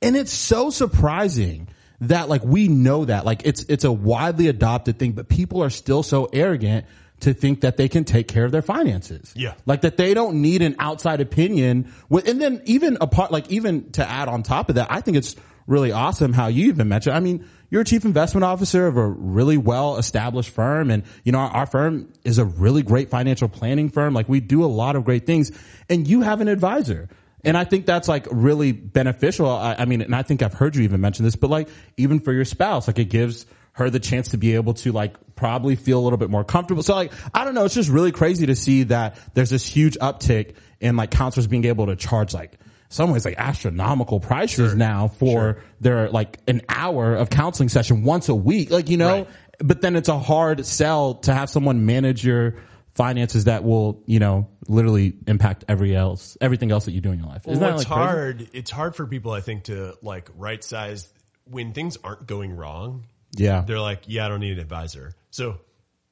And 0.00 0.16
it's 0.16 0.32
so 0.32 0.70
surprising 0.70 1.68
that 2.00 2.28
like 2.28 2.42
we 2.44 2.68
know 2.68 3.04
that 3.04 3.24
like 3.26 3.42
it's, 3.44 3.64
it's 3.64 3.84
a 3.84 3.92
widely 3.92 4.48
adopted 4.48 4.98
thing, 4.98 5.12
but 5.12 5.28
people 5.28 5.62
are 5.62 5.70
still 5.70 6.02
so 6.02 6.28
arrogant 6.32 6.86
to 7.20 7.32
think 7.32 7.62
that 7.62 7.78
they 7.78 7.88
can 7.88 8.04
take 8.04 8.28
care 8.28 8.44
of 8.44 8.52
their 8.52 8.62
finances. 8.62 9.32
Yeah. 9.34 9.54
Like 9.64 9.82
that 9.82 9.96
they 9.96 10.12
don't 10.14 10.42
need 10.42 10.60
an 10.62 10.76
outside 10.78 11.20
opinion 11.20 11.92
with, 12.10 12.28
and 12.28 12.40
then 12.40 12.62
even 12.66 12.98
apart, 13.00 13.32
like 13.32 13.50
even 13.50 13.90
to 13.92 14.08
add 14.08 14.28
on 14.28 14.42
top 14.42 14.68
of 14.68 14.74
that, 14.74 14.88
I 14.90 15.00
think 15.00 15.16
it's 15.16 15.34
really 15.66 15.92
awesome 15.92 16.32
how 16.32 16.46
you 16.46 16.66
even 16.68 16.88
mentioned, 16.88 17.16
I 17.16 17.20
mean, 17.20 17.46
you're 17.70 17.82
a 17.82 17.84
chief 17.84 18.04
investment 18.04 18.44
officer 18.44 18.86
of 18.86 18.96
a 18.96 19.06
really 19.06 19.56
well 19.56 19.96
established 19.96 20.50
firm. 20.50 20.90
And, 20.90 21.02
you 21.24 21.32
know, 21.32 21.38
our, 21.38 21.50
our 21.50 21.66
firm 21.66 22.12
is 22.24 22.38
a 22.38 22.44
really 22.44 22.82
great 22.82 23.10
financial 23.10 23.48
planning 23.48 23.88
firm. 23.88 24.14
Like 24.14 24.28
we 24.28 24.40
do 24.40 24.64
a 24.64 24.66
lot 24.66 24.96
of 24.96 25.04
great 25.04 25.26
things 25.26 25.50
and 25.88 26.06
you 26.06 26.22
have 26.22 26.40
an 26.40 26.48
advisor. 26.48 27.08
And 27.44 27.56
I 27.56 27.64
think 27.64 27.86
that's 27.86 28.08
like 28.08 28.26
really 28.30 28.72
beneficial. 28.72 29.48
I, 29.48 29.76
I 29.78 29.84
mean, 29.84 30.02
and 30.02 30.14
I 30.14 30.22
think 30.22 30.42
I've 30.42 30.54
heard 30.54 30.76
you 30.76 30.82
even 30.82 31.00
mention 31.00 31.24
this, 31.24 31.36
but 31.36 31.50
like 31.50 31.68
even 31.96 32.20
for 32.20 32.32
your 32.32 32.44
spouse, 32.44 32.86
like 32.86 32.98
it 32.98 33.06
gives 33.06 33.46
her 33.72 33.90
the 33.90 34.00
chance 34.00 34.28
to 34.28 34.38
be 34.38 34.54
able 34.54 34.74
to 34.74 34.90
like 34.90 35.14
probably 35.36 35.76
feel 35.76 35.98
a 35.98 36.02
little 36.02 36.16
bit 36.16 36.30
more 36.30 36.44
comfortable. 36.44 36.82
So 36.82 36.94
like, 36.94 37.12
I 37.34 37.44
don't 37.44 37.54
know. 37.54 37.64
It's 37.64 37.74
just 37.74 37.90
really 37.90 38.10
crazy 38.10 38.46
to 38.46 38.56
see 38.56 38.84
that 38.84 39.18
there's 39.34 39.50
this 39.50 39.66
huge 39.66 39.98
uptick 39.98 40.54
in 40.80 40.96
like 40.96 41.10
counselors 41.10 41.46
being 41.46 41.66
able 41.66 41.86
to 41.86 41.96
charge 41.96 42.32
like 42.32 42.58
some 42.88 43.10
ways 43.10 43.24
like 43.24 43.34
astronomical 43.38 44.20
prices 44.20 44.74
now 44.74 45.08
for 45.08 45.62
their 45.80 46.08
like 46.10 46.38
an 46.46 46.62
hour 46.68 47.14
of 47.14 47.30
counseling 47.30 47.68
session 47.68 48.04
once 48.04 48.28
a 48.28 48.34
week. 48.34 48.70
Like, 48.70 48.88
you 48.88 48.96
know, 48.96 49.18
Right. 49.18 49.28
but 49.58 49.80
then 49.80 49.96
it's 49.96 50.08
a 50.08 50.18
hard 50.18 50.64
sell 50.66 51.14
to 51.14 51.34
have 51.34 51.50
someone 51.50 51.86
manage 51.86 52.24
your 52.24 52.56
finances 52.92 53.44
that 53.44 53.62
will, 53.64 54.02
you 54.06 54.18
know, 54.18 54.48
literally 54.68 55.14
impact 55.26 55.64
every 55.68 55.94
else, 55.94 56.36
everything 56.40 56.70
else 56.70 56.86
that 56.86 56.92
you 56.92 57.00
do 57.00 57.12
in 57.12 57.18
your 57.18 57.28
life. 57.28 57.42
Isn't 57.46 57.60
well, 57.60 57.70
that 57.72 57.80
it's 57.80 57.90
like 57.90 57.98
crazy? 57.98 58.10
hard. 58.10 58.48
It's 58.54 58.70
hard 58.70 58.96
for 58.96 59.06
people, 59.06 59.32
I 59.32 59.40
think, 59.40 59.64
to 59.64 59.94
like 60.02 60.30
right 60.36 60.62
size 60.64 61.12
when 61.44 61.72
things 61.72 61.98
aren't 62.02 62.26
going 62.26 62.56
wrong. 62.56 63.04
Yeah. 63.32 63.62
They're 63.66 63.80
like, 63.80 64.04
yeah, 64.06 64.24
I 64.24 64.28
don't 64.28 64.40
need 64.40 64.52
an 64.54 64.60
advisor. 64.60 65.14
So, 65.30 65.58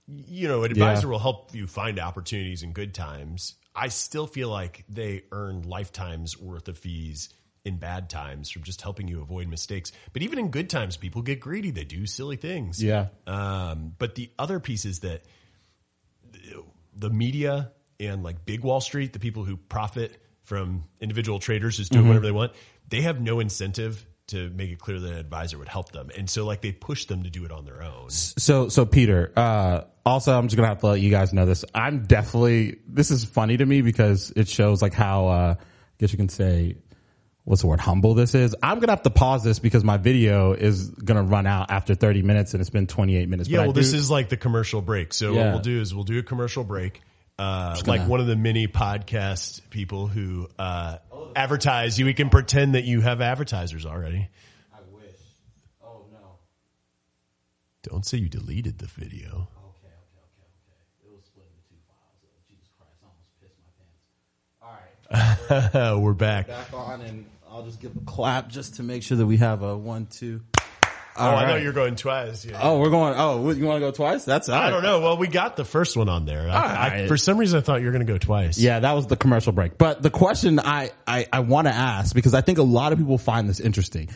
you 0.07 0.47
know, 0.49 0.65
an 0.65 0.71
advisor 0.73 1.09
will 1.09 1.19
help 1.19 1.55
you 1.55 1.67
find 1.67 1.99
opportunities 1.99 2.63
in 2.63 2.73
good 2.73 2.93
times. 2.93 3.55
I 3.75 3.89
still 3.89 4.27
feel 4.27 4.49
like 4.49 4.85
they 4.89 5.25
earn 5.33 5.63
lifetimes 5.63 6.39
worth 6.39 6.69
of 6.69 6.79
fees 6.79 7.29
in 7.65 7.79
bad 7.79 8.11
times 8.11 8.51
from 8.51 8.63
just 8.63 8.83
helping 8.83 9.09
you 9.09 9.23
avoid 9.23 9.49
mistakes. 9.49 9.91
But 10.13 10.23
even 10.23 10.39
in 10.39 10.51
good 10.51 10.69
times, 10.71 10.97
people 10.97 11.23
get 11.23 11.41
greedy. 11.41 11.71
They 11.71 11.85
do 11.85 12.07
silly 12.07 12.37
things. 12.37 12.83
Yeah. 12.83 13.09
Um, 13.27 13.95
but 13.99 14.15
the 14.15 14.31
other 14.39 14.61
piece 14.61 14.85
is 14.85 15.01
that 15.01 15.23
the 16.97 17.11
media 17.11 17.73
and 17.99 18.23
like 18.23 18.45
big 18.45 18.63
Wall 18.63 18.81
Street, 18.81 19.13
the 19.13 19.19
people 19.19 19.45
who 19.45 19.57
profit 19.57 20.21
from 20.43 20.85
individual 21.01 21.39
traders 21.39 21.79
just 21.79 21.91
doing 21.91 22.03
Mm-hmm. 22.03 22.09
whatever 22.09 22.27
they 22.27 22.33
want, 22.33 22.53
they 22.89 23.01
have 23.01 23.21
no 23.21 23.41
incentive 23.41 24.05
to 24.29 24.49
make 24.51 24.71
it 24.71 24.79
clear 24.79 24.99
that 24.99 25.13
an 25.13 25.19
advisor 25.19 25.59
would 25.59 25.69
help 25.69 25.93
them. 25.93 26.11
And 26.17 26.29
so 26.29 26.47
like 26.47 26.63
they 26.63 26.73
push 26.73 27.07
them 27.07 27.25
to 27.25 27.31
do 27.31 27.45
it 27.45 27.51
on 27.51 27.65
their 27.65 27.83
own. 27.83 28.11
So, 28.11 28.69
so 28.69 28.87
Peter, 28.87 29.33
uh, 29.37 29.83
also 30.05 30.37
I'm 30.37 30.49
just 30.49 30.57
gonna 30.57 30.69
have 30.69 30.81
to 30.81 30.87
let 30.87 31.01
you 31.01 31.11
guys 31.11 31.33
know 31.33 31.47
this. 31.47 31.65
I'm 31.75 32.05
definitely, 32.05 32.79
this 32.87 33.11
is 33.11 33.25
funny 33.25 33.57
to 33.57 33.67
me 33.67 33.83
because 33.83 34.33
it 34.35 34.49
shows 34.49 34.81
like 34.81 34.95
how, 34.95 35.29
uh, 35.29 35.55
I 35.59 35.65
guess 35.99 36.13
you 36.13 36.19
can 36.19 36.29
say, 36.29 36.77
what's 37.45 37.61
the 37.61 37.67
word, 37.69 37.81
humble 37.81 38.15
this 38.15 38.35
is. 38.35 38.57
I'm 38.63 38.81
gonna 38.81 38.93
have 38.93 39.03
to 39.03 39.11
pause 39.11 39.45
this 39.45 39.59
because 39.59 39.85
my 39.85 39.99
video 39.99 40.53
is 40.53 40.89
gonna 40.89 41.23
run 41.23 41.47
out 41.47 41.71
after 41.71 41.95
30 41.95 42.23
minutes 42.23 42.55
and 42.55 42.61
it's 42.61 42.71
been 42.71 42.87
28 42.87 43.29
minutes. 43.29 43.49
Yeah, 43.49 43.59
But 43.59 43.67
well, 43.67 43.73
this 43.75 43.93
is 43.93 44.11
like 44.11 44.31
the 44.31 44.39
commercial 44.39 44.81
break. 44.81 45.13
So 45.13 45.35
what 45.35 45.47
we'll 45.53 45.59
do 45.61 45.81
is 45.81 45.95
we'll 45.95 46.05
do 46.05 46.19
a 46.19 46.23
commercial 46.23 46.65
break. 46.65 47.03
Uh, 47.37 47.77
like 47.87 48.07
one 48.09 48.21
of 48.21 48.29
the 48.29 48.37
mini 48.37 48.69
podcast 48.69 49.61
people 49.71 50.07
who, 50.07 50.49
uh, 50.57 50.99
advertise 51.37 51.99
you. 51.99 52.05
We 52.05 52.15
can 52.15 52.31
pretend 52.31 52.75
that 52.75 52.85
you 52.85 53.01
have 53.01 53.21
advertisers 53.21 53.87
already. 53.87 54.29
I 54.73 54.79
wish. 54.93 55.05
Oh 55.83 56.05
no. 56.13 56.39
Don't 57.83 58.05
say 58.05 58.19
you 58.19 58.29
deleted 58.29 58.79
the 58.79 58.87
video. 58.87 59.27
Okay, 59.27 59.89
okay, 59.89 60.23
okay, 60.23 60.47
okay. 60.47 61.07
It 61.07 61.13
was 61.15 61.25
split 61.25 61.47
into 61.47 61.69
two 61.69 61.81
files. 61.87 62.19
Jesus 62.49 62.69
Christ, 62.79 62.99
I 63.03 63.09
almost 63.09 63.33
pissed 63.41 63.59
my 63.61 63.73
pants. 65.51 65.73
All 65.83 65.93
right. 65.95 66.01
We're 66.03 66.13
back. 66.13 66.49
back 66.49 66.73
on 66.73 67.01
and 67.03 67.27
I'll 67.51 67.65
just 67.65 67.81
give 67.81 67.97
a 67.97 68.01
clap 68.01 68.49
just 68.49 68.77
to 68.77 68.83
make 68.83 69.03
sure 69.05 69.17
that 69.17 69.27
we 69.27 69.37
have 69.37 69.63
a 69.63 69.79
one, 69.79 70.07
two. 70.07 70.41
Oh, 71.17 71.29
I 71.29 71.47
know 71.47 71.57
you're 71.57 71.73
going 71.73 71.97
twice. 71.97 72.45
Yeah. 72.45 72.59
Oh, 72.61 72.79
we're 72.81 72.91
going. 72.91 73.15
Oh, 73.17 73.51
you 73.51 73.65
want 73.65 73.77
to 73.77 73.87
go 73.87 73.91
twice? 73.93 74.25
That's 74.25 74.49
I 74.49 74.65
right. 74.65 74.71
don't 74.71 74.83
know. 74.83 75.01
Well, 75.01 75.17
we 75.17 75.29
got 75.29 75.57
the 75.57 75.65
first 75.65 75.97
one 75.97 76.09
on 76.09 76.25
there. 76.25 76.49
I, 76.49 77.03
I, 77.05 77.07
for 77.07 77.17
some 77.17 77.39
reason, 77.39 77.59
I 77.59 77.63
thought 77.63 77.81
you 77.81 77.87
were 77.87 77.93
going 77.93 78.05
to 78.07 78.13
go 78.13 78.19
twice. 78.19 78.59
Yeah, 78.59 78.81
that 78.81 78.93
was 78.93 79.07
the 79.07 79.17
commercial 79.17 79.53
break. 79.53 79.79
But 79.79 80.03
the 80.03 80.11
question 80.11 80.59
I, 80.59 80.91
I, 81.07 81.27
I 81.33 81.41
want 81.41 81.69
to 81.69 81.73
ask, 81.73 82.15
because 82.15 82.35
I 82.35 82.41
think 82.41 82.59
a 82.59 82.63
lot 82.63 82.93
of 82.93 82.99
people 82.99 83.19
find 83.19 83.49
this 83.49 83.61
interesting. 83.61 84.09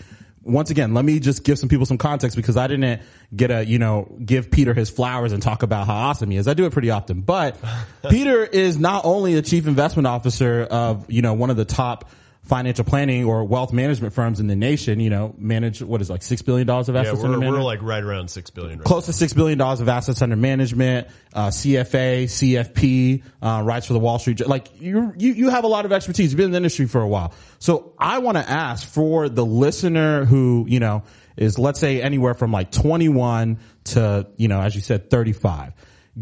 Once 0.43 0.71
again, 0.71 0.95
let 0.95 1.05
me 1.05 1.21
just 1.21 1.45
give 1.45 1.59
some 1.59 1.69
people 1.69 1.85
some 1.85 1.99
context 1.99 2.35
because 2.35 2.57
I 2.57 2.69
didn't 2.69 3.03
get 3.37 3.51
a, 3.51 3.67
you 3.67 3.79
know, 3.79 4.17
give 4.25 4.51
Peter 4.51 4.73
his 4.73 4.89
flowers 4.89 5.33
and 5.33 5.43
talk 5.43 5.63
about 5.63 5.87
how 5.87 5.95
awesome 5.95 6.31
he 6.31 6.39
is. 6.39 6.49
I 6.49 6.55
do 6.55 6.65
it 6.65 6.73
pretty 6.73 6.91
often, 6.91 7.21
but 7.21 7.57
Peter 8.09 8.45
is 8.45 8.79
not 8.79 9.05
only 9.05 9.35
the 9.35 9.43
chief 9.43 9.67
investment 9.67 10.07
officer 10.07 10.63
of, 10.63 11.11
you 11.11 11.21
know, 11.21 11.35
one 11.35 11.51
of 11.51 11.57
the 11.57 11.67
top 11.67 12.09
financial 12.43 12.85
planning 12.85 13.25
or 13.25 13.45
wealth 13.45 13.73
management 13.73 14.15
firms 14.15 14.41
in 14.41 14.47
the 14.47 14.57
nation, 14.57 15.01
you 15.01 15.11
know, 15.11 15.35
manage 15.37 15.83
what 15.83 16.01
is 16.01 16.09
like 16.09 16.23
$6 16.23 16.45
billion 16.45 16.69
of 16.69 16.89
Yeah, 16.89 17.01
assets 17.01 17.19
we're, 17.19 17.27
under 17.27 17.39
management 17.39 17.53
we're 17.53 17.63
like 17.63 17.83
right 17.83 18.03
around 18.03 18.31
six 18.31 18.51
billion. 18.51 18.79
Right 18.79 18.87
close 18.87 19.07
to 19.07 19.13
six 19.13 19.35
billion 19.35 19.59
dollars 19.59 19.81
of 19.81 19.89
assets 19.89 20.23
under 20.23 20.37
management, 20.37 21.09
uh, 21.35 21.49
CFA, 21.49 22.25
CFP, 22.25 23.23
uh, 23.43 23.63
writes 23.65 23.87
for 23.87 23.93
the 23.93 23.99
Wall 23.99 24.19
Street. 24.19 24.47
Like 24.47 24.81
you, 24.81 25.13
you, 25.19 25.33
you 25.33 25.51
have 25.51 25.65
a 25.65 25.69
lot 25.69 25.85
of 25.85 25.93
expertise. 25.93 26.33
You've 26.33 26.39
been 26.39 26.47
in 26.47 26.53
the 26.53 26.57
industry 26.57 26.87
for 26.87 27.03
a 27.03 27.09
while. 27.09 27.35
So 27.59 27.93
I 27.99 28.19
want 28.19 28.39
to 28.39 28.49
ask 28.49 28.89
for 28.89 29.29
the 29.29 29.45
listener 29.45 30.25
who, 30.25 30.65
you 30.69 30.81
know, 30.81 31.03
is 31.37 31.59
let's 31.59 31.79
say 31.79 32.01
anywhere 32.01 32.35
from 32.35 32.51
like 32.51 32.71
21 32.71 33.59
to, 33.85 34.27
you 34.37 34.49
know, 34.49 34.61
as 34.61 34.75
you 34.75 34.81
said, 34.81 35.11
35 35.11 35.73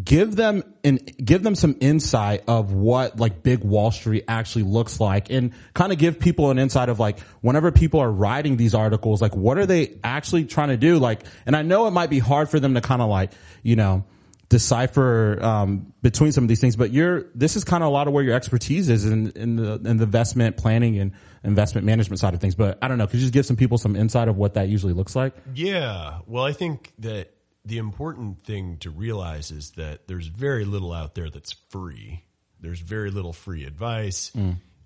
give 0.04 0.36
them 0.36 0.62
and 0.84 1.00
give 1.16 1.42
them 1.42 1.54
some 1.54 1.76
insight 1.80 2.44
of 2.48 2.72
what 2.72 3.18
like 3.18 3.42
big 3.42 3.64
Wall 3.64 3.90
Street 3.90 4.24
actually 4.28 4.64
looks 4.64 5.00
like 5.00 5.30
and 5.30 5.52
kind 5.74 5.92
of 5.92 5.98
give 5.98 6.20
people 6.20 6.50
an 6.50 6.58
insight 6.58 6.88
of 6.88 6.98
like 6.98 7.18
whenever 7.40 7.72
people 7.72 8.00
are 8.00 8.10
writing 8.10 8.56
these 8.56 8.74
articles, 8.74 9.22
like 9.22 9.34
what 9.34 9.56
are 9.56 9.64
they 9.66 9.98
actually 10.04 10.44
trying 10.44 10.68
to 10.68 10.76
do? 10.76 10.98
Like, 10.98 11.24
and 11.46 11.56
I 11.56 11.62
know 11.62 11.86
it 11.86 11.92
might 11.92 12.10
be 12.10 12.18
hard 12.18 12.50
for 12.50 12.60
them 12.60 12.74
to 12.74 12.80
kind 12.80 13.00
of 13.00 13.08
like, 13.08 13.32
you 13.62 13.76
know, 13.76 14.04
decipher, 14.48 15.42
um, 15.42 15.92
between 16.02 16.30
some 16.30 16.44
of 16.44 16.48
these 16.48 16.60
things, 16.60 16.76
but 16.76 16.92
you're, 16.92 17.26
this 17.34 17.56
is 17.56 17.64
kind 17.64 17.82
of 17.82 17.88
a 17.88 17.92
lot 17.92 18.06
of 18.06 18.12
where 18.12 18.22
your 18.22 18.34
expertise 18.34 18.88
is 18.88 19.06
in, 19.06 19.30
in 19.30 19.56
the, 19.56 19.72
in 19.74 19.96
the 19.96 20.04
investment 20.04 20.56
planning 20.56 20.98
and 20.98 21.12
investment 21.42 21.86
management 21.86 22.20
side 22.20 22.34
of 22.34 22.40
things. 22.40 22.54
But 22.54 22.78
I 22.82 22.88
don't 22.88 22.98
know, 22.98 23.06
could 23.06 23.14
you 23.14 23.22
just 23.22 23.32
give 23.32 23.46
some 23.46 23.56
people 23.56 23.78
some 23.78 23.96
insight 23.96 24.28
of 24.28 24.36
what 24.36 24.54
that 24.54 24.68
usually 24.68 24.92
looks 24.92 25.16
like? 25.16 25.34
Yeah. 25.54 26.18
Well, 26.26 26.44
I 26.44 26.52
think 26.52 26.92
that 26.98 27.32
the 27.66 27.78
important 27.78 28.40
thing 28.42 28.78
to 28.78 28.90
realize 28.90 29.50
is 29.50 29.72
that 29.72 30.06
there's 30.06 30.28
very 30.28 30.64
little 30.64 30.92
out 30.92 31.16
there 31.16 31.28
that's 31.28 31.52
free. 31.70 32.22
There's 32.60 32.78
very 32.78 33.10
little 33.10 33.32
free 33.32 33.64
advice. 33.64 34.30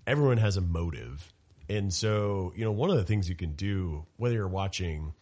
Everyone 0.07 0.37
has 0.37 0.57
a 0.57 0.61
motive. 0.61 1.31
And 1.69 1.93
so, 1.93 2.51
you 2.55 2.65
know, 2.65 2.71
one 2.71 2.89
of 2.89 2.97
the 2.97 3.03
things 3.03 3.29
you 3.29 3.35
can 3.35 3.53
do, 3.53 4.05
whether 4.17 4.33
you're 4.33 4.47
watching 4.47 5.13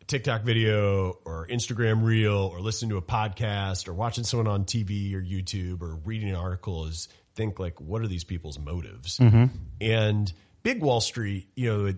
a 0.00 0.04
TikTok 0.04 0.42
video 0.42 1.18
or 1.24 1.48
Instagram 1.48 2.04
reel 2.04 2.50
or 2.52 2.60
listening 2.60 2.90
to 2.90 2.98
a 2.98 3.02
podcast 3.02 3.88
or 3.88 3.92
watching 3.92 4.22
someone 4.22 4.46
on 4.46 4.64
TV 4.64 5.12
or 5.14 5.20
YouTube 5.20 5.82
or 5.82 5.96
reading 6.04 6.30
an 6.30 6.36
article 6.36 6.86
is 6.86 7.08
think 7.34 7.58
like, 7.58 7.80
what 7.80 8.00
are 8.00 8.06
these 8.06 8.24
people's 8.24 8.60
motives? 8.60 9.18
And 9.80 10.32
big 10.62 10.80
Wall 10.80 11.00
Street, 11.00 11.48
you 11.56 11.68
know, 11.68 11.86
it, 11.86 11.96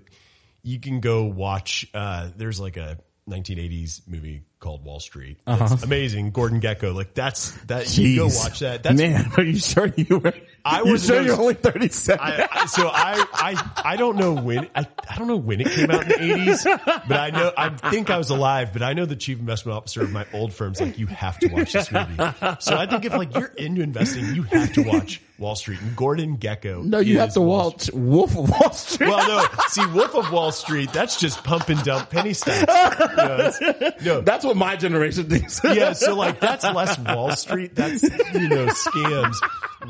you 0.63 0.81
can 0.81 1.01
go 1.01 1.25
watch, 1.25 1.87
uh, 1.95 2.31
there's 2.37 2.59
like 2.59 2.79
a 2.79 2.99
1980s 3.29 4.09
movie 4.09 4.43
called 4.61 4.85
Wall 4.85 5.01
Street. 5.01 5.39
Uh-huh. 5.47 5.69
It's 5.73 5.83
amazing. 5.83 6.31
Gordon 6.31 6.61
Gekko. 6.61 6.95
Like 6.95 7.15
that's, 7.15 7.53
that, 7.67 7.97
you 7.97 8.17
go 8.17 8.27
watch 8.27 8.61
that. 8.61 8.83
That's 8.83 8.97
Man, 8.97 9.33
are 9.37 9.43
you 9.43 9.59
sure 9.59 9.93
you 9.97 10.19
were? 10.19 10.35
I 10.65 10.83
you 10.83 10.93
was 10.93 11.07
sure 11.07 11.23
you're 11.23 11.41
only 11.41 11.55
37? 11.55 12.21
I, 12.21 12.49
I, 12.51 12.67
so 12.67 12.89
I, 12.89 13.25
I, 13.33 13.71
I 13.93 13.97
don't 13.97 14.17
know 14.17 14.35
when, 14.35 14.69
I, 14.75 14.87
I 15.09 15.17
don't 15.17 15.29
know 15.29 15.37
when 15.37 15.61
it 15.61 15.69
came 15.71 15.91
out 15.91 16.03
in 16.03 16.09
the 16.09 16.23
eighties, 16.23 16.65
but 16.65 17.13
I 17.13 17.31
know, 17.31 17.53
I 17.57 17.71
think 17.91 18.11
I 18.11 18.19
was 18.19 18.31
alive, 18.31 18.73
but 18.73 18.83
I 18.83 18.93
know 18.93 19.07
the 19.07 19.17
chief 19.17 19.39
investment 19.39 19.77
officer 19.77 20.03
of 20.03 20.11
my 20.11 20.27
old 20.35 20.53
firm's 20.53 20.81
like, 20.81 20.99
you 20.99 21.07
have 21.07 21.39
to 21.39 21.49
watch 21.49 21.73
this 21.73 21.91
movie. 21.91 22.17
So 22.61 22.77
I 22.77 22.87
think 22.87 23.05
if 23.05 23.13
like 23.15 23.35
you're 23.35 23.53
into 23.57 23.83
investing, 23.83 24.35
you 24.35 24.43
have 24.45 24.73
to 24.75 24.83
watch 24.83 25.23
Wall 25.39 25.55
Street 25.57 25.81
and 25.81 25.95
Gordon 25.97 26.37
Gekko. 26.37 26.85
No, 26.85 26.99
you 26.99 27.19
have 27.21 27.33
to 27.35 27.41
Wall 27.41 27.71
watch 27.71 27.91
Wolf 27.93 28.37
of 28.37 28.51
Wall 28.51 28.73
Street. 28.73 29.09
Well, 29.09 29.27
no. 29.29 29.47
See, 29.69 29.87
Wolf 29.87 30.15
of 30.17 30.31
Wall 30.33 30.51
Street, 30.53 30.93
that's 30.93 31.19
just 31.21 31.45
pump 31.45 31.69
and 31.69 31.83
dump 31.85 32.11
penny 32.11 32.33
stocks. 32.35 32.61
You 32.61 33.17
know, 33.17 33.91
no, 34.05 34.21
That's 34.21 34.45
what 34.45 34.57
my 34.57 34.77
generation 34.77 35.29
thinks. 35.31 35.61
yeah, 35.65 35.93
so 35.93 36.15
like 36.17 36.41
that's 36.41 36.65
less 36.65 36.99
Wall 36.99 37.31
Street. 37.37 37.75
That's 37.75 38.03
you 38.03 38.49
know 38.49 38.67
scams. 38.67 39.37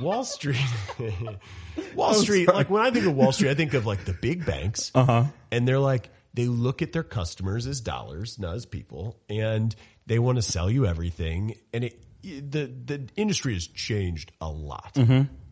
Wall 0.01 0.25
Street. 0.25 0.61
Wall 1.95 2.15
Street. 2.15 2.49
Like 2.49 2.71
when 2.71 2.83
I 2.83 2.91
think 2.91 3.07
of 3.07 3.15
Wall 3.15 3.33
Street, 3.33 3.51
I 3.51 3.55
think 3.55 3.75
of 3.75 3.87
like 3.87 4.05
the 4.05 4.13
big 4.13 4.45
banks. 4.45 4.91
Uh 4.95 5.05
huh. 5.05 5.25
And 5.51 5.67
they're 5.67 5.79
like 5.79 6.11
they 6.35 6.47
look 6.47 6.83
at 6.83 6.93
their 6.93 7.03
customers 7.03 7.67
as 7.67 7.81
dollars, 7.81 8.39
not 8.39 8.55
as 8.55 8.67
people, 8.67 9.19
and 9.29 9.75
they 10.07 10.19
want 10.19 10.37
to 10.37 10.43
sell 10.43 10.71
you 10.71 10.87
everything. 10.87 11.57
And 11.73 11.85
it 11.85 12.03
the 12.23 12.67
the 12.67 13.09
industry 13.17 13.55
has 13.55 13.67
changed 13.67 14.33
a 14.41 14.49
lot. 14.49 14.97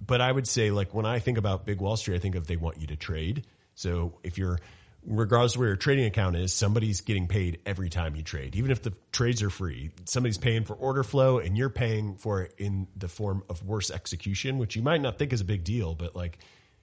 But 0.04 0.20
I 0.20 0.30
would 0.30 0.46
say 0.46 0.70
like 0.70 0.94
when 0.94 1.06
I 1.06 1.18
think 1.18 1.38
about 1.38 1.66
big 1.66 1.80
Wall 1.80 1.96
Street, 1.96 2.16
I 2.16 2.18
think 2.18 2.34
of 2.34 2.46
they 2.46 2.56
want 2.56 2.80
you 2.80 2.86
to 2.88 2.96
trade. 2.96 3.46
So 3.74 4.18
if 4.22 4.38
you're 4.38 4.58
regardless 5.06 5.54
of 5.54 5.60
where 5.60 5.68
your 5.68 5.76
trading 5.76 6.04
account 6.04 6.36
is, 6.36 6.52
somebody's 6.52 7.00
getting 7.00 7.28
paid 7.28 7.60
every 7.64 7.88
time 7.88 8.16
you 8.16 8.22
trade. 8.22 8.56
Even 8.56 8.70
if 8.70 8.82
the 8.82 8.92
trades 9.12 9.42
are 9.42 9.50
free, 9.50 9.90
somebody's 10.04 10.38
paying 10.38 10.64
for 10.64 10.74
order 10.74 11.02
flow 11.04 11.38
and 11.38 11.56
you're 11.56 11.70
paying 11.70 12.16
for 12.16 12.42
it 12.42 12.54
in 12.58 12.88
the 12.96 13.08
form 13.08 13.42
of 13.48 13.62
worse 13.64 13.90
execution, 13.90 14.58
which 14.58 14.76
you 14.76 14.82
might 14.82 15.00
not 15.00 15.18
think 15.18 15.32
is 15.32 15.40
a 15.40 15.44
big 15.44 15.64
deal, 15.64 15.94
but 15.94 16.16
like 16.16 16.38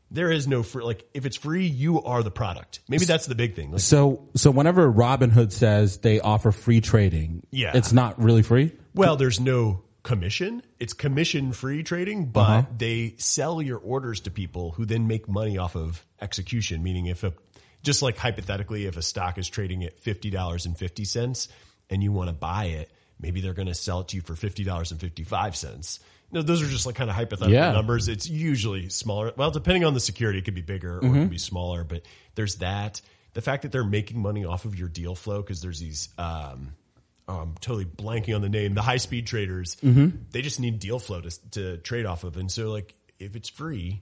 there 0.09 0.31
is 0.31 0.47
no 0.47 0.63
free, 0.63 0.83
like 0.83 1.05
if 1.13 1.25
it's 1.25 1.37
free, 1.37 1.65
you 1.65 2.01
are 2.03 2.23
the 2.23 2.31
product. 2.31 2.79
Maybe 2.87 3.05
that's 3.05 3.25
the 3.25 3.35
big 3.35 3.55
thing. 3.55 3.71
Like, 3.71 3.81
So, 3.81 4.29
so 4.35 4.51
whenever 4.51 4.91
Robinhood 4.91 5.51
says 5.51 5.97
they 5.97 6.19
offer 6.19 6.51
free 6.51 6.81
trading, 6.81 7.45
Yeah. 7.51 7.71
it's 7.75 7.91
not 7.91 8.21
really 8.21 8.43
free. 8.43 8.71
well, 8.93 9.15
there's 9.17 9.39
no 9.39 9.81
commission. 10.03 10.61
It's 10.79 10.93
commission 10.93 11.51
free 11.53 11.81
trading, 11.81 12.25
but 12.27 12.41
Uh-huh. 12.41 12.65
they 12.77 13.15
sell 13.17 13.61
your 13.61 13.77
orders 13.79 14.19
to 14.21 14.31
people 14.31 14.71
who 14.71 14.85
then 14.85 15.07
make 15.07 15.27
money 15.29 15.57
off 15.57 15.75
of 15.75 16.05
execution. 16.21 16.83
Meaning 16.83 17.05
if 17.07 17.23
a, 17.23 17.33
just 17.83 18.01
like 18.01 18.17
hypothetically, 18.17 18.85
if 18.85 18.97
a 18.97 19.01
stock 19.01 19.37
is 19.37 19.47
trading 19.47 19.83
at 19.83 20.01
$50.50 20.01 21.47
and 21.89 22.03
you 22.03 22.11
want 22.11 22.29
to 22.29 22.33
buy 22.33 22.65
it, 22.65 22.89
maybe 23.19 23.41
they're 23.41 23.53
going 23.53 23.67
to 23.67 23.73
sell 23.73 23.99
it 24.01 24.09
to 24.09 24.15
you 24.15 24.21
for 24.21 24.33
$50.55. 24.33 25.99
No, 26.31 26.41
those 26.41 26.63
are 26.63 26.67
just 26.67 26.85
like 26.85 26.95
kind 26.95 27.09
of 27.09 27.15
hypothetical 27.15 27.53
Yeah. 27.53 27.71
numbers. 27.73 28.07
It's 28.07 28.27
usually 28.27 28.89
smaller. 28.89 29.31
Well, 29.37 29.51
depending 29.51 29.85
on 29.85 29.93
the 29.93 29.99
security, 29.99 30.39
it 30.39 30.45
could 30.45 30.55
be 30.55 30.61
bigger 30.61 30.95
or 30.95 30.97
it 30.97 31.03
mm-hmm. 31.03 31.21
could 31.21 31.29
be 31.29 31.37
smaller, 31.37 31.83
but 31.83 32.03
there's 32.35 32.55
that. 32.55 33.01
The 33.33 33.41
fact 33.41 33.63
that 33.63 33.71
they're 33.71 33.83
making 33.83 34.19
money 34.19 34.45
off 34.45 34.65
of 34.65 34.77
your 34.77 34.87
deal 34.87 35.13
flow 35.13 35.41
because 35.41 35.61
there's 35.61 35.79
these, 35.79 36.09
um, 36.17 36.73
oh, 37.27 37.37
I'm 37.37 37.55
totally 37.59 37.85
blanking 37.85 38.35
on 38.35 38.41
the 38.41 38.49
name, 38.49 38.73
the 38.73 38.81
high 38.81 38.97
speed 38.97 39.27
traders, 39.27 39.75
mm-hmm. 39.83 40.17
they 40.31 40.41
just 40.41 40.59
need 40.59 40.79
deal 40.79 40.99
flow 40.99 41.21
to, 41.21 41.49
to 41.51 41.77
trade 41.77 42.05
off 42.05 42.23
of. 42.23 42.37
And 42.37 42.51
so 42.51 42.71
like, 42.71 42.95
if 43.19 43.35
it's 43.35 43.49
free, 43.49 44.01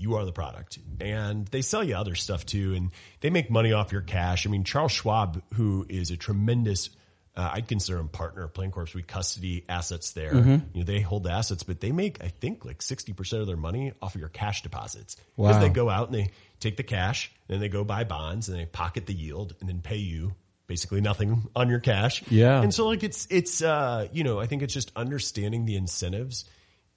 you 0.00 0.16
are 0.16 0.24
the 0.24 0.32
product 0.32 0.78
and 1.00 1.46
they 1.48 1.60
sell 1.62 1.84
you 1.84 1.94
other 1.94 2.14
stuff 2.14 2.46
too. 2.46 2.74
And 2.74 2.90
they 3.20 3.28
make 3.30 3.50
money 3.50 3.72
off 3.72 3.92
your 3.92 4.00
cash. 4.00 4.46
I 4.46 4.50
mean, 4.50 4.64
Charles 4.64 4.92
Schwab, 4.92 5.42
who 5.54 5.84
is 5.88 6.10
a 6.10 6.16
tremendous, 6.16 6.88
uh, 7.36 7.50
I'd 7.52 7.68
consider 7.68 7.98
him 7.98 8.08
partner 8.08 8.42
of 8.44 8.52
Plancorp. 8.54 8.94
We 8.94 9.02
custody 9.02 9.64
assets 9.68 10.12
there. 10.12 10.34
You 10.34 10.62
know, 10.74 10.82
they 10.84 11.00
hold 11.00 11.24
the 11.24 11.30
assets, 11.32 11.62
but 11.62 11.80
they 11.80 11.92
make, 11.92 12.24
I 12.24 12.28
think 12.28 12.64
like 12.64 12.78
60% 12.78 13.40
of 13.40 13.46
their 13.46 13.56
money 13.58 13.92
off 14.00 14.14
of 14.14 14.20
your 14.20 14.30
cash 14.30 14.62
deposits 14.62 15.16
because 15.36 15.56
Wow. 15.56 15.60
they 15.60 15.68
go 15.68 15.88
out 15.90 16.08
and 16.08 16.14
they 16.16 16.30
take 16.60 16.76
the 16.78 16.82
cash 16.82 17.30
and 17.48 17.60
they 17.60 17.68
go 17.68 17.84
buy 17.84 18.04
bonds 18.04 18.48
and 18.48 18.58
they 18.58 18.64
pocket 18.66 19.04
the 19.06 19.14
yield 19.14 19.54
and 19.60 19.68
then 19.68 19.80
pay 19.82 19.96
you 19.96 20.32
basically 20.66 21.00
nothing 21.00 21.48
on 21.54 21.68
your 21.68 21.80
cash. 21.80 22.22
Yeah. 22.30 22.62
And 22.62 22.72
so 22.72 22.86
like 22.86 23.02
it's, 23.02 23.26
it's, 23.28 23.60
uh, 23.60 24.08
you 24.12 24.24
know, 24.24 24.40
I 24.40 24.46
think 24.46 24.62
it's 24.62 24.72
just 24.74 24.92
understanding 24.96 25.66
the 25.66 25.76
incentives 25.76 26.44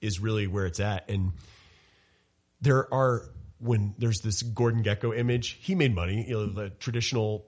is 0.00 0.20
really 0.20 0.46
where 0.46 0.64
it's 0.66 0.80
at. 0.80 1.10
And 1.10 1.32
there 2.60 2.92
are, 2.92 3.30
when 3.58 3.94
there's 3.98 4.20
this 4.20 4.42
Gordon 4.42 4.82
Gekko 4.82 5.16
image, 5.16 5.58
he 5.60 5.74
made 5.74 5.94
money. 5.94 6.24
You 6.28 6.34
know, 6.34 6.46
the 6.46 6.70
traditional 6.70 7.46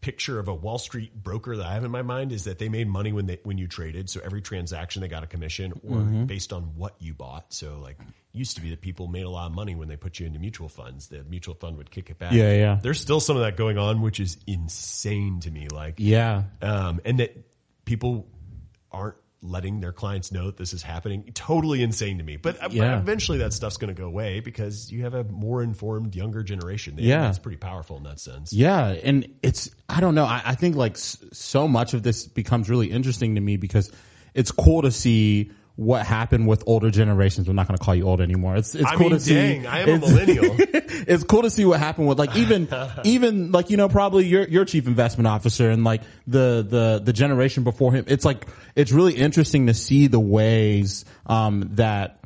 picture 0.00 0.38
of 0.38 0.46
a 0.46 0.54
Wall 0.54 0.78
Street 0.78 1.12
broker 1.20 1.56
that 1.56 1.66
I 1.66 1.74
have 1.74 1.82
in 1.84 1.90
my 1.90 2.02
mind 2.02 2.30
is 2.30 2.44
that 2.44 2.58
they 2.60 2.68
made 2.68 2.86
money 2.86 3.12
when 3.12 3.26
they 3.26 3.40
when 3.42 3.58
you 3.58 3.66
traded. 3.66 4.08
So 4.08 4.20
every 4.24 4.40
transaction 4.40 5.02
they 5.02 5.08
got 5.08 5.24
a 5.24 5.26
commission 5.26 5.72
or 5.72 5.96
Mm-hmm. 5.96 6.24
based 6.26 6.52
on 6.52 6.62
what 6.76 6.94
you 7.00 7.12
bought. 7.12 7.52
So 7.52 7.80
like 7.82 7.98
used 8.32 8.54
to 8.56 8.62
be 8.62 8.70
that 8.70 8.82
people 8.82 9.08
made 9.08 9.24
a 9.24 9.30
lot 9.30 9.46
of 9.46 9.52
money 9.52 9.74
when 9.74 9.88
they 9.88 9.96
put 9.96 10.20
you 10.20 10.26
into 10.26 10.38
mutual 10.38 10.68
funds. 10.68 11.08
The 11.08 11.24
mutual 11.24 11.54
fund 11.54 11.76
would 11.78 11.90
kick 11.90 12.10
it 12.10 12.18
back. 12.18 12.34
Yeah, 12.34 12.52
yeah. 12.52 12.78
There's 12.80 13.00
still 13.00 13.18
some 13.18 13.36
of 13.36 13.42
that 13.42 13.56
going 13.56 13.78
on, 13.78 14.00
which 14.02 14.20
is 14.20 14.36
insane 14.46 15.40
to 15.40 15.50
me. 15.50 15.66
Like 15.72 15.94
Yeah. 15.98 16.44
um, 16.62 17.00
and 17.04 17.18
that 17.18 17.34
people 17.84 18.28
aren't 18.92 19.16
letting 19.42 19.80
their 19.80 19.92
clients 19.92 20.32
know 20.32 20.46
that 20.46 20.56
this 20.56 20.72
is 20.72 20.82
happening. 20.82 21.22
Totally 21.34 21.82
insane 21.82 22.18
to 22.18 22.24
me. 22.24 22.36
But, 22.36 22.62
uh, 22.62 22.68
Yeah. 22.72 22.98
eventually 22.98 23.38
that 23.38 23.52
stuff's 23.52 23.76
going 23.76 23.94
to 23.94 24.00
go 24.00 24.06
away 24.06 24.40
because 24.40 24.90
you 24.90 25.02
have 25.02 25.14
a 25.14 25.24
more 25.24 25.62
informed 25.62 26.16
younger 26.16 26.42
generation. 26.42 26.94
Yeah. 26.98 27.28
it's 27.28 27.38
pretty 27.38 27.58
powerful 27.58 27.96
in 27.96 28.02
that 28.04 28.18
sense. 28.18 28.52
Yeah, 28.52 28.88
and 28.88 29.28
it's 29.42 29.70
I 29.88 30.00
don't 30.00 30.14
know. 30.14 30.24
I, 30.24 30.42
I 30.44 30.54
think 30.54 30.74
like 30.76 30.96
so 30.96 31.68
much 31.68 31.94
of 31.94 32.02
this 32.02 32.26
becomes 32.26 32.68
really 32.70 32.90
interesting 32.90 33.34
to 33.36 33.40
me 33.40 33.56
because 33.56 33.92
it's 34.34 34.50
cool 34.50 34.82
to 34.82 34.90
see 34.90 35.50
what 35.76 36.06
happened 36.06 36.48
with 36.48 36.64
older 36.66 36.90
generations. 36.90 37.48
I'm 37.48 37.54
not 37.54 37.68
going 37.68 37.76
to 37.78 37.84
call 37.84 37.94
you 37.94 38.04
old 38.04 38.20
anymore. 38.22 38.56
It's 38.56 38.74
it's 38.74 38.84
I 38.84 38.96
cool 38.96 39.10
mean, 39.10 39.18
to 39.18 39.20
see. 39.20 39.66
I 39.66 39.80
am 39.80 39.88
a 39.90 39.98
millennial. 39.98 40.56
it's 40.58 41.22
cool 41.24 41.42
to 41.42 41.50
see 41.50 41.66
what 41.66 41.78
happened 41.78 42.08
with 42.08 42.18
like 42.18 42.34
even 42.34 42.68
even 43.04 43.52
like 43.52 43.70
you 43.70 43.76
know 43.76 43.88
probably 43.88 44.26
your 44.26 44.48
your 44.48 44.64
chief 44.64 44.86
investment 44.86 45.28
officer 45.28 45.70
and 45.70 45.84
like 45.84 46.02
the 46.26 46.66
the 46.68 47.02
the 47.04 47.12
generation 47.12 47.62
before 47.62 47.92
him. 47.92 48.06
It's 48.08 48.24
like 48.24 48.46
it's 48.74 48.90
really 48.90 49.14
interesting 49.14 49.66
to 49.66 49.74
see 49.74 50.06
the 50.06 50.20
ways 50.20 51.04
um 51.26 51.68
that 51.72 52.25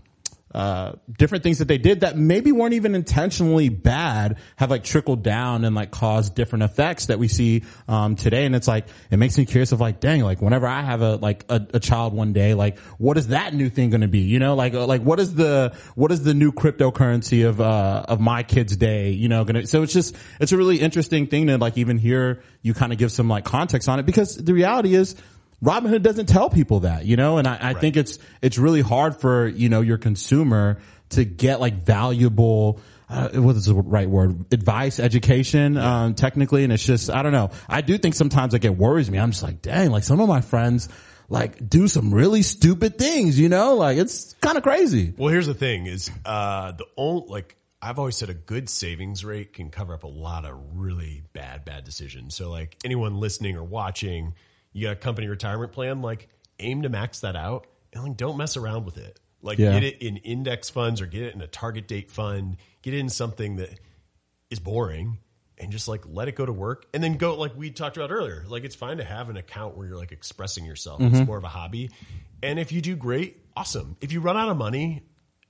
uh, 0.52 0.92
different 1.16 1.44
things 1.44 1.58
that 1.58 1.68
they 1.68 1.78
did 1.78 2.00
that 2.00 2.16
maybe 2.16 2.50
weren't 2.50 2.74
even 2.74 2.94
intentionally 2.94 3.68
bad 3.68 4.38
have 4.56 4.70
like 4.70 4.82
trickled 4.82 5.22
down 5.22 5.64
and 5.64 5.76
like 5.76 5.90
caused 5.90 6.34
different 6.34 6.64
effects 6.64 7.06
that 7.06 7.18
we 7.18 7.28
see, 7.28 7.62
um, 7.86 8.16
today. 8.16 8.46
And 8.46 8.56
it's 8.56 8.66
like, 8.66 8.88
it 9.10 9.18
makes 9.18 9.38
me 9.38 9.46
curious 9.46 9.72
of 9.72 9.80
like, 9.80 10.00
dang, 10.00 10.22
like 10.22 10.42
whenever 10.42 10.66
I 10.66 10.82
have 10.82 11.02
a, 11.02 11.16
like 11.16 11.44
a, 11.48 11.66
a 11.74 11.80
child 11.80 12.12
one 12.12 12.32
day, 12.32 12.54
like 12.54 12.78
what 12.98 13.16
is 13.16 13.28
that 13.28 13.54
new 13.54 13.70
thing 13.70 13.90
going 13.90 14.00
to 14.00 14.08
be? 14.08 14.20
You 14.20 14.40
know, 14.40 14.54
like, 14.54 14.74
uh, 14.74 14.86
like 14.86 15.02
what 15.02 15.20
is 15.20 15.34
the, 15.34 15.74
what 15.94 16.10
is 16.10 16.24
the 16.24 16.34
new 16.34 16.52
cryptocurrency 16.52 17.48
of, 17.48 17.60
uh, 17.60 18.04
of 18.08 18.20
my 18.20 18.42
kid's 18.42 18.76
day, 18.76 19.10
you 19.10 19.28
know, 19.28 19.44
gonna, 19.44 19.66
so 19.66 19.82
it's 19.82 19.92
just, 19.92 20.16
it's 20.40 20.52
a 20.52 20.56
really 20.56 20.80
interesting 20.80 21.28
thing 21.28 21.46
to 21.46 21.58
like 21.58 21.78
even 21.78 21.96
hear 21.96 22.42
you 22.62 22.74
kind 22.74 22.92
of 22.92 22.98
give 22.98 23.12
some 23.12 23.28
like 23.28 23.44
context 23.44 23.88
on 23.88 24.00
it 24.00 24.06
because 24.06 24.36
the 24.36 24.52
reality 24.52 24.94
is, 24.94 25.14
Robinhood 25.62 26.02
doesn't 26.02 26.26
tell 26.26 26.48
people 26.48 26.80
that, 26.80 27.04
you 27.04 27.16
know, 27.16 27.38
and 27.38 27.46
I, 27.46 27.58
I 27.60 27.74
think 27.74 27.96
it's, 27.96 28.18
it's 28.40 28.56
really 28.56 28.80
hard 28.80 29.16
for, 29.16 29.46
you 29.46 29.68
know, 29.68 29.82
your 29.82 29.98
consumer 29.98 30.78
to 31.10 31.24
get 31.24 31.60
like 31.60 31.74
valuable, 31.84 32.80
uh, 33.08 33.28
what 33.30 33.56
is 33.56 33.66
the 33.66 33.74
right 33.74 34.08
word? 34.08 34.52
Advice, 34.52 34.98
education, 34.98 35.76
um, 35.76 36.14
technically. 36.14 36.64
And 36.64 36.72
it's 36.72 36.84
just, 36.84 37.10
I 37.10 37.22
don't 37.22 37.32
know. 37.32 37.50
I 37.68 37.82
do 37.82 37.98
think 37.98 38.14
sometimes 38.14 38.52
like 38.54 38.64
it 38.64 38.76
worries 38.76 39.10
me. 39.10 39.18
I'm 39.18 39.32
just 39.32 39.42
like, 39.42 39.60
dang, 39.60 39.90
like 39.90 40.04
some 40.04 40.20
of 40.20 40.28
my 40.28 40.40
friends 40.40 40.88
like 41.28 41.68
do 41.68 41.88
some 41.88 42.14
really 42.14 42.42
stupid 42.42 42.96
things, 42.96 43.38
you 43.38 43.48
know, 43.48 43.74
like 43.74 43.98
it's 43.98 44.34
kind 44.40 44.56
of 44.56 44.62
crazy. 44.62 45.12
Well, 45.16 45.28
here's 45.28 45.46
the 45.46 45.54
thing 45.54 45.86
is, 45.86 46.10
uh, 46.24 46.72
the 46.72 46.86
only, 46.96 47.26
like, 47.28 47.56
I've 47.82 47.98
always 47.98 48.16
said 48.16 48.28
a 48.28 48.34
good 48.34 48.68
savings 48.68 49.24
rate 49.24 49.54
can 49.54 49.70
cover 49.70 49.94
up 49.94 50.04
a 50.04 50.08
lot 50.08 50.44
of 50.44 50.58
really 50.74 51.22
bad, 51.32 51.64
bad 51.64 51.84
decisions. 51.84 52.34
So 52.34 52.50
like 52.50 52.76
anyone 52.84 53.20
listening 53.20 53.56
or 53.56 53.64
watching, 53.64 54.34
you 54.72 54.86
got 54.86 54.92
a 54.92 54.96
company 54.96 55.28
retirement 55.28 55.72
plan, 55.72 56.02
like 56.02 56.28
aim 56.58 56.82
to 56.82 56.88
max 56.88 57.20
that 57.20 57.36
out 57.36 57.66
and 57.92 58.02
like 58.04 58.16
don't 58.16 58.36
mess 58.36 58.56
around 58.56 58.84
with 58.84 58.98
it. 58.98 59.18
Like 59.42 59.58
Yeah. 59.58 59.72
get 59.72 59.84
it 59.84 60.02
in 60.02 60.18
index 60.18 60.68
funds 60.70 61.00
or 61.00 61.06
get 61.06 61.22
it 61.22 61.34
in 61.34 61.40
a 61.40 61.46
target 61.46 61.88
date 61.88 62.10
fund, 62.10 62.56
get 62.82 62.94
it 62.94 62.98
in 62.98 63.08
something 63.08 63.56
that 63.56 63.70
is 64.50 64.58
boring 64.58 65.18
and 65.58 65.72
just 65.72 65.88
like 65.88 66.02
let 66.06 66.28
it 66.28 66.34
go 66.36 66.44
to 66.46 66.52
work 66.52 66.86
and 66.94 67.02
then 67.02 67.16
go 67.16 67.34
like 67.36 67.56
we 67.56 67.70
talked 67.70 67.96
about 67.96 68.10
earlier. 68.10 68.44
Like 68.48 68.64
it's 68.64 68.74
fine 68.76 68.98
to 68.98 69.04
have 69.04 69.28
an 69.28 69.36
account 69.36 69.76
where 69.76 69.86
you're 69.86 69.96
like 69.96 70.12
expressing 70.12 70.64
yourself. 70.64 71.00
It's 71.00 71.26
more 71.26 71.36
of 71.38 71.44
a 71.44 71.48
hobby. 71.48 71.90
And 72.42 72.58
if 72.58 72.72
you 72.72 72.80
do 72.80 72.96
great, 72.96 73.38
awesome. 73.56 73.96
If 74.00 74.12
you 74.12 74.20
run 74.20 74.36
out 74.36 74.48
of 74.48 74.56
money 74.56 75.02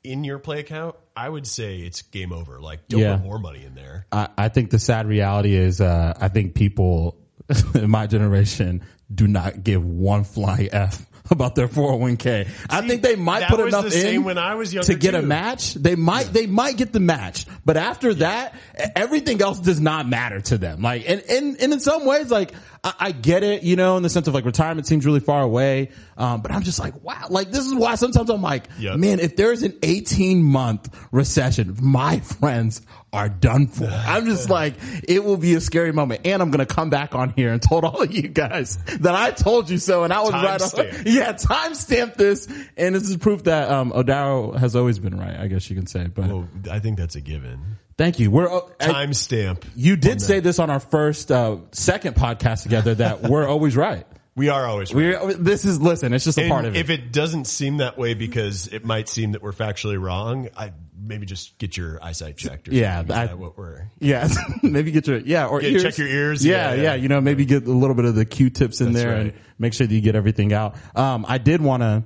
in 0.02 0.24
your 0.24 0.38
play 0.38 0.60
account, 0.60 0.96
I 1.16 1.28
would 1.28 1.46
say 1.46 1.78
it's 1.80 2.02
game 2.02 2.32
over. 2.32 2.60
Like 2.60 2.88
don't 2.88 3.00
Yeah. 3.00 3.16
put 3.16 3.24
more 3.24 3.38
money 3.38 3.64
in 3.64 3.74
there. 3.74 4.06
I, 4.10 4.28
I 4.38 4.48
think 4.48 4.70
the 4.70 4.78
sad 4.78 5.06
reality 5.06 5.54
is, 5.54 5.80
uh, 5.80 6.14
I 6.18 6.28
think 6.28 6.54
people 6.54 7.16
my 7.74 8.06
generation 8.06 8.82
do 9.12 9.26
not 9.26 9.62
give 9.64 9.84
one 9.84 10.24
flying 10.24 10.68
F 10.72 11.06
about 11.30 11.54
their 11.54 11.68
401k. 11.68 12.48
I 12.68 12.80
See, 12.80 12.88
think 12.88 13.02
they 13.02 13.16
might 13.16 13.46
put 13.48 13.60
enough 13.60 13.92
in 13.92 14.24
when 14.24 14.38
I 14.38 14.54
was 14.56 14.72
to 14.72 14.94
get 14.94 15.14
a 15.14 15.22
match. 15.22 15.74
They 15.74 15.94
might, 15.94 16.24
they 16.24 16.46
might 16.46 16.76
get 16.76 16.92
the 16.92 17.00
match, 17.00 17.46
but 17.64 17.76
after 17.76 18.14
that, 18.14 18.54
e- 18.78 18.84
everything 18.96 19.40
else 19.40 19.60
does 19.60 19.80
not 19.80 20.08
matter 20.08 20.40
to 20.40 20.58
them. 20.58 20.82
Like, 20.82 21.08
and, 21.08 21.22
and, 21.28 21.60
and 21.60 21.72
in 21.72 21.80
some 21.80 22.04
ways, 22.04 22.30
like, 22.30 22.52
I, 22.82 22.94
I 22.98 23.12
get 23.12 23.42
it, 23.42 23.62
you 23.62 23.76
know, 23.76 23.96
in 23.96 24.02
the 24.02 24.08
sense 24.08 24.26
of 24.28 24.34
like 24.34 24.44
retirement 24.44 24.86
seems 24.86 25.04
really 25.04 25.20
far 25.20 25.42
away. 25.42 25.90
Um, 26.16 26.40
but 26.40 26.50
I'm 26.50 26.62
just 26.62 26.78
like, 26.78 27.02
wow, 27.04 27.26
like 27.28 27.50
this 27.50 27.66
is 27.66 27.74
why 27.74 27.94
sometimes 27.96 28.30
I'm 28.30 28.40
like, 28.42 28.68
Yep. 28.78 28.96
man, 28.98 29.20
if 29.20 29.36
there's 29.36 29.62
an 29.62 29.78
18 29.82 30.42
month 30.42 30.88
recession, 31.12 31.76
my 31.82 32.20
friends 32.20 32.80
are 33.12 33.28
done 33.28 33.66
for. 33.66 33.84
I'm 33.86 34.24
just 34.24 34.48
like, 34.50 34.74
it 35.06 35.24
will 35.24 35.36
be 35.36 35.54
a 35.54 35.60
scary 35.60 35.92
moment. 35.92 36.22
And 36.24 36.40
I'm 36.40 36.50
going 36.50 36.64
to 36.64 36.74
come 36.74 36.90
back 36.90 37.14
on 37.14 37.30
here 37.30 37.52
and 37.52 37.60
told 37.60 37.84
all 37.84 38.02
of 38.02 38.12
you 38.12 38.28
guys 38.28 38.76
that 39.00 39.14
I 39.14 39.30
told 39.32 39.68
you 39.68 39.78
so. 39.78 40.04
And 40.04 40.12
I 40.12 40.20
was 40.22 40.32
right 40.32 40.60
on. 40.62 40.68
Timestamp. 40.68 41.02
Yeah, 41.06 41.32
timestamp 41.32 42.14
this. 42.14 42.46
And 42.76 42.94
this 42.94 43.08
is 43.08 43.16
proof 43.16 43.44
that, 43.44 43.70
um, 43.70 43.90
Odaro 43.92 44.56
has 44.56 44.76
always 44.76 44.98
been 44.98 45.18
right, 45.18 45.36
I 45.38 45.48
guess 45.48 45.68
you 45.68 45.76
can 45.76 45.86
say. 45.86 46.06
But 46.06 46.28
Well, 46.28 46.48
I 46.70 46.78
think 46.78 46.98
that's 46.98 47.16
a 47.16 47.20
given. 47.20 47.60
Thank 48.00 48.18
you. 48.18 48.30
We're, 48.30 48.48
uh, 48.50 48.60
Timestamp. 48.80 49.62
you 49.76 49.96
did 49.96 50.22
say 50.22 50.40
this 50.40 50.58
on 50.58 50.70
our 50.70 50.80
first, 50.80 51.30
uh, 51.30 51.58
second 51.72 52.14
podcast 52.16 52.62
together 52.62 52.94
that 52.94 53.22
we're 53.28 53.46
always 53.46 53.76
right. 53.76 54.06
We 54.36 54.48
are 54.48 54.64
always 54.64 54.94
right. 54.94 55.22
We're, 55.22 55.34
this 55.34 55.66
is, 55.66 55.82
listen, 55.82 56.14
it's 56.14 56.24
just 56.24 56.38
a 56.38 56.42
And 56.42 56.50
part 56.50 56.64
of 56.64 56.74
it. 56.74 56.78
if 56.78 56.88
it 56.88 57.12
doesn't 57.12 57.44
seem 57.46 57.76
that 57.78 57.98
way 57.98 58.14
because 58.14 58.68
it 58.68 58.84
might 58.86 59.08
seem 59.08 59.32
that 59.32 59.42
we're 59.42 59.52
factually 59.52 60.00
wrong, 60.00 60.48
I 60.56 60.72
maybe 60.98 61.26
just 61.26 61.58
get 61.58 61.76
your 61.76 62.02
eyesight 62.02 62.38
checked. 62.38 62.68
Or 62.68 62.72
Yeah, 62.74 62.98
something. 63.00 63.16
I- 63.16 63.22
Is 63.24 63.28
that 63.30 63.38
what 63.38 63.58
we're 63.58 63.90
Yeah, 63.98 64.28
maybe 64.62 64.92
get 64.92 65.06
your 65.06 65.18
yeah 65.18 65.46
or 65.46 65.60
Yeah, 65.60 65.68
ears. 65.70 65.82
check 65.82 65.98
your 65.98 66.08
ears. 66.08 66.46
Yeah, 66.46 66.70
Yeah, 66.70 66.74
yeah, 66.74 66.82
yeah. 66.82 66.94
You 66.94 67.08
know, 67.08 67.20
maybe 67.20 67.44
get 67.44 67.66
a 67.66 67.70
little 67.70 67.94
bit 67.96 68.06
of 68.06 68.14
the 68.14 68.24
Q-tips 68.24 68.80
in 68.80 68.92
That's 68.92 69.04
there 69.04 69.12
right. 69.12 69.20
and 69.26 69.32
make 69.58 69.74
sure 69.74 69.86
that 69.86 69.94
you 69.94 70.00
get 70.00 70.14
everything 70.16 70.54
out. 70.54 70.76
Um, 70.96 71.26
I 71.28 71.36
did 71.36 71.60
want 71.60 71.82
to 71.82 72.04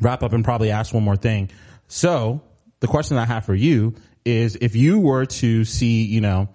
wrap 0.00 0.22
up 0.22 0.32
and 0.32 0.44
probably 0.44 0.70
ask 0.70 0.94
one 0.94 1.02
more 1.04 1.16
thing. 1.16 1.50
So 1.88 2.40
the 2.80 2.86
question 2.86 3.18
I 3.18 3.26
have 3.26 3.44
for 3.44 3.54
you 3.54 3.94
is, 4.24 4.56
if 4.60 4.76
you 4.76 4.98
were 5.00 5.26
to 5.26 5.64
see, 5.64 6.04
you 6.04 6.20
know, 6.20 6.48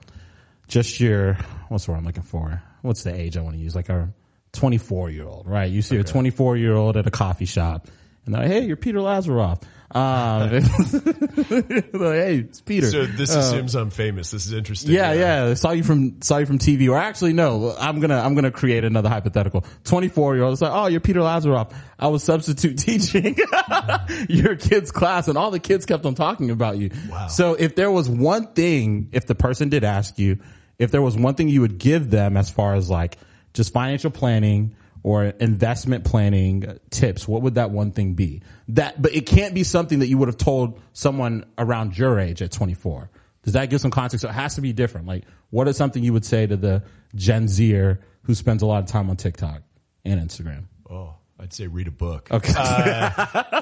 just 0.67 0.99
your 0.99 1.35
what's 1.67 1.85
the 1.85 1.91
word 1.91 1.97
I'm 1.97 2.05
looking 2.05 2.23
for? 2.23 2.61
What's 2.81 3.03
the 3.03 3.13
age 3.13 3.37
I 3.37 3.41
want 3.41 3.55
to 3.55 3.61
use? 3.61 3.75
Like 3.75 3.89
a 3.89 4.13
24 4.53 5.09
year 5.09 5.25
old, 5.25 5.47
right? 5.47 5.71
You 5.71 5.81
see 5.81 5.97
a 5.97 6.03
24 6.03 6.57
year 6.57 6.75
old 6.75 6.97
at 6.97 7.07
a 7.07 7.11
coffee 7.11 7.45
shop, 7.45 7.87
and 8.25 8.33
they're 8.33 8.43
like, 8.43 8.51
"Hey, 8.51 8.65
you're 8.65 8.77
Peter 8.77 8.99
Lazaroff." 8.99 9.61
Um, 9.91 10.51
like, 10.51 10.63
hey, 11.93 12.37
it's 12.37 12.61
Peter. 12.61 12.91
So 12.91 13.05
this 13.05 13.35
assumes 13.35 13.73
I'm 13.75 13.89
famous. 13.89 14.29
This 14.29 14.45
is 14.45 14.53
interesting. 14.53 14.91
Uh, 14.91 14.93
Yeah, 14.93 15.13
yeah. 15.13 15.53
Saw 15.55 15.71
you 15.71 15.83
from 15.83 16.21
saw 16.21 16.37
you 16.37 16.45
from 16.45 16.59
TV. 16.59 16.89
Or 16.89 16.97
actually, 16.97 17.33
no. 17.33 17.75
I'm 17.77 17.99
gonna 17.99 18.19
I'm 18.19 18.35
gonna 18.35 18.51
create 18.51 18.83
another 18.83 19.09
hypothetical. 19.09 19.65
24 19.85 20.35
year 20.35 20.43
old. 20.43 20.53
It's 20.53 20.61
like, 20.61 20.71
oh, 20.71 20.87
you're 20.87 20.99
Peter 20.99 21.21
Lazaroff. 21.21 21.73
I 21.97 22.07
was 22.09 22.23
substitute 22.23 22.77
teaching 22.77 23.35
your 24.29 24.55
kids' 24.55 24.91
class, 24.91 25.27
and 25.27 25.37
all 25.37 25.49
the 25.49 25.59
kids 25.59 25.85
kept 25.85 26.05
on 26.05 26.13
talking 26.13 26.51
about 26.51 26.77
you. 26.77 26.91
Wow. 27.09 27.27
So 27.27 27.55
if 27.55 27.75
there 27.75 27.89
was 27.89 28.07
one 28.07 28.53
thing, 28.53 29.09
if 29.11 29.25
the 29.25 29.35
person 29.35 29.69
did 29.69 29.83
ask 29.83 30.19
you, 30.19 30.39
if 30.77 30.91
there 30.91 31.01
was 31.01 31.17
one 31.17 31.33
thing 31.33 31.49
you 31.49 31.61
would 31.61 31.79
give 31.79 32.11
them 32.11 32.37
as 32.37 32.49
far 32.49 32.75
as 32.75 32.89
like 32.89 33.17
just 33.53 33.73
financial 33.73 34.11
planning 34.11 34.75
or 35.09 35.23
investment 35.23 36.03
planning 36.03 36.77
tips, 36.91 37.27
what 37.27 37.41
would 37.41 37.55
that 37.55 37.71
one 37.71 37.89
thing 37.89 38.13
be? 38.13 38.43
That, 38.67 39.01
but 39.01 39.15
it 39.15 39.25
can't 39.25 39.55
be 39.55 39.63
something 39.63 39.99
that 39.99 40.07
you 40.07 40.19
would 40.19 40.27
have 40.27 40.37
told 40.37 40.79
someone 40.93 41.47
around 41.57 41.97
your 41.97 42.19
age 42.19 42.43
at 42.43 42.51
24. 42.51 43.09
Does 43.41 43.53
that 43.53 43.71
give 43.71 43.81
some 43.81 43.89
context? 43.89 44.21
So 44.21 44.29
it 44.29 44.33
has 44.33 44.53
to 44.53 44.61
be 44.61 44.71
different. 44.71 45.07
Like, 45.07 45.23
what 45.49 45.67
is 45.67 45.77
something 45.77 46.03
you 46.03 46.13
would 46.13 46.25
say 46.25 46.45
to 46.45 46.55
the 46.55 46.83
Gen 47.15 47.47
Zer 47.47 48.01
who 48.21 48.35
spends 48.35 48.61
a 48.61 48.67
lot 48.67 48.83
of 48.83 48.85
time 48.85 49.09
on 49.09 49.17
TikTok 49.17 49.63
and 50.05 50.21
Instagram? 50.21 50.65
Oh, 50.87 51.15
I'd 51.39 51.53
say 51.53 51.67
read 51.67 51.87
a 51.87 51.91
book. 51.91 52.29
Okay. 52.31 52.51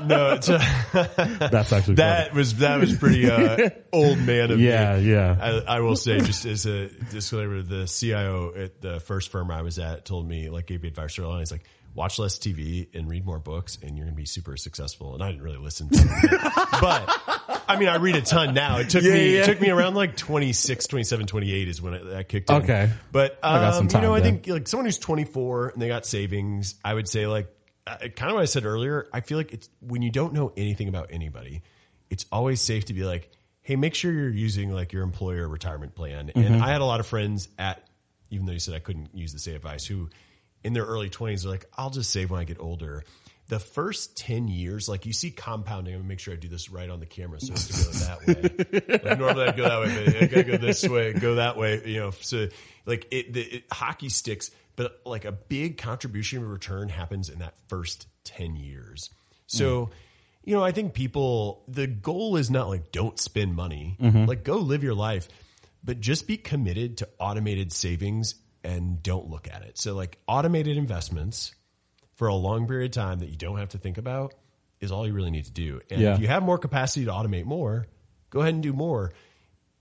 No, 0.07 0.33
it's, 0.33 0.47
uh, 0.49 0.59
That's 1.51 1.73
actually 1.73 1.95
that 1.95 2.33
was 2.33 2.55
that 2.57 2.79
was 2.79 2.95
pretty 2.95 3.29
uh, 3.29 3.69
old 3.93 4.19
man 4.19 4.51
of 4.51 4.59
Yeah, 4.59 4.97
me. 4.97 5.11
yeah. 5.11 5.37
I, 5.67 5.77
I 5.77 5.79
will 5.81 5.95
say, 5.95 6.19
just 6.19 6.45
as 6.45 6.65
a 6.65 6.87
disclaimer, 6.87 7.61
the 7.61 7.85
CIO 7.87 8.53
at 8.55 8.79
the 8.81 8.99
first 8.99 9.29
firm 9.31 9.49
I 9.51 9.63
was 9.63 9.79
at 9.79 10.05
told 10.05 10.27
me, 10.27 10.49
like, 10.49 10.67
gave 10.67 10.81
me 10.83 10.87
advice 10.89 11.17
early 11.19 11.29
on. 11.33 11.39
He's 11.39 11.51
like, 11.51 11.63
watch 11.95 12.19
less 12.19 12.37
TV 12.37 12.87
and 12.95 13.09
read 13.09 13.25
more 13.25 13.39
books, 13.39 13.79
and 13.81 13.97
you're 13.97 14.05
going 14.05 14.15
to 14.15 14.21
be 14.21 14.25
super 14.27 14.55
successful. 14.55 15.15
And 15.15 15.23
I 15.23 15.31
didn't 15.31 15.41
really 15.43 15.57
listen 15.57 15.89
to 15.89 15.99
him, 15.99 16.39
but 16.79 17.09
I 17.67 17.77
mean, 17.79 17.89
I 17.89 17.95
read 17.97 18.15
a 18.15 18.21
ton 18.21 18.53
now. 18.53 18.77
It 18.77 18.89
took 18.89 19.03
Yeah, 19.03 19.13
me 19.13 19.33
yeah. 19.35 19.41
it 19.41 19.45
took 19.45 19.59
me 19.59 19.69
around 19.71 19.95
like 19.95 20.15
26, 20.15 20.87
27, 20.87 21.25
28 21.25 21.67
is 21.67 21.81
when 21.81 21.93
it, 21.95 22.05
that 22.05 22.29
kicked 22.29 22.49
in. 22.51 22.57
Okay. 22.57 22.91
but 23.11 23.39
I 23.41 23.59
got 23.59 23.73
some 23.73 23.87
um, 23.87 23.89
you 23.89 23.93
know, 24.07 24.13
time 24.13 24.21
I 24.21 24.21
think 24.21 24.47
like 24.47 24.67
someone 24.67 24.85
who's 24.85 24.99
24 24.99 25.69
and 25.69 25.81
they 25.81 25.87
got 25.87 26.05
savings, 26.05 26.75
I 26.85 26.93
would 26.93 27.09
say 27.09 27.25
like 27.27 27.51
uh, 27.87 27.97
kind 28.09 28.29
of 28.29 28.35
what 28.35 28.41
I 28.41 28.45
said 28.45 28.65
earlier. 28.65 29.07
I 29.13 29.21
feel 29.21 29.37
like 29.37 29.53
it's 29.53 29.69
when 29.79 30.01
you 30.01 30.11
don't 30.11 30.33
know 30.33 30.51
anything 30.57 30.87
about 30.87 31.09
anybody, 31.11 31.61
it's 32.09 32.25
always 32.31 32.61
safe 32.61 32.85
to 32.85 32.93
be 32.93 33.03
like, 33.03 33.31
hey, 33.61 33.75
make 33.75 33.95
sure 33.95 34.11
you're 34.11 34.29
using 34.29 34.71
like 34.71 34.93
your 34.93 35.03
employer 35.03 35.47
retirement 35.47 35.93
plan. 35.95 36.27
Mm-hmm. 36.27 36.39
And 36.39 36.63
I 36.63 36.69
had 36.71 36.81
a 36.81 36.85
lot 36.85 36.99
of 36.99 37.07
friends 37.07 37.49
at, 37.59 37.83
even 38.29 38.45
though 38.45 38.53
you 38.53 38.59
said 38.59 38.73
I 38.73 38.79
couldn't 38.79 39.13
use 39.13 39.33
the 39.33 39.39
same 39.39 39.55
advice, 39.55 39.85
who 39.85 40.09
in 40.63 40.73
their 40.73 40.85
early 40.85 41.09
20s 41.09 41.45
are 41.45 41.49
like, 41.49 41.65
I'll 41.77 41.89
just 41.89 42.11
save 42.11 42.31
when 42.31 42.39
I 42.39 42.43
get 42.43 42.59
older. 42.59 43.03
The 43.49 43.59
first 43.59 44.17
10 44.17 44.47
years, 44.47 44.89
like 44.89 45.05
you 45.05 45.13
see 45.13 45.31
compounding, 45.31 45.93
I'm 45.93 46.01
gonna 46.01 46.09
make 46.09 46.19
sure 46.19 46.33
I 46.33 46.37
do 46.37 46.49
this 46.49 46.69
right 46.69 46.89
on 46.89 46.99
the 46.99 47.05
camera 47.05 47.39
so 47.39 47.53
it's 47.53 47.67
to 47.67 47.73
go 47.73 47.91
that 48.05 48.27
way. 48.27 48.99
like 49.03 49.19
normally 49.19 49.47
I'd 49.47 49.57
go 49.57 49.63
that 49.63 49.79
way, 49.81 50.05
but 50.05 50.15
I 50.15 50.25
gotta 50.27 50.43
go 50.43 50.57
this 50.57 50.87
way, 50.87 51.13
go 51.13 51.35
that 51.35 51.57
way, 51.57 51.81
you 51.85 51.99
know, 51.99 52.11
so 52.11 52.47
like 52.85 53.07
it, 53.11 53.33
the 53.33 53.41
it, 53.41 53.63
hockey 53.71 54.09
sticks, 54.09 54.51
but 54.77 55.01
like 55.05 55.25
a 55.25 55.33
big 55.33 55.77
contribution 55.77 56.47
return 56.47 56.87
happens 56.87 57.29
in 57.29 57.39
that 57.39 57.55
first 57.67 58.07
10 58.23 58.55
years. 58.55 59.09
So, 59.47 59.85
hmm. 59.85 59.91
you 60.45 60.55
know, 60.55 60.63
I 60.63 60.71
think 60.71 60.93
people, 60.93 61.63
the 61.67 61.87
goal 61.87 62.37
is 62.37 62.49
not 62.49 62.69
like 62.69 62.93
don't 62.93 63.19
spend 63.19 63.55
money, 63.55 63.97
mm-hmm. 63.99 64.25
like 64.25 64.45
go 64.45 64.57
live 64.57 64.83
your 64.83 64.93
life, 64.93 65.27
but 65.83 65.99
just 65.99 66.27
be 66.27 66.37
committed 66.37 66.97
to 66.97 67.09
automated 67.19 67.73
savings 67.73 68.35
and 68.63 69.01
don't 69.01 69.29
look 69.29 69.49
at 69.51 69.63
it. 69.63 69.77
So 69.77 69.95
like 69.95 70.17
automated 70.27 70.77
investments 70.77 71.53
for 72.15 72.27
a 72.27 72.35
long 72.35 72.67
period 72.67 72.91
of 72.91 72.91
time 72.91 73.19
that 73.19 73.29
you 73.29 73.35
don't 73.35 73.57
have 73.57 73.69
to 73.69 73.77
think 73.77 73.97
about 73.97 74.35
is 74.79 74.91
all 74.91 75.07
you 75.07 75.13
really 75.13 75.31
need 75.31 75.45
to 75.45 75.51
do. 75.51 75.81
And 75.89 76.01
Yeah. 76.01 76.13
if 76.13 76.19
you 76.19 76.27
have 76.27 76.43
more 76.43 76.59
capacity 76.59 77.05
to 77.05 77.11
automate 77.11 77.45
more, 77.45 77.87
go 78.29 78.41
ahead 78.41 78.53
and 78.53 78.61
do 78.61 78.73
more. 78.73 79.11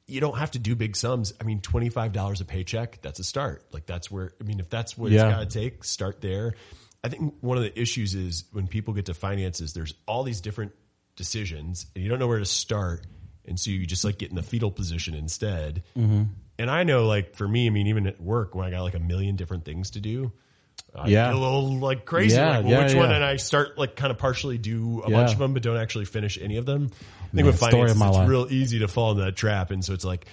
You 0.07 0.20
don't 0.20 0.38
have 0.38 0.52
to 0.52 0.59
do 0.59 0.76
big 0.76 0.94
sums. 0.96 1.32
I 1.40 1.44
mean, 1.44 1.61
$25 1.61 2.40
a 2.40 2.44
paycheck, 2.44 3.00
that's 3.02 3.18
a 3.18 3.24
start. 3.24 3.64
Like 3.72 3.86
that's 3.86 4.11
where, 4.11 4.32
I 4.40 4.44
mean, 4.44 4.61
if 4.61 4.70
that's 4.70 4.96
what 4.96 5.11
Yeah. 5.11 5.26
it's 5.26 5.34
got 5.34 5.50
to 5.50 5.59
take, 5.61 5.84
start 5.84 6.20
there. 6.20 6.54
I 7.02 7.09
think 7.09 7.34
one 7.40 7.57
of 7.57 7.64
the 7.64 7.80
issues 7.80 8.14
is 8.14 8.44
when 8.52 8.68
people 8.68 8.94
get 8.94 9.07
to 9.07 9.14
finances, 9.14 9.72
there's 9.72 9.94
all 10.07 10.22
these 10.22 10.40
different 10.40 10.72
decisions 11.16 11.86
and 11.94 12.04
you 12.04 12.11
don't 12.11 12.18
know 12.18 12.26
where 12.28 12.38
to 12.38 12.44
start. 12.44 13.07
And 13.44 13.59
so 13.59 13.70
you 13.70 13.86
just 13.86 14.04
like 14.04 14.18
get 14.18 14.30
in 14.30 14.36
the 14.36 14.42
fetal 14.42 14.70
position 14.70 15.14
instead. 15.14 15.82
Mm-hmm. 15.96 16.24
And 16.59 16.70
I 16.70 16.84
know 16.84 17.07
like 17.07 17.36
for 17.36 17.46
me, 17.46 17.66
I 17.66 17.70
mean, 17.70 17.86
even 17.88 18.07
at 18.07 18.20
work 18.20 18.54
when 18.54 18.66
I 18.66 18.70
got 18.70 18.82
like 18.82 18.94
a 18.94 19.00
million 19.00 19.36
different 19.36 19.64
things 19.64 19.90
to 19.92 20.00
do, 20.00 20.32
I 20.94 21.08
Yeah. 21.08 21.26
get 21.26 21.34
a 21.34 21.38
little 21.38 21.78
like 21.78 22.04
crazy. 22.06 22.36
Yeah, 22.36 22.56
like, 22.58 22.64
well, 22.64 22.72
yeah, 22.72 22.84
which 22.84 22.94
one? 22.94 23.12
And 23.12 23.22
I 23.24 23.36
start 23.36 23.76
like 23.76 23.96
kind 23.96 24.10
of 24.10 24.18
partially 24.18 24.56
do 24.58 25.02
a 25.02 25.10
bunch 25.10 25.32
of 25.32 25.38
them, 25.38 25.52
but 25.54 25.62
don't 25.62 25.76
actually 25.76 26.06
finish 26.06 26.38
any 26.40 26.56
of 26.56 26.64
them. 26.66 26.90
I 26.92 27.22
think 27.24 27.34
Man, 27.34 27.44
with 27.46 27.58
finances, 27.58 27.96
it's 28.00 28.00
life. 28.16 28.28
real 28.28 28.46
easy 28.50 28.78
to 28.80 28.88
fall 28.88 29.12
in 29.12 29.18
that 29.18 29.36
trap. 29.36 29.70
And 29.70 29.84
so 29.84 29.92
it's 29.92 30.04
like, 30.04 30.26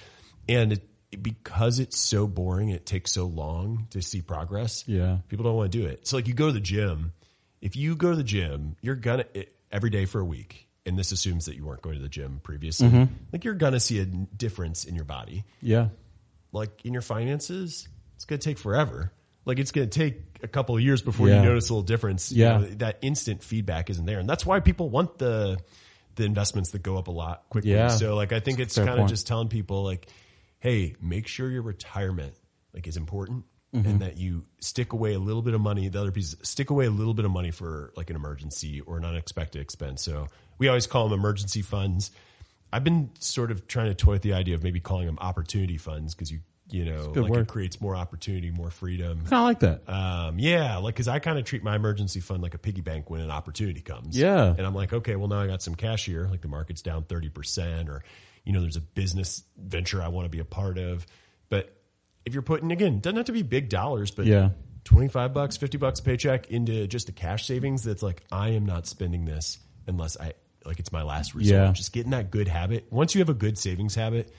and 0.47 0.73
it, 0.73 0.87
because 1.21 1.79
it's 1.79 1.97
so 1.99 2.27
boring, 2.27 2.69
it 2.69 2.85
takes 2.85 3.11
so 3.11 3.25
long 3.25 3.87
to 3.91 4.01
see 4.01 4.21
progress. 4.21 4.83
Yeah. 4.87 5.17
People 5.27 5.43
don't 5.43 5.55
want 5.55 5.71
to 5.71 5.77
do 5.77 5.85
it. 5.85 6.07
So 6.07 6.17
like 6.17 6.27
you 6.27 6.33
go 6.33 6.47
to 6.47 6.53
the 6.53 6.59
gym. 6.61 7.11
If 7.61 7.75
you 7.75 7.95
go 7.95 8.11
to 8.11 8.15
the 8.17 8.23
gym, 8.23 8.75
you're 8.81 8.95
gonna 8.95 9.25
every 9.71 9.89
day 9.89 10.05
for 10.05 10.19
a 10.21 10.25
week. 10.25 10.67
And 10.85 10.97
this 10.97 11.11
assumes 11.13 11.45
that 11.45 11.55
you 11.55 11.65
weren't 11.65 11.81
going 11.81 11.95
to 11.95 12.01
the 12.01 12.09
gym 12.09 12.39
previously. 12.43 12.89
Mm-hmm. 12.89 13.13
Like 13.31 13.43
you're 13.45 13.53
gonna 13.53 13.79
see 13.79 13.99
a 13.99 14.05
difference 14.05 14.83
in 14.85 14.95
your 14.95 15.05
body 15.05 15.43
Yeah. 15.61 15.89
like 16.51 16.85
in 16.85 16.93
your 16.93 17.01
finances, 17.01 17.87
it's 18.15 18.25
going 18.25 18.39
to 18.39 18.43
take 18.49 18.57
forever. 18.57 19.11
Like 19.45 19.59
it's 19.59 19.71
going 19.71 19.89
to 19.89 19.99
take 19.99 20.21
a 20.41 20.47
couple 20.47 20.75
of 20.75 20.81
years 20.81 21.01
before 21.01 21.27
Yeah. 21.29 21.41
you 21.41 21.49
notice 21.49 21.69
a 21.69 21.73
little 21.73 21.83
difference. 21.83 22.31
You 22.31 22.43
Yeah. 22.43 22.57
know, 22.57 22.65
that 22.75 22.99
instant 23.01 23.43
feedback 23.43 23.89
isn't 23.89 24.05
there, 24.05 24.19
and 24.19 24.29
that's 24.29 24.45
why 24.45 24.59
people 24.59 24.89
want 24.89 25.17
the 25.17 25.57
the 26.15 26.25
investments 26.25 26.69
that 26.71 26.83
go 26.83 26.97
up 26.97 27.07
a 27.07 27.11
lot 27.11 27.43
quickly. 27.49 27.71
Yeah. 27.71 27.87
So 27.87 28.15
like 28.15 28.31
I 28.33 28.39
think 28.39 28.59
it's 28.59 28.75
kind 28.75 28.99
of 28.99 29.09
just 29.09 29.25
telling 29.25 29.47
people 29.47 29.83
like, 29.83 30.07
hey, 30.59 30.95
make 31.01 31.27
sure 31.27 31.49
your 31.49 31.63
retirement 31.63 32.35
like 32.73 32.87
is 32.87 32.97
important. 32.97 33.45
Mm-hmm. 33.73 33.89
And 33.89 33.99
that 34.01 34.17
you 34.17 34.45
stick 34.61 34.93
away 34.93 35.13
a 35.15 35.19
little 35.19 35.41
bit 35.41 35.55
of 35.55 35.61
money. 35.61 35.87
The 35.89 35.99
other 35.99 36.11
piece, 36.11 36.35
stick 36.43 36.69
away 36.69 36.85
a 36.85 36.91
little 36.91 37.15
bit 37.15 37.25
of 37.25 37.31
money 37.31 37.49
for 37.49 37.91
like 37.97 38.11
an 38.11 38.15
emergency 38.15 38.81
or 38.81 38.97
an 38.97 39.03
unexpected 39.05 39.61
expense. 39.63 40.03
So 40.03 40.27
we 40.59 40.67
always 40.67 40.85
call 40.85 41.09
them 41.09 41.19
emergency 41.19 41.63
funds. 41.63 42.11
I've 42.71 42.83
been 42.83 43.09
sort 43.19 43.49
of 43.49 43.65
trying 43.65 43.87
to 43.87 43.95
toy 43.95 44.11
with 44.11 44.21
the 44.21 44.33
idea 44.33 44.53
of 44.53 44.61
maybe 44.61 44.79
calling 44.79 45.07
them 45.07 45.17
opportunity 45.19 45.79
funds 45.79 46.13
because 46.13 46.31
you 46.31 46.41
you 46.69 46.85
know 46.85 47.11
like 47.15 47.29
word. 47.31 47.41
it 47.41 47.47
creates 47.47 47.79
more 47.81 47.95
opportunity, 47.95 48.49
more 48.51 48.69
freedom. 48.71 49.19
Kind 49.25 49.33
of 49.33 49.43
like 49.43 49.59
that. 49.59 49.89
Um, 49.91 50.39
yeah, 50.39 50.77
like 50.77 50.95
because 50.95 51.07
I 51.07 51.19
kind 51.19 51.37
of 51.37 51.45
treat 51.45 51.63
my 51.63 51.75
emergency 51.75 52.19
fund 52.19 52.41
like 52.41 52.53
a 52.53 52.57
piggy 52.57 52.81
bank 52.81 53.09
when 53.09 53.21
an 53.21 53.31
opportunity 53.31 53.81
comes. 53.81 54.17
Yeah. 54.17 54.47
and 54.57 54.61
I'm 54.65 54.73
like, 54.75 54.93
okay, 54.93 55.15
well 55.15 55.27
now 55.27 55.39
I 55.41 55.47
got 55.47 55.61
some 55.61 55.75
cash 55.75 56.05
here. 56.05 56.27
Like 56.29 56.41
the 56.41 56.47
market's 56.47 56.81
down 56.81 57.03
thirty 57.03 57.29
percent, 57.29 57.89
or 57.89 58.03
you 58.45 58.53
know, 58.53 58.61
there's 58.61 58.77
a 58.77 58.81
business 58.81 59.43
venture 59.57 60.01
I 60.01 60.07
want 60.09 60.25
to 60.25 60.29
be 60.29 60.39
a 60.39 60.45
part 60.45 60.77
of. 60.77 61.05
But 61.49 61.75
if 62.25 62.33
you're 62.33 62.41
putting 62.41 62.71
again, 62.71 62.99
doesn't 62.99 63.17
have 63.17 63.25
to 63.27 63.31
be 63.33 63.41
big 63.43 63.69
dollars, 63.69 64.11
but 64.11 64.25
Yeah. 64.25 64.49
25 64.85 65.33
bucks, 65.33 65.55
50 65.55 65.77
bucks 65.77 66.01
paycheck 66.01 66.51
into 66.51 66.87
just 66.87 67.07
a 67.07 67.13
cash 67.13 67.45
savings 67.45 67.83
that's 67.83 68.03
like, 68.03 68.21
I 68.33 68.49
am 68.49 68.65
not 68.65 68.85
spending 68.85 69.23
this 69.23 69.57
unless 69.87 70.19
I, 70.19 70.33
like 70.65 70.79
it's 70.79 70.91
my 70.91 71.03
last 71.03 71.33
resort. 71.35 71.61
Yeah. 71.67 71.71
Just 71.71 71.93
getting 71.93 72.11
that 72.11 72.31
good 72.31 72.49
habit. 72.49 72.87
Once 72.91 73.15
you 73.15 73.19
have 73.19 73.29
a 73.29 73.33
good 73.33 73.57
savings 73.57 73.95
habit, 73.95 74.33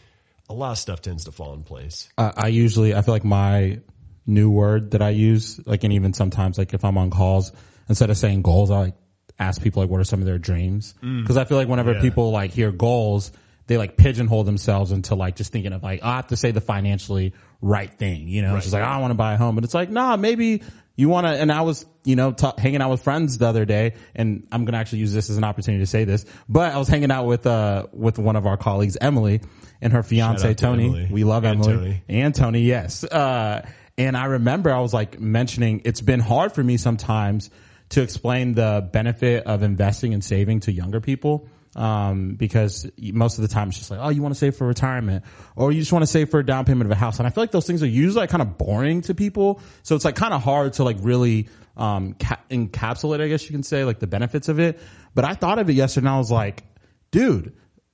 a 0.49 0.55
lot 0.55 0.73
of 0.73 0.79
stuff 0.79 1.01
tends 1.01 1.25
to 1.25 1.33
fall 1.33 1.55
in 1.55 1.63
place. 1.63 2.09
I, 2.19 2.33
I 2.37 2.47
usually 2.49 2.95
I 2.95 3.03
feel 3.03 3.15
like 3.15 3.25
my 3.25 3.81
new 4.27 4.51
word 4.51 4.93
that 4.93 5.03
I 5.03 5.11
use, 5.11 5.61
like, 5.67 5.85
and 5.85 5.93
even 5.93 6.13
sometimes 6.15 6.59
like 6.59 6.75
if 6.75 6.85
I'm 6.85 6.99
on 6.99 7.11
calls, 7.11 7.53
instead 7.89 8.11
of 8.11 8.17
saying 8.17 8.43
goals, 8.43 8.71
I 8.71 8.79
like 8.79 8.95
ask 9.39 9.61
people 9.63 9.83
like 9.83 9.91
what 9.91 10.01
are 10.01 10.05
some 10.05 10.21
of 10.21 10.27
their 10.27 10.39
dreams 10.39 10.95
mm. 11.03 11.23
because 11.23 11.37
I 11.37 11.45
feel 11.45 11.59
like 11.59 11.69
whenever 11.69 11.93
Yeah. 11.95 12.01
people 12.01 12.31
like 12.31 12.53
hear 12.53 12.71
goals, 12.71 13.33
they 13.67 13.79
like 13.79 13.97
pigeonhole 13.97 14.45
themselves 14.45 14.93
into 14.93 15.15
like 15.15 15.37
just 15.37 15.51
thinking 15.51 15.73
of 15.73 15.83
like 15.83 16.01
oh, 16.03 16.09
I 16.09 16.17
have 16.17 16.29
to 16.29 16.37
say 16.37 16.51
the 16.51 16.61
financially 16.61 17.33
right 17.61 17.93
thing, 17.93 18.29
you 18.29 18.43
know? 18.43 18.57
It's 18.57 18.67
just 18.67 18.75
like 18.75 18.83
I 18.83 18.99
want 18.99 19.11
to 19.11 19.17
buy 19.17 19.35
a 19.35 19.37
home, 19.37 19.55
but 19.55 19.65
it's 19.65 19.75
like 19.75 19.91
nah, 19.91 20.17
maybe 20.17 20.63
you 20.97 21.09
want 21.09 21.27
to. 21.27 21.31
And 21.31 21.51
I 21.51 21.63
was 21.63 21.85
you 22.05 22.17
know 22.17 22.33
ta 22.33 22.55
hanging 22.59 22.81
out 22.83 22.91
with 22.91 23.03
friends 23.03 23.39
the 23.39 23.47
other 23.47 23.65
day, 23.65 23.95
and 24.15 24.47
I'm 24.53 24.65
gonna 24.65 24.79
actually 24.79 24.99
use 25.01 25.13
this 25.13 25.31
as 25.31 25.37
an 25.37 25.45
opportunity 25.45 25.83
to 25.83 25.87
say 25.87 26.05
this, 26.05 26.25
but 26.49 26.75
I 26.75 26.79
was 26.79 26.89
hanging 26.89 27.11
out 27.11 27.27
with 27.27 27.47
uh 27.47 27.87
with 27.93 28.19
one 28.19 28.37
of 28.37 28.47
our 28.47 28.57
colleagues, 28.57 28.97
Emily, 29.01 29.41
and 29.81 29.93
her 29.93 30.03
fiance 30.03 30.47
to 30.47 30.55
Tony. 30.55 31.09
We 31.11 31.25
love 31.25 31.45
And 31.45 31.61
Emily 31.61 31.77
Tony. 31.77 32.03
and 32.09 32.35
Tony, 32.35 32.61
yes. 32.63 33.05
Uh, 33.05 33.67
and 33.97 34.17
I 34.17 34.25
remember 34.27 34.73
I 34.73 34.81
was 34.81 34.93
like 34.93 35.21
mentioning 35.21 35.83
it's 35.85 36.01
been 36.01 36.21
hard 36.21 36.53
for 36.53 36.63
me 36.63 36.77
sometimes 36.77 37.51
to 37.91 38.03
explain 38.03 38.55
the 38.55 38.89
benefit 38.93 39.47
of 39.47 39.63
investing 39.63 40.15
and 40.15 40.25
saving 40.25 40.61
to 40.61 40.73
younger 40.73 41.01
people. 41.01 41.49
Um, 41.77 42.37
because 42.37 42.89
most 42.99 43.39
of 43.39 43.43
the 43.43 43.49
time 43.49 43.69
it's 43.69 43.79
just 43.79 43.91
like, 43.91 43.99
oh, 44.01 44.09
you 44.09 44.23
want 44.23 44.33
to 44.33 44.39
save 44.39 44.55
for 44.57 44.65
retirement 44.65 45.25
or 45.57 45.73
you 45.73 45.81
just 45.81 45.93
want 45.93 46.05
to 46.05 46.07
save 46.07 46.31
for 46.31 46.39
a 46.39 46.47
down 46.47 46.65
payment 46.65 46.87
of 46.87 46.93
a 46.93 46.95
house. 46.95 47.19
And 47.19 47.27
I 47.27 47.31
feel 47.31 47.43
like 47.43 47.51
those 47.51 47.67
things 47.67 47.83
are 47.83 47.89
usually 47.89 48.21
like 48.21 48.31
kind 48.31 48.43
of 48.43 48.57
boring 48.59 49.01
to 49.03 49.15
people. 49.15 49.61
So 49.83 49.97
it's 49.97 50.05
like 50.05 50.15
kind 50.15 50.33
of 50.33 50.43
hard 50.43 50.75
to 50.75 50.85
like 50.85 50.99
really, 51.01 51.49
um, 51.77 52.15
ca- 52.15 52.41
encapsulate, 52.49 53.21
I 53.21 53.27
guess 53.27 53.43
you 53.45 53.51
can 53.51 53.65
say 53.65 53.85
like 53.85 53.99
the 53.99 54.07
benefits 54.07 54.49
of 54.49 54.61
it. 54.61 54.79
But 55.15 55.25
I 55.25 55.35
thought 55.35 55.59
of 55.59 55.69
it 55.69 55.73
yesterday 55.73 56.07
and 56.07 56.15
I 56.15 56.19
was 56.19 56.31
like, 56.31 56.63
dude, 57.11 57.53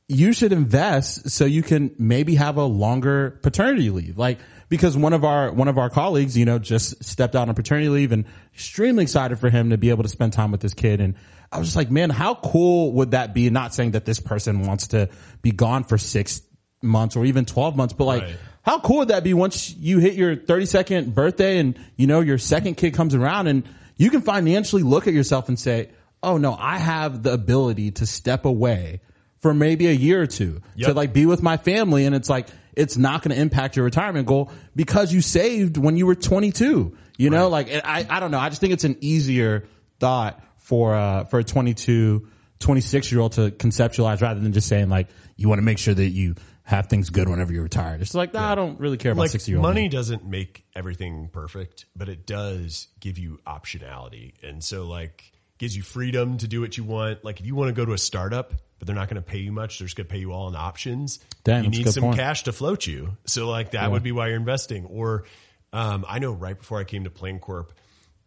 you 0.08 0.32
should 0.32 0.52
invest 0.52 1.30
so 1.30 1.44
you 1.44 1.62
can 1.62 1.94
maybe 1.96 2.34
have 2.34 2.56
a 2.56 2.64
longer 2.64 3.38
paternity 3.42 3.90
leave. 3.90 4.18
Like, 4.18 4.40
because 4.68 4.96
one 4.96 5.12
of 5.12 5.24
our, 5.24 5.52
one 5.52 5.68
of 5.68 5.78
our 5.78 5.88
colleagues, 5.88 6.36
you 6.36 6.44
know, 6.44 6.58
just 6.58 7.04
stepped 7.04 7.36
out 7.36 7.48
on 7.48 7.54
paternity 7.54 7.88
leave 7.88 8.10
and 8.10 8.24
extremely 8.52 9.04
excited 9.04 9.38
for 9.38 9.50
him 9.50 9.70
to 9.70 9.78
be 9.78 9.90
able 9.90 10.02
to 10.02 10.08
spend 10.08 10.32
time 10.32 10.50
with 10.50 10.60
this 10.60 10.74
kid. 10.74 11.00
And 11.00 11.14
I 11.52 11.58
was 11.58 11.68
just 11.68 11.76
like, 11.76 11.90
man, 11.90 12.10
how 12.10 12.34
cool 12.36 12.92
would 12.92 13.10
that 13.12 13.34
be? 13.34 13.50
Not 13.50 13.74
saying 13.74 13.92
that 13.92 14.04
this 14.04 14.20
person 14.20 14.62
wants 14.62 14.88
to 14.88 15.08
be 15.42 15.50
gone 15.50 15.84
for 15.84 15.98
six 15.98 16.42
months 16.82 17.16
or 17.16 17.24
even 17.24 17.44
12 17.44 17.76
months, 17.76 17.92
but 17.92 18.04
like, 18.04 18.22
Right. 18.22 18.36
how 18.62 18.78
cool 18.80 18.98
would 18.98 19.08
that 19.08 19.24
be 19.24 19.34
once 19.34 19.74
you 19.74 19.98
hit 19.98 20.14
your 20.14 20.36
32nd 20.36 21.12
birthday 21.14 21.58
and 21.58 21.78
you 21.96 22.06
know 22.06 22.20
your 22.20 22.38
second 22.38 22.76
kid 22.76 22.94
comes 22.94 23.14
around 23.14 23.48
and 23.48 23.64
you 23.96 24.10
can 24.10 24.22
financially 24.22 24.82
look 24.82 25.06
at 25.08 25.12
yourself 25.12 25.48
and 25.48 25.58
say, 25.58 25.88
"Oh 26.22 26.38
no, 26.38 26.54
I 26.58 26.78
have 26.78 27.22
the 27.22 27.32
ability 27.32 27.90
to 27.92 28.06
step 28.06 28.44
away 28.46 29.00
for 29.38 29.52
maybe 29.52 29.88
a 29.88 29.92
year 29.92 30.22
or 30.22 30.26
two 30.26 30.60
to 30.88 30.94
like 30.94 31.12
be 31.12 31.26
with 31.26 31.42
my 31.42 31.56
family 31.56 32.04
and 32.06 32.14
it's 32.14 32.30
like 32.30 32.48
it's 32.74 32.96
not 32.96 33.22
going 33.22 33.34
to 33.34 33.40
impact 33.42 33.74
your 33.76 33.84
retirement 33.84 34.26
goal 34.26 34.50
because 34.76 35.12
you 35.12 35.20
saved 35.20 35.76
when 35.76 35.96
you 35.96 36.06
were 36.06 36.14
22." 36.14 36.96
You 37.18 37.28
know, 37.28 37.48
like 37.48 37.68
I 37.84 38.06
I 38.08 38.20
don't 38.20 38.30
know, 38.30 38.38
I 38.38 38.48
just 38.48 38.60
think 38.62 38.72
it's 38.72 38.84
an 38.84 38.96
easier 39.02 39.64
thought 39.98 40.42
for 40.60 40.94
uh 40.94 41.24
for 41.24 41.40
a 41.40 41.44
22 41.44 42.28
26 42.60 43.10
year 43.10 43.20
old 43.20 43.32
to 43.32 43.50
conceptualize 43.50 44.20
rather 44.22 44.40
than 44.40 44.52
just 44.52 44.68
saying 44.68 44.88
like 44.88 45.08
you 45.36 45.48
want 45.48 45.58
to 45.58 45.64
make 45.64 45.78
sure 45.78 45.94
that 45.94 46.08
you 46.08 46.34
have 46.70 46.86
things 46.86 47.10
good 47.10 47.28
whenever 47.28 47.52
you're 47.52 47.64
retired. 47.64 48.00
It's 48.00 48.14
like, 48.14 48.32
nah, 48.32 48.52
I 48.52 48.54
don't 48.54 48.78
really 48.78 48.96
care 48.96 49.10
about 49.10 49.22
like 49.22 49.30
60 49.30 49.50
year 49.50 49.58
old. 49.58 49.62
money 49.62 49.88
doesn't 49.88 50.24
make 50.24 50.64
everything 50.74 51.28
perfect, 51.32 51.86
but 51.96 52.08
it 52.08 52.26
does 52.26 52.86
give 53.00 53.18
you 53.18 53.40
optionality. 53.44 54.34
And 54.44 54.62
so 54.62 54.86
like 54.86 55.32
gives 55.58 55.76
you 55.76 55.82
freedom 55.82 56.38
to 56.38 56.46
do 56.46 56.60
what 56.60 56.76
you 56.78 56.84
want. 56.84 57.24
Like 57.24 57.40
if 57.40 57.46
you 57.46 57.56
want 57.56 57.68
to 57.68 57.72
go 57.72 57.84
to 57.84 57.92
a 57.92 57.98
startup, 57.98 58.54
but 58.78 58.86
they're 58.86 58.94
not 58.94 59.08
going 59.08 59.16
to 59.16 59.28
pay 59.28 59.38
you 59.38 59.50
much, 59.50 59.78
they're 59.78 59.86
just 59.86 59.96
going 59.96 60.06
to 60.06 60.12
pay 60.12 60.20
you 60.20 60.32
all 60.32 60.48
in 60.48 60.54
options. 60.54 61.18
Damn, 61.42 61.64
you 61.64 61.70
need 61.70 61.90
some 61.90 62.04
point. 62.04 62.16
cash 62.16 62.44
to 62.44 62.52
float 62.52 62.86
you. 62.86 63.16
So 63.26 63.48
like 63.48 63.72
that 63.72 63.90
would 63.90 64.04
be 64.04 64.12
why 64.12 64.28
you're 64.28 64.36
investing. 64.36 64.84
Or 64.84 65.24
um, 65.72 66.04
I 66.08 66.20
know 66.20 66.32
right 66.32 66.56
before 66.56 66.78
I 66.78 66.84
came 66.84 67.02
to 67.04 67.10
Plancorp, 67.10 67.70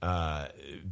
uh, 0.04 0.47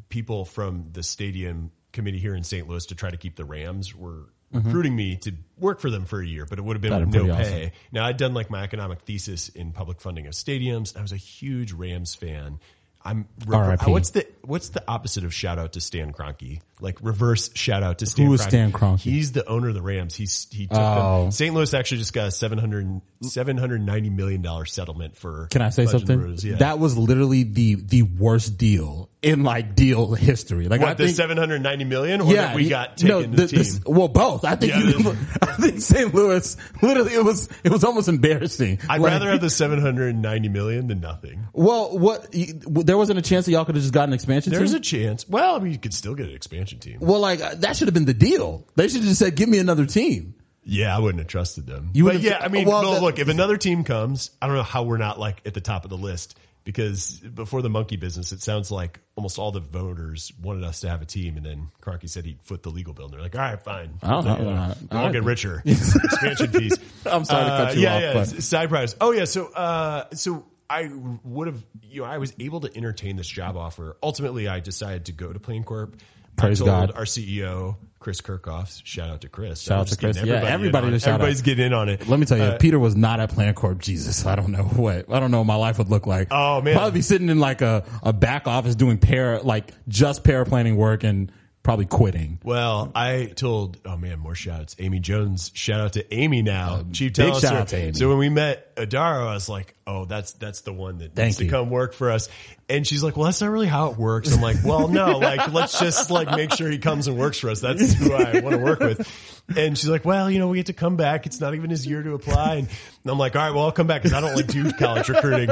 people 0.07 0.45
from 0.45 0.87
the 0.93 1.03
stadium 1.03 1.71
committee 1.91 2.19
here 2.19 2.33
in 2.33 2.43
St. 2.43 2.67
Louis 2.67 2.85
to 2.87 2.95
try 2.95 3.11
to 3.11 3.17
keep 3.17 3.35
the 3.35 3.43
Rams 3.43 3.93
were 3.93 4.29
recruiting 4.53 4.95
me 4.95 5.17
to 5.17 5.33
work 5.57 5.79
for 5.81 5.89
them 5.89 6.05
for 6.05 6.21
a 6.21 6.25
year, 6.25 6.45
but 6.45 6.59
it 6.59 6.61
would 6.61 6.75
have 6.75 6.81
been 6.81 6.91
That'd 6.91 7.11
be 7.11 7.17
no 7.19 7.35
pay. 7.35 7.65
awesome. 7.65 7.71
Now 7.91 8.05
I'd 8.05 8.17
done 8.17 8.33
like 8.33 8.49
my 8.49 8.63
economic 8.63 9.01
thesis 9.01 9.49
in 9.49 9.73
public 9.73 9.99
funding 9.99 10.27
of 10.27 10.33
stadiums. 10.33 10.97
I 10.97 11.01
was 11.01 11.11
a 11.11 11.17
huge 11.17 11.73
Rams 11.73 12.15
fan. 12.15 12.59
I'm 13.03 13.27
R.I.P.. 13.51 13.91
what's 13.91 14.11
the 14.11 14.25
what's 14.43 14.69
the 14.69 14.83
opposite 14.87 15.23
of 15.23 15.33
shout 15.33 15.59
out 15.59 15.73
to 15.73 15.81
Stan 15.81 16.13
Kroenke? 16.13 16.61
Like 16.79 16.97
reverse 17.01 17.49
shout 17.53 17.83
out 17.83 17.99
to 17.99 18.05
Stan. 18.05 18.25
Who 18.25 18.33
is 18.33 18.41
Stan 18.41 18.71
Kroenke? 18.71 18.99
He's 18.99 19.31
the 19.33 19.47
owner 19.47 19.69
of 19.69 19.73
the 19.75 19.81
Rams. 19.81 20.15
He's 20.15 20.47
he 20.51 20.67
took 20.67 20.77
Oh. 20.79 21.23
them. 21.23 21.31
St. 21.31 21.53
Louis 21.53 21.73
actually 21.73 21.97
just 21.99 22.13
got 22.13 22.27
a 22.27 22.31
700 22.31 23.01
790 23.21 24.09
million 24.09 24.41
dollar 24.41 24.65
settlement 24.65 25.15
for. 25.15 25.47
Can 25.51 25.61
I 25.61 25.69
say 25.69 25.85
Legend 25.85 26.07
something? 26.07 26.51
Yeah. 26.51 26.57
That 26.57 26.79
was 26.79 26.97
literally 26.97 27.43
the 27.43 27.75
the 27.75 28.01
worst 28.03 28.57
deal 28.57 29.09
in 29.21 29.43
like 29.43 29.75
deal 29.75 30.13
history. 30.15 30.67
Like 30.67 30.81
I 30.81 30.85
what 30.85 30.97
the 30.97 31.05
think, 31.05 31.15
790 31.15 31.85
million 31.85 32.21
or 32.21 32.33
that 32.33 32.55
we 32.55 32.69
got 32.69 32.97
taken 32.97 33.07
no, 33.07 33.21
to 33.21 33.27
the 33.27 33.35
the- 33.43 33.47
team. 33.47 33.57
this- 33.59 33.81
well, 33.85 34.07
both. 34.07 34.43
I 34.43 34.55
think 34.55 34.73
Yeah, 34.73 34.79
you, 34.81 35.09
I 35.41 35.45
think 35.57 35.79
St. 35.79 36.13
Louis 36.13 36.57
literally 36.81 37.13
it 37.13 37.23
was 37.23 37.47
it 37.63 37.71
was 37.71 37.83
almost 37.83 38.07
embarrassing. 38.09 38.79
I'd 38.89 38.99
Like, 38.99 39.11
rather 39.11 39.29
have 39.29 39.41
the 39.41 39.49
790 39.51 40.49
million 40.49 40.87
than 40.87 41.01
nothing. 41.01 41.45
Well, 41.53 41.97
what 41.97 42.33
you- 42.33 42.53
there 42.65 42.97
wasn't 42.97 43.19
a 43.19 43.21
chance 43.21 43.45
that 43.45 43.51
y'all 43.51 43.63
could 43.65 43.75
have 43.75 43.83
just 43.83 43.93
gotten 43.93 44.09
an 44.09 44.15
expansion. 44.15 44.53
There's 44.53 44.71
team? 44.71 44.77
a 44.77 44.81
chance. 44.81 45.29
Well, 45.29 45.55
I 45.55 45.59
mean, 45.59 45.71
you 45.71 45.77
could 45.77 45.93
still 45.93 46.15
get 46.15 46.27
an 46.27 46.33
expansion 46.35 46.79
team. 46.79 46.97
well, 46.99 47.19
like 47.19 47.41
uh, 47.41 47.53
that 47.59 47.75
should 47.75 47.87
have 47.89 47.93
been 47.93 48.05
the 48.05 48.13
deal. 48.15 48.67
They 48.75 48.87
should 48.87 48.97
have 49.01 49.05
just 49.07 49.19
said, 49.19 49.35
"Give 49.35 49.47
me 49.49 49.59
another 49.59 49.85
team." 49.85 50.33
Yeah, 50.63 50.95
I 50.95 50.99
wouldn't 50.99 51.19
have 51.19 51.27
trusted 51.27 51.65
them. 51.67 51.89
You 51.93 52.05
but 52.05 52.19
yeah, 52.21 52.37
I 52.39 52.47
mean, 52.47 52.67
well, 52.67 52.81
well, 52.83 52.95
the- 52.95 53.01
look, 53.01 53.19
if 53.19 53.27
another 53.27 53.57
team 53.57 53.83
comes, 53.83 54.31
I 54.41 54.47
don't 54.47 54.55
know 54.55 54.63
how 54.63 54.83
we're 54.83 54.97
not 54.97 55.19
like 55.19 55.41
at 55.45 55.53
the 55.53 55.61
top 55.61 55.83
of 55.85 55.89
the 55.89 55.97
list. 55.97 56.37
Because 56.63 57.19
before 57.19 57.61
the 57.63 57.69
monkey 57.69 57.95
business, 57.95 58.31
it 58.31 58.41
sounds 58.43 58.69
like 58.69 58.99
almost 59.15 59.39
all 59.39 59.51
the 59.51 59.59
voters 59.59 60.31
wanted 60.41 60.63
us 60.63 60.81
to 60.81 60.89
have 60.89 61.01
a 61.01 61.05
team, 61.05 61.35
and 61.37 61.43
then 61.45 61.69
Kroenke 61.81 62.07
said 62.07 62.23
he'd 62.25 62.41
foot 62.43 62.61
the 62.61 62.69
legal 62.69 62.93
bill, 62.93 63.05
and 63.05 63.13
they're 63.15 63.21
like, 63.21 63.35
"All 63.35 63.41
right, 63.41 63.61
fine, 63.61 63.93
I 64.03 64.09
don't 64.09 64.25
know. 64.25 64.31
Uh, 64.31 64.35
I- 64.35 64.75
we'll 64.91 65.01
all 65.01 65.07
I- 65.07 65.11
get 65.11 65.23
richer." 65.23 65.63
Expansion 65.65 66.51
fees. 66.51 66.77
I'm 67.05 67.25
sorry 67.25 67.45
to 67.45 67.49
cut 67.49 67.75
you 67.75 67.81
yeah, 67.81 67.95
off, 67.95 68.01
yeah. 68.01 68.13
but- 68.13 68.43
Side 68.43 68.69
prize. 68.69 68.95
Oh 69.01 69.11
yeah. 69.11 69.25
So, 69.25 69.47
uh, 69.51 70.05
so 70.13 70.45
I 70.69 70.89
would 71.23 71.47
have, 71.47 71.65
you 71.89 72.01
know, 72.01 72.07
I 72.07 72.19
was 72.19 72.33
able 72.39 72.61
to 72.61 72.77
entertain 72.77 73.15
this 73.15 73.27
job 73.27 73.57
offer. 73.57 73.97
Ultimately, 74.03 74.47
I 74.47 74.59
decided 74.59 75.05
to 75.05 75.11
go 75.13 75.33
to 75.33 75.39
Plancorp. 75.39 75.95
Praise 76.35 76.61
God. 76.61 76.91
Our 76.95 77.03
CEO, 77.03 77.75
Chris 77.99 78.19
Kirchhoff. 78.21 78.81
Shout 78.83 79.09
out 79.09 79.21
to 79.21 79.29
Chris. 79.29 79.61
Shout 79.61 79.79
out 79.81 79.87
to 79.87 79.97
Chris. 79.97 80.17
getting 80.17 80.31
Yeah, 80.33 80.43
everybody 80.43 80.85
on 80.85 80.91
to 80.91 80.95
it. 80.95 81.01
shout 81.01 81.09
out. 81.09 81.13
Everybody's 81.21 81.41
getting 81.41 81.67
in 81.67 81.73
on 81.73 81.87
it. 81.89 82.07
Let 82.07 82.19
me 82.19 82.25
tell 82.25 82.37
you, 82.37 82.43
Uh, 82.45 82.57
Peter 82.57 82.79
was 82.79 82.95
not 82.95 83.19
at 83.19 83.31
Plancorp. 83.31 83.77
Jesus, 83.79 84.25
I 84.25 84.35
don't 84.35 84.51
know 84.51 84.63
what. 84.63 85.11
I 85.11 85.19
don't 85.19 85.29
know 85.31 85.37
what 85.39 85.47
my 85.47 85.55
life 85.55 85.77
would 85.77 85.89
look 85.89 86.07
like. 86.07 86.29
Oh, 86.31 86.61
man. 86.61 86.73
probably 86.75 86.91
be 86.99 87.01
sitting 87.03 87.29
in 87.29 87.39
like 87.39 87.61
a, 87.61 87.83
a 88.01 88.11
back 88.13 88.47
office 88.47 88.75
doing 88.75 88.97
para, 88.97 89.41
like 89.43 89.71
just 89.87 90.23
paraplanning 90.23 90.75
work 90.77 91.03
and 91.03 91.31
probably 91.63 91.85
quitting. 91.85 92.39
Well, 92.43 92.91
I 92.95 93.25
told, 93.35 93.77
oh 93.85 93.95
man, 93.95 94.17
more 94.17 94.33
shouts. 94.33 94.75
Amy 94.79 94.99
Jones, 94.99 95.51
shout 95.53 95.79
out 95.79 95.93
to 95.93 96.11
Amy 96.11 96.41
now. 96.41 96.83
Chief 96.91 97.11
Uh, 97.11 97.13
big 97.13 97.15
Talent 97.27 97.41
shout 97.41 97.53
out 97.53 97.67
to 97.67 97.77
Amy. 97.77 97.93
So 97.93 98.09
when 98.09 98.17
we 98.17 98.29
met 98.29 98.75
Adara, 98.77 99.27
I 99.27 99.33
was 99.35 99.47
like, 99.47 99.75
oh, 99.91 100.05
that's, 100.05 100.33
that's 100.33 100.61
the 100.61 100.71
one 100.73 100.99
that 100.99 101.13
Thank 101.15 101.25
needs 101.27 101.37
to 101.37 101.47
come 101.47 101.69
work 101.69 101.93
for 101.93 102.11
us. 102.11 102.29
And 102.69 102.87
she's 102.87 103.03
like, 103.03 103.17
well, 103.17 103.25
that's 103.25 103.41
not 103.41 103.49
really 103.49 103.67
how 103.67 103.91
it 103.91 103.97
works. 103.97 104.33
I'm 104.33 104.41
like, 104.41 104.57
well, 104.63 104.87
no, 104.87 105.17
like, 105.17 105.51
let's 105.51 105.77
just 105.79 106.09
like 106.09 106.31
make 106.31 106.53
sure 106.53 106.69
he 106.69 106.77
comes 106.77 107.07
and 107.07 107.17
works 107.17 107.37
for 107.37 107.49
us. 107.49 107.59
That's 107.59 107.93
who 107.93 108.13
I 108.13 108.39
want 108.39 108.55
to 108.55 108.61
work 108.63 108.79
with. 108.79 109.41
And 109.57 109.77
she's 109.77 109.89
like, 109.89 110.05
well, 110.05 110.31
you 110.31 110.39
know, 110.39 110.47
we 110.47 110.57
get 110.59 110.67
to 110.67 110.73
come 110.73 110.95
back. 110.95 111.25
It's 111.25 111.41
not 111.41 111.53
even 111.53 111.69
his 111.69 111.85
year 111.85 112.01
to 112.01 112.13
apply. 112.13 112.55
And 112.55 112.69
I'm 113.05 113.17
like, 113.17 113.35
all 113.35 113.41
right, 113.41 113.53
well, 113.53 113.65
I'll 113.65 113.71
come 113.73 113.87
back 113.87 114.01
because 114.03 114.13
I 114.15 114.21
don't 114.21 114.35
like 114.35 114.47
do 114.47 114.71
college 114.71 115.09
recruiting. 115.09 115.49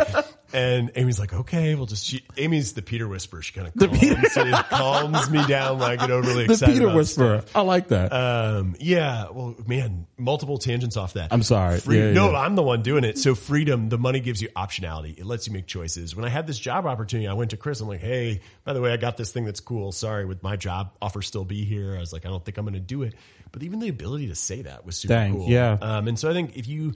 And 0.53 0.91
Amy's 0.95 1.19
like, 1.19 1.33
okay, 1.33 1.75
we'll 1.75 1.85
just, 1.85 2.05
she, 2.05 2.23
Amy's 2.37 2.73
the 2.73 2.81
Peter 2.81 3.07
whisperer. 3.07 3.41
She 3.41 3.53
kind 3.53 3.67
of 3.67 3.73
calms, 3.75 4.37
it 4.37 4.65
calms 4.69 5.29
me 5.29 5.45
down 5.45 5.77
when 5.79 5.91
I 5.91 5.95
get 5.97 6.09
overly 6.09 6.47
The 6.47 6.53
excited. 6.53 6.73
Peter 6.73 6.85
about 6.85 6.95
Whisperer. 6.95 7.43
I 7.53 7.61
like 7.61 7.89
that. 7.89 8.11
um, 8.13 8.75
yeah, 8.79 9.27
well, 9.31 9.55
man, 9.67 10.07
multiple 10.17 10.57
tangents 10.57 10.95
off 10.97 11.13
that. 11.13 11.27
I'm 11.31 11.43
sorry. 11.43 11.79
Free- 11.81 11.97
Yeah, 11.99 12.13
no. 12.13 12.33
I'm 12.33 12.55
the 12.55 12.63
one 12.63 12.81
doing 12.81 13.03
it. 13.03 13.17
So 13.19 13.35
freedom, 13.35 13.89
the 13.89 13.97
money 13.99 14.21
gives 14.29 14.43
you 14.43 14.49
optionality. 14.49 15.17
It 15.17 15.25
lets 15.25 15.47
you 15.47 15.53
make 15.53 15.65
choices. 15.65 16.15
When 16.15 16.23
I 16.23 16.29
had 16.29 16.45
this 16.45 16.59
job 16.59 16.85
opportunity, 16.85 17.27
I 17.27 17.33
went 17.33 17.49
to 17.49 17.57
Chris. 17.57 17.81
I'm 17.81 17.87
like, 17.87 17.99
hey, 17.99 18.41
by 18.63 18.73
the 18.73 18.79
way, 18.79 18.93
I 18.93 18.97
got 18.97 19.17
this 19.17 19.31
thing 19.31 19.43
that's 19.43 19.59
cool. 19.59 19.91
Sorry, 19.91 20.23
would 20.23 20.43
my 20.43 20.55
job 20.55 20.91
offer 21.01 21.23
still 21.23 21.45
be 21.45 21.65
here? 21.65 21.95
I 21.95 21.99
was 21.99 22.13
like, 22.13 22.27
I 22.27 22.29
don't 22.29 22.45
think 22.45 22.59
I'm 22.59 22.63
going 22.63 22.75
to 22.75 22.79
do 22.79 23.01
it. 23.01 23.15
But 23.51 23.63
even 23.63 23.79
the 23.79 23.89
ability 23.89 24.27
to 24.27 24.35
say 24.35 24.61
that 24.61 24.85
was 24.85 24.97
super 24.97 25.15
Dang, 25.15 25.33
cool. 25.33 25.49
yeah. 25.49 25.79
Um, 25.81 26.07
and 26.07 26.19
so 26.19 26.29
I 26.29 26.33
think 26.33 26.57
if 26.57 26.67
you 26.67 26.93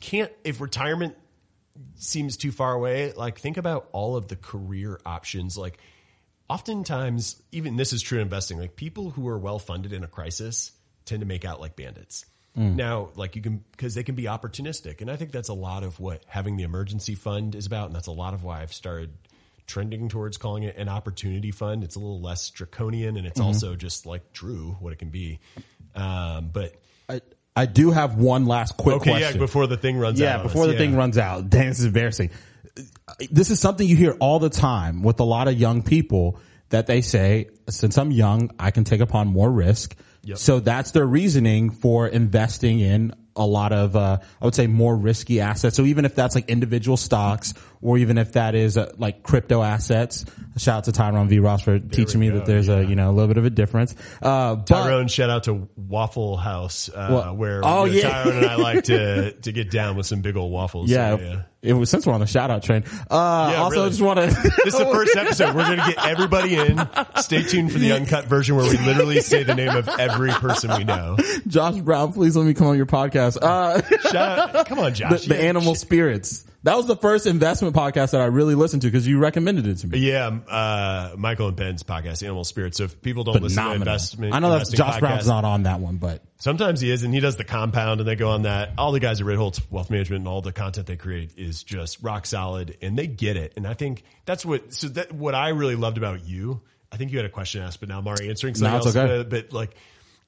can't, 0.00 0.32
if 0.44 0.62
retirement 0.62 1.14
seems 1.96 2.38
too 2.38 2.52
far 2.52 2.72
away, 2.72 3.12
like 3.12 3.38
think 3.38 3.58
about 3.58 3.90
all 3.92 4.16
of 4.16 4.28
the 4.28 4.36
career 4.36 4.98
options. 5.04 5.58
Like 5.58 5.76
oftentimes, 6.48 7.42
even 7.52 7.76
this 7.76 7.92
is 7.92 8.00
true 8.00 8.16
in 8.16 8.22
investing, 8.22 8.58
like 8.58 8.76
people 8.76 9.10
who 9.10 9.28
are 9.28 9.38
well 9.38 9.58
funded 9.58 9.92
in 9.92 10.04
a 10.04 10.08
crisis 10.08 10.72
tend 11.04 11.20
to 11.20 11.26
make 11.26 11.44
out 11.44 11.60
like 11.60 11.76
bandits. 11.76 12.24
Now, 12.54 13.10
like 13.14 13.34
you 13.34 13.42
can, 13.42 13.64
because 13.72 13.94
they 13.94 14.02
can 14.02 14.14
be 14.14 14.24
opportunistic. 14.24 15.00
And 15.00 15.10
I 15.10 15.16
think 15.16 15.32
that's 15.32 15.48
a 15.48 15.54
lot 15.54 15.84
of 15.84 15.98
what 15.98 16.22
having 16.26 16.56
the 16.56 16.64
emergency 16.64 17.14
fund 17.14 17.54
is 17.54 17.66
about. 17.66 17.86
And 17.86 17.96
that's 17.96 18.08
a 18.08 18.12
lot 18.12 18.34
of 18.34 18.44
why 18.44 18.60
I've 18.60 18.74
started 18.74 19.10
trending 19.66 20.08
towards 20.08 20.36
calling 20.36 20.64
it 20.64 20.76
an 20.76 20.88
opportunity 20.88 21.50
fund. 21.50 21.82
It's 21.82 21.96
a 21.96 21.98
little 21.98 22.20
less 22.20 22.50
draconian 22.50 23.16
and 23.16 23.26
it's 23.26 23.40
also 23.40 23.74
just 23.74 24.04
like 24.04 24.32
true 24.32 24.76
what 24.80 24.92
it 24.92 24.98
can 24.98 25.08
be. 25.08 25.40
Um, 25.94 26.50
but 26.52 26.74
I, 27.08 27.20
I 27.56 27.66
do 27.66 27.90
have 27.90 28.16
one 28.16 28.46
last 28.46 28.76
quick 28.76 28.96
okay, 28.96 29.10
question. 29.10 29.34
yeah, 29.34 29.38
before 29.38 29.66
the 29.66 29.76
thing 29.76 29.98
runs 29.98 30.20
out. 30.20 30.24
Yeah, 30.24 30.36
on 30.38 30.42
before 30.42 30.66
the 30.66 30.72
yeah. 30.72 30.78
thing 30.78 30.96
runs 30.96 31.16
out. 31.18 31.48
Dang, 31.50 31.68
this 31.68 31.80
is 31.80 31.86
embarrassing. 31.86 32.30
This 33.30 33.50
is 33.50 33.60
something 33.60 33.86
you 33.86 33.96
hear 33.96 34.16
all 34.20 34.38
the 34.38 34.50
time 34.50 35.02
with 35.02 35.20
a 35.20 35.24
lot 35.24 35.48
of 35.48 35.58
young 35.58 35.82
people 35.82 36.38
that 36.70 36.86
they 36.86 37.02
say, 37.02 37.48
since 37.68 37.98
I'm 37.98 38.10
young, 38.10 38.50
I 38.58 38.70
can 38.70 38.84
take 38.84 39.00
upon 39.00 39.28
more 39.28 39.50
risk. 39.50 39.94
Yep. 40.24 40.38
So 40.38 40.60
that's 40.60 40.92
their 40.92 41.06
reasoning 41.06 41.70
for 41.70 42.06
investing 42.06 42.78
in 42.80 43.12
a 43.34 43.46
lot 43.46 43.72
of, 43.72 43.96
uh, 43.96 44.18
I 44.40 44.44
would 44.44 44.54
say 44.54 44.66
more 44.66 44.94
risky 44.94 45.40
assets. 45.40 45.74
So 45.74 45.84
even 45.84 46.04
if 46.04 46.14
that's 46.14 46.34
like 46.34 46.48
individual 46.50 46.96
stocks 46.96 47.54
or 47.80 47.96
even 47.98 48.18
if 48.18 48.32
that 48.32 48.54
is 48.54 48.76
uh, 48.76 48.92
like 48.98 49.22
crypto 49.22 49.62
assets, 49.62 50.24
shout 50.58 50.78
out 50.78 50.84
to 50.84 50.92
Tyrone 50.92 51.28
V. 51.28 51.38
Ross 51.38 51.62
for 51.62 51.78
teaching 51.78 52.20
me 52.20 52.28
go, 52.28 52.36
that 52.36 52.46
there's 52.46 52.68
a, 52.68 52.84
you 52.84 52.94
know, 52.94 53.10
a 53.10 53.12
little 53.12 53.28
bit 53.28 53.38
of 53.38 53.44
a 53.46 53.50
difference. 53.50 53.96
Uh, 54.20 54.56
but- 54.56 54.66
Tyrone, 54.66 55.08
shout 55.08 55.30
out 55.30 55.44
to 55.44 55.68
Waffle 55.76 56.36
House, 56.36 56.88
uh, 56.90 57.08
Well, 57.10 57.36
where 57.36 57.62
oh, 57.64 57.84
you 57.86 58.02
know, 58.02 58.08
yeah. 58.08 58.22
Tyrone 58.22 58.36
and 58.36 58.46
I 58.46 58.56
like 58.56 58.84
to 58.84 59.32
to 59.40 59.52
get 59.52 59.70
down 59.70 59.96
with 59.96 60.06
some 60.06 60.20
big 60.20 60.36
old 60.36 60.52
waffles. 60.52 60.90
yeah, 60.90 61.16
So, 61.16 61.22
yeah. 61.22 61.42
It 61.62 61.74
was 61.74 61.88
since 61.90 62.04
we're 62.06 62.12
on 62.12 62.20
the 62.20 62.26
shout 62.26 62.50
out 62.50 62.62
train. 62.64 62.82
Uh, 63.10 63.50
Yeah, 63.54 63.62
also 63.62 63.76
really. 63.76 63.90
just 63.90 64.02
want 64.02 64.18
to, 64.18 64.26
This 64.64 64.74
is 64.74 64.78
the 64.80 64.86
first 64.92 65.16
episode. 65.16 65.54
We're 65.54 65.64
going 65.64 65.78
to 65.78 65.94
get 65.94 66.04
everybody 66.06 66.56
in. 66.56 66.80
Stay 67.16 67.42
tuned 67.44 67.72
for 67.72 67.78
the 67.78 67.92
uncut 67.92 68.26
version 68.26 68.56
where 68.56 68.68
we 68.68 68.76
literally 68.78 69.20
say 69.20 69.44
the 69.44 69.54
name 69.54 69.76
of 69.76 69.88
every 69.88 70.30
person 70.32 70.70
we 70.76 70.82
know. 70.84 71.16
Josh 71.46 71.76
Brown, 71.78 72.12
please 72.12 72.36
let 72.36 72.46
me 72.46 72.54
come 72.54 72.66
on 72.66 72.76
your 72.76 72.86
podcast. 72.86 73.38
Uh, 73.40 73.80
Shout 74.10 74.54
out, 74.56 74.66
come 74.66 74.78
on, 74.80 74.84
the, 74.90 74.90
Josh. 74.90 75.26
the 75.26 75.36
Yeah, 75.36 75.40
animal 75.42 75.74
spirits. 75.76 76.44
That 76.64 76.76
was 76.76 76.86
the 76.86 76.94
first 76.96 77.26
investment 77.26 77.74
podcast 77.74 78.12
that 78.12 78.20
I 78.20 78.26
really 78.26 78.54
listened 78.54 78.82
to 78.82 78.88
because 78.88 79.06
you 79.06 79.18
recommended 79.18 79.66
it 79.66 79.78
to 79.78 79.88
me. 79.88 79.98
Yeah, 79.98 80.26
uh, 80.28 81.14
Michael 81.18 81.48
and 81.48 81.56
Ben's 81.56 81.82
podcast, 81.82 82.22
Animal 82.22 82.44
Spirits. 82.44 82.78
So 82.78 82.84
if 82.84 83.02
people 83.02 83.24
don't 83.24 83.34
listen 83.34 83.48
to 83.48 83.54
Phenomenal. 83.54 83.82
investment, 83.82 84.34
I 84.34 84.38
know 84.38 84.50
that's 84.50 84.70
Josh 84.70 84.94
podcasts, 84.94 85.00
Brown's 85.00 85.26
not 85.26 85.44
on 85.44 85.64
that 85.64 85.80
one, 85.80 85.96
but 85.96 86.22
Sometimes 86.38 86.80
he 86.80 86.90
is, 86.90 87.02
and 87.02 87.12
he 87.14 87.20
does 87.20 87.36
the 87.36 87.44
compound, 87.44 88.00
and 88.00 88.08
they 88.08 88.16
go 88.16 88.30
on 88.30 88.42
that. 88.42 88.70
All 88.78 88.92
the 88.92 89.00
guys 89.00 89.20
at 89.20 89.26
Ritholtz 89.26 89.60
Wealth 89.70 89.90
Management 89.90 90.20
and 90.20 90.28
all 90.28 90.40
the 90.40 90.52
content 90.52 90.86
they 90.86 90.96
create 90.96 91.32
is 91.36 91.62
just 91.64 92.02
rock 92.02 92.26
solid, 92.26 92.76
and 92.82 92.96
they 92.98 93.06
get 93.06 93.36
it. 93.36 93.52
And 93.56 93.66
I 93.66 93.74
think 93.74 94.02
that's 94.24 94.44
what. 94.44 94.72
So 94.74 94.88
that 94.88 95.12
what 95.12 95.34
I 95.34 95.50
really 95.50 95.76
loved 95.76 95.98
about 95.98 96.24
you. 96.26 96.60
I 96.90 96.96
think 96.96 97.10
you 97.10 97.18
had 97.18 97.26
a 97.26 97.30
question 97.30 97.62
asked, 97.62 97.80
but 97.80 97.88
now 97.88 97.98
I'm 97.98 98.06
already 98.06 98.28
answering 98.28 98.54
something 98.54 98.70
No, 98.72 98.76
it's 98.78 98.86
else. 98.86 98.96
okay. 98.96 99.20
uh, 99.20 99.24
But 99.24 99.52
like, 99.52 99.74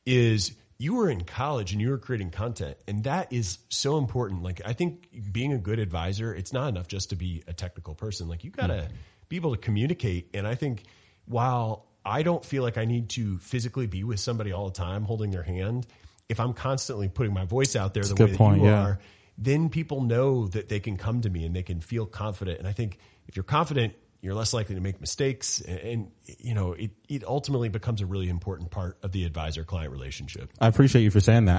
is 0.07 0.53
you 0.79 0.95
were 0.95 1.09
in 1.09 1.25
college 1.25 1.73
and 1.73 1.81
you 1.81 1.91
were 1.91 1.99
creating 1.99 2.31
content, 2.31 2.77
and 2.89 3.05
that 3.05 3.33
is 3.33 3.59
so 3.69 3.97
important. 3.99 4.43
Like, 4.43 4.61
I 4.65 4.73
think 4.73 5.09
being 5.33 5.53
a 5.53 5.59
good 5.59 5.79
advisor, 5.79 6.35
it's 6.35 6.53
not 6.53 6.69
enough 6.69 6.89
just 6.89 7.11
to 7.11 7.17
be 7.17 7.43
a 7.47 7.53
technical 7.53 7.95
person. 7.95 8.29
Like, 8.29 8.45
you 8.45 8.51
gotta 8.51 8.75
Mm-hmm. 8.75 8.95
be 9.29 9.37
able 9.37 9.53
to 9.53 9.61
communicate. 9.61 10.31
And 10.35 10.47
I 10.47 10.55
think 10.55 10.85
while 11.27 11.87
I 12.05 12.23
don't 12.23 12.45
feel 12.45 12.63
like 12.63 12.77
I 12.77 12.85
need 12.85 13.09
to 13.11 13.39
physically 13.39 13.87
be 13.87 14.05
with 14.05 14.21
somebody 14.21 14.53
all 14.53 14.67
the 14.67 14.75
time 14.75 15.05
holding 15.05 15.31
their 15.31 15.43
hand, 15.43 15.87
if 16.29 16.41
I'm 16.41 16.53
constantly 16.53 17.09
putting 17.09 17.33
my 17.33 17.45
voice 17.45 17.77
out 17.77 17.95
there 17.95 18.03
the 18.03 18.15
way 18.15 18.31
that 18.31 18.37
point, 18.37 18.63
you 18.63 18.69
yeah. 18.69 18.83
are, 18.83 18.99
then 19.39 19.69
people 19.69 20.03
know 20.03 20.49
that 20.49 20.69
they 20.69 20.81
can 20.81 20.97
come 20.97 21.23
to 21.23 21.31
me 21.31 21.45
and 21.45 21.55
they 21.55 21.63
can 21.63 21.81
feel 21.81 22.07
confident. 22.07 22.59
And 22.59 22.69
I 22.69 22.73
think 22.73 22.99
if 23.27 23.37
you're 23.37 23.45
confident, 23.45 23.95
you're 24.25 24.35
less 24.35 24.55
likely 24.55 24.75
to 24.75 24.81
make 24.81 25.01
mistakes. 25.03 25.61
And, 25.61 25.79
and 25.79 26.11
you 26.39 26.55
know, 26.55 26.73
it, 26.73 26.93
it 27.11 27.25
ultimately 27.25 27.69
becomes 27.69 28.01
a 28.01 28.07
really 28.07 28.31
important 28.31 28.71
part 28.71 28.97
of 29.03 29.13
the 29.13 29.27
advisor 29.27 29.65
client 29.65 29.93
relationship. 29.93 30.51
I 30.59 30.69
appreciate 30.69 31.03
you 31.03 31.11
for 31.11 31.21
saying 31.21 31.45
that. 31.45 31.59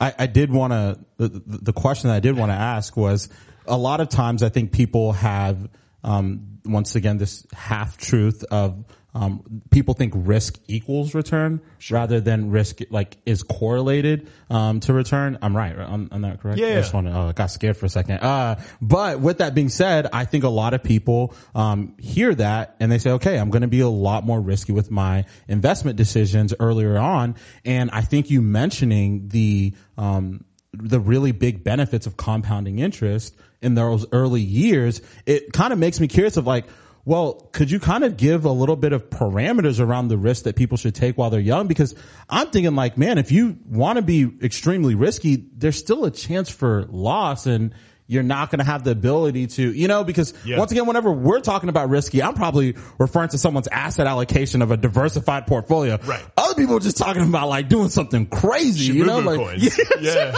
I, 0.00 0.06
I, 0.06 0.14
I 0.20 0.26
did 0.26 0.52
want 0.52 0.72
to, 0.72 0.98
the, 1.16 1.42
the 1.44 1.72
question 1.72 2.08
that 2.08 2.14
I 2.14 2.20
did 2.20 2.38
want 2.38 2.50
to 2.50 2.56
ask 2.56 2.96
was 2.96 3.28
a 3.66 3.76
lot 3.76 4.00
of 4.00 4.10
times 4.10 4.44
I 4.44 4.48
think 4.48 4.70
people 4.70 5.12
have, 5.12 5.68
um, 6.04 6.60
once 6.64 6.94
again, 6.94 7.18
this 7.18 7.46
half 7.52 7.98
truth 7.98 8.44
of, 8.44 8.84
um, 9.14 9.62
people 9.70 9.94
think 9.94 10.12
risk 10.16 10.58
equals 10.66 11.14
return 11.14 11.60
rather 11.90 12.20
than 12.20 12.50
risk 12.50 12.80
like 12.90 13.16
is 13.24 13.42
correlated, 13.42 14.28
um, 14.50 14.80
to 14.80 14.92
return. 14.92 15.38
I'm 15.40 15.56
right. 15.56 15.76
right? 15.76 15.88
I'm, 15.88 16.08
I'm 16.10 16.20
not 16.20 16.40
correct. 16.40 16.58
Yeah, 16.58 16.68
I 16.68 16.74
just 16.74 16.92
want 16.92 17.06
to, 17.06 17.12
oh, 17.12 17.28
I 17.28 17.32
got 17.32 17.46
scared 17.46 17.76
for 17.76 17.86
a 17.86 17.88
second. 17.88 18.18
Uh, 18.18 18.60
but 18.80 19.20
with 19.20 19.38
that 19.38 19.54
being 19.54 19.68
said, 19.68 20.08
I 20.12 20.24
think 20.24 20.42
a 20.42 20.48
lot 20.48 20.74
of 20.74 20.82
people, 20.82 21.34
um, 21.54 21.94
hear 21.98 22.34
that 22.34 22.74
and 22.80 22.90
they 22.90 22.98
say, 22.98 23.12
okay, 23.12 23.38
I'm 23.38 23.50
going 23.50 23.62
to 23.62 23.68
be 23.68 23.80
a 23.80 23.88
lot 23.88 24.24
more 24.24 24.40
risky 24.40 24.72
with 24.72 24.90
my 24.90 25.26
investment 25.46 25.96
decisions 25.96 26.52
earlier 26.58 26.98
on. 26.98 27.36
And 27.64 27.90
I 27.92 28.00
think 28.00 28.30
you 28.30 28.42
mentioning 28.42 29.28
the, 29.28 29.74
um, 29.96 30.44
the 30.72 30.98
really 30.98 31.30
big 31.30 31.62
benefits 31.62 32.06
of 32.06 32.16
compounding 32.16 32.80
interest 32.80 33.36
in 33.62 33.74
those 33.74 34.06
early 34.10 34.40
years, 34.40 35.00
it 35.24 35.52
kind 35.52 35.72
of 35.72 35.78
makes 35.78 36.00
me 36.00 36.08
curious 36.08 36.36
of 36.36 36.46
like, 36.48 36.66
well, 37.06 37.50
could 37.52 37.70
you 37.70 37.78
kind 37.78 38.02
of 38.02 38.16
give 38.16 38.44
a 38.44 38.50
little 38.50 38.76
bit 38.76 38.92
of 38.92 39.10
parameters 39.10 39.78
around 39.78 40.08
the 40.08 40.16
risk 40.16 40.44
that 40.44 40.56
people 40.56 40.78
should 40.78 40.94
take 40.94 41.18
while 41.18 41.28
they're 41.28 41.40
young? 41.40 41.66
Because 41.66 41.94
I'm 42.30 42.48
thinking 42.50 42.74
like, 42.74 42.96
man, 42.96 43.18
if 43.18 43.30
you 43.30 43.58
want 43.68 43.96
to 43.96 44.02
be 44.02 44.30
extremely 44.42 44.94
risky, 44.94 45.44
there's 45.54 45.76
still 45.76 46.06
a 46.06 46.10
chance 46.10 46.48
for 46.48 46.86
loss 46.88 47.46
and 47.46 47.74
you're 48.06 48.22
not 48.22 48.50
going 48.50 48.58
to 48.58 48.64
have 48.66 48.84
the 48.84 48.90
ability 48.90 49.46
to, 49.46 49.72
you 49.72 49.88
know, 49.88 50.04
because 50.04 50.34
Yeah. 50.44 50.58
once 50.58 50.70
again, 50.72 50.84
whenever 50.86 51.10
we're 51.10 51.40
talking 51.40 51.70
about 51.70 51.88
risky, 51.88 52.22
I'm 52.22 52.34
probably 52.34 52.76
referring 52.98 53.30
to 53.30 53.38
someone's 53.38 53.66
asset 53.68 54.06
allocation 54.06 54.60
of 54.60 54.70
a 54.70 54.76
diversified 54.76 55.46
portfolio. 55.46 55.98
Right. 56.04 56.22
Other 56.36 56.54
people 56.54 56.76
are 56.76 56.80
just 56.80 56.98
talking 56.98 57.22
about 57.22 57.48
like 57.48 57.68
doing 57.70 57.88
something 57.88 58.26
crazy, 58.26 58.92
you 58.92 59.06
know, 59.06 59.20
like, 59.20 59.38
coins. 59.38 59.80
yeah. 60.00 60.32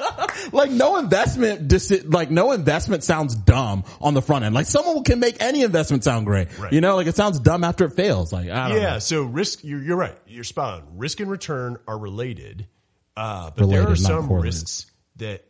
like 0.52 0.70
no 0.70 0.96
investment, 0.96 1.70
like 2.10 2.30
no 2.30 2.52
investment 2.52 3.04
sounds 3.04 3.34
dumb 3.36 3.84
on 4.00 4.14
the 4.14 4.22
front 4.22 4.44
end. 4.46 4.54
Like 4.54 4.66
someone 4.66 5.04
can 5.04 5.20
make 5.20 5.36
any 5.42 5.62
investment 5.62 6.04
sound 6.04 6.24
great. 6.24 6.58
Right. 6.58 6.72
You 6.72 6.80
know, 6.80 6.96
like 6.96 7.08
it 7.08 7.16
sounds 7.16 7.38
dumb 7.38 7.62
after 7.62 7.84
it 7.84 7.90
fails. 7.92 8.32
Like, 8.32 8.48
I 8.48 8.68
don't 8.68 8.78
Yeah, 8.80 8.92
know. 8.94 8.98
so 9.00 9.22
risk. 9.24 9.62
You're, 9.64 9.82
you're 9.82 9.96
right. 9.98 10.16
You're 10.26 10.44
spot 10.44 10.82
on. 10.82 10.96
Risk 10.98 11.20
and 11.20 11.30
return 11.30 11.76
are 11.86 11.98
related, 11.98 12.66
uh, 13.18 13.50
but 13.54 13.68
there 13.68 13.86
are 13.88 13.96
some 13.96 14.32
risks 14.32 14.86
that 15.16 15.44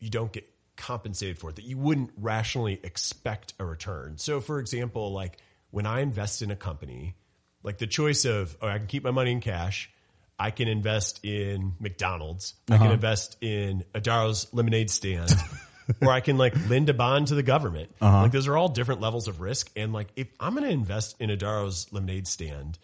you 0.00 0.10
don't 0.10 0.32
get 0.32 0.44
compensated 0.76 1.38
for 1.38 1.50
it, 1.50 1.56
that 1.56 1.64
you 1.64 1.78
wouldn't 1.78 2.10
rationally 2.16 2.80
expect 2.82 3.54
a 3.58 3.64
return. 3.64 4.18
So, 4.18 4.40
for 4.40 4.58
example, 4.58 5.12
like 5.12 5.38
when 5.70 5.86
I 5.86 6.00
invest 6.00 6.42
in 6.42 6.50
a 6.50 6.56
company, 6.56 7.14
like 7.62 7.78
the 7.78 7.86
choice 7.86 8.24
of, 8.24 8.56
oh, 8.60 8.68
I 8.68 8.78
can 8.78 8.86
keep 8.86 9.04
my 9.04 9.10
money 9.10 9.32
in 9.32 9.40
cash, 9.40 9.90
I 10.38 10.50
can 10.50 10.68
invest 10.68 11.24
in 11.24 11.74
McDonald's, 11.78 12.54
I 12.68 12.76
can 12.76 12.86
uh-huh. 12.86 12.94
invest 12.94 13.36
in 13.40 13.84
Adaro's 13.94 14.52
lemonade 14.52 14.90
stand. 14.90 15.32
or 16.00 16.10
I 16.10 16.20
can 16.20 16.38
like 16.38 16.54
lend 16.68 16.88
a 16.88 16.94
bond 16.94 17.28
to 17.28 17.34
the 17.34 17.42
government. 17.42 17.94
Uh-huh. 18.00 18.22
Like 18.22 18.32
those 18.32 18.48
are 18.48 18.56
all 18.56 18.68
different 18.68 19.00
levels 19.00 19.28
of 19.28 19.40
risk. 19.40 19.70
And 19.76 19.92
like 19.92 20.08
if 20.16 20.28
I'm 20.40 20.54
going 20.54 20.64
to 20.64 20.72
invest 20.72 21.16
in 21.20 21.30
Adaro's 21.30 21.92
lemonade 21.92 22.26
stand 22.26 22.78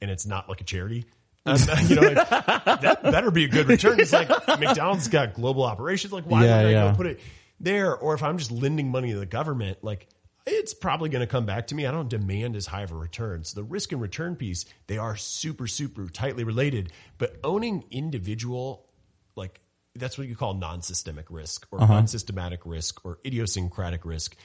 and 0.00 0.10
it's 0.10 0.26
not 0.26 0.48
like 0.48 0.60
a 0.60 0.64
charity, 0.64 1.06
um, 1.46 1.58
you 1.86 1.94
know, 1.96 2.02
like, 2.02 2.28
that 2.30 3.00
better 3.02 3.30
be 3.30 3.44
a 3.44 3.48
good 3.48 3.68
return. 3.68 4.00
It's 4.00 4.12
like 4.12 4.28
McDonald's 4.48 5.08
got 5.08 5.34
global 5.34 5.62
operations. 5.64 6.12
Like 6.12 6.24
why 6.24 6.44
Yeah, 6.44 6.56
would 6.58 6.66
I 6.66 6.70
yeah. 6.70 6.90
go 6.90 6.96
put 6.96 7.06
it 7.06 7.20
there? 7.60 7.94
Or 7.96 8.14
if 8.14 8.22
I'm 8.22 8.38
just 8.38 8.50
lending 8.50 8.90
money 8.90 9.12
to 9.12 9.18
the 9.18 9.26
government, 9.26 9.82
like 9.82 10.08
it's 10.46 10.74
probably 10.74 11.08
going 11.08 11.20
to 11.20 11.26
come 11.26 11.44
back 11.46 11.68
to 11.68 11.74
me. 11.74 11.86
I 11.86 11.90
don't 11.90 12.08
demand 12.08 12.54
as 12.56 12.66
high 12.66 12.82
of 12.82 12.92
a 12.92 12.96
return. 12.96 13.42
So 13.44 13.60
the 13.60 13.64
risk 13.64 13.90
and 13.92 14.00
return 14.00 14.36
piece, 14.36 14.64
they 14.86 14.98
are 14.98 15.16
super, 15.16 15.66
super 15.66 16.06
tightly 16.08 16.44
related. 16.44 16.92
But 17.18 17.36
owning 17.42 17.84
individual, 17.90 18.86
like 19.34 19.60
that's 19.96 20.16
what 20.16 20.28
you 20.28 20.36
call 20.36 20.54
non-systemic 20.54 21.26
risk 21.30 21.66
or 21.72 21.80
unsystematic 21.80 22.60
risk 22.64 23.04
or 23.04 23.18
idiosyncratic 23.26 24.04
risk. 24.04 24.36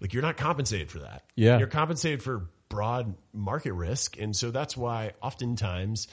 Like 0.00 0.12
you're 0.12 0.22
not 0.22 0.36
compensated 0.36 0.90
for 0.90 0.98
that. 0.98 1.22
Yeah. 1.36 1.58
You're 1.58 1.68
compensated 1.68 2.22
for 2.22 2.50
broad 2.68 3.14
market 3.32 3.72
risk. 3.72 4.18
And 4.18 4.36
so 4.36 4.50
that's 4.50 4.76
why 4.76 5.12
oftentimes, 5.22 6.08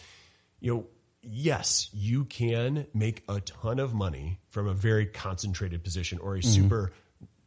you 0.64 0.74
know, 0.74 0.88
yes, 1.22 1.90
you 1.94 2.24
can 2.24 2.88
make 2.94 3.24
a 3.28 3.42
ton 3.42 3.80
of 3.80 3.94
money 3.94 4.40
from 4.50 4.68
a 4.68 4.74
very 4.74 5.06
concentrated 5.06 5.84
position 5.84 6.20
or 6.20 6.36
a 6.36 6.40
Mm-hmm. 6.40 6.50
super 6.64 6.92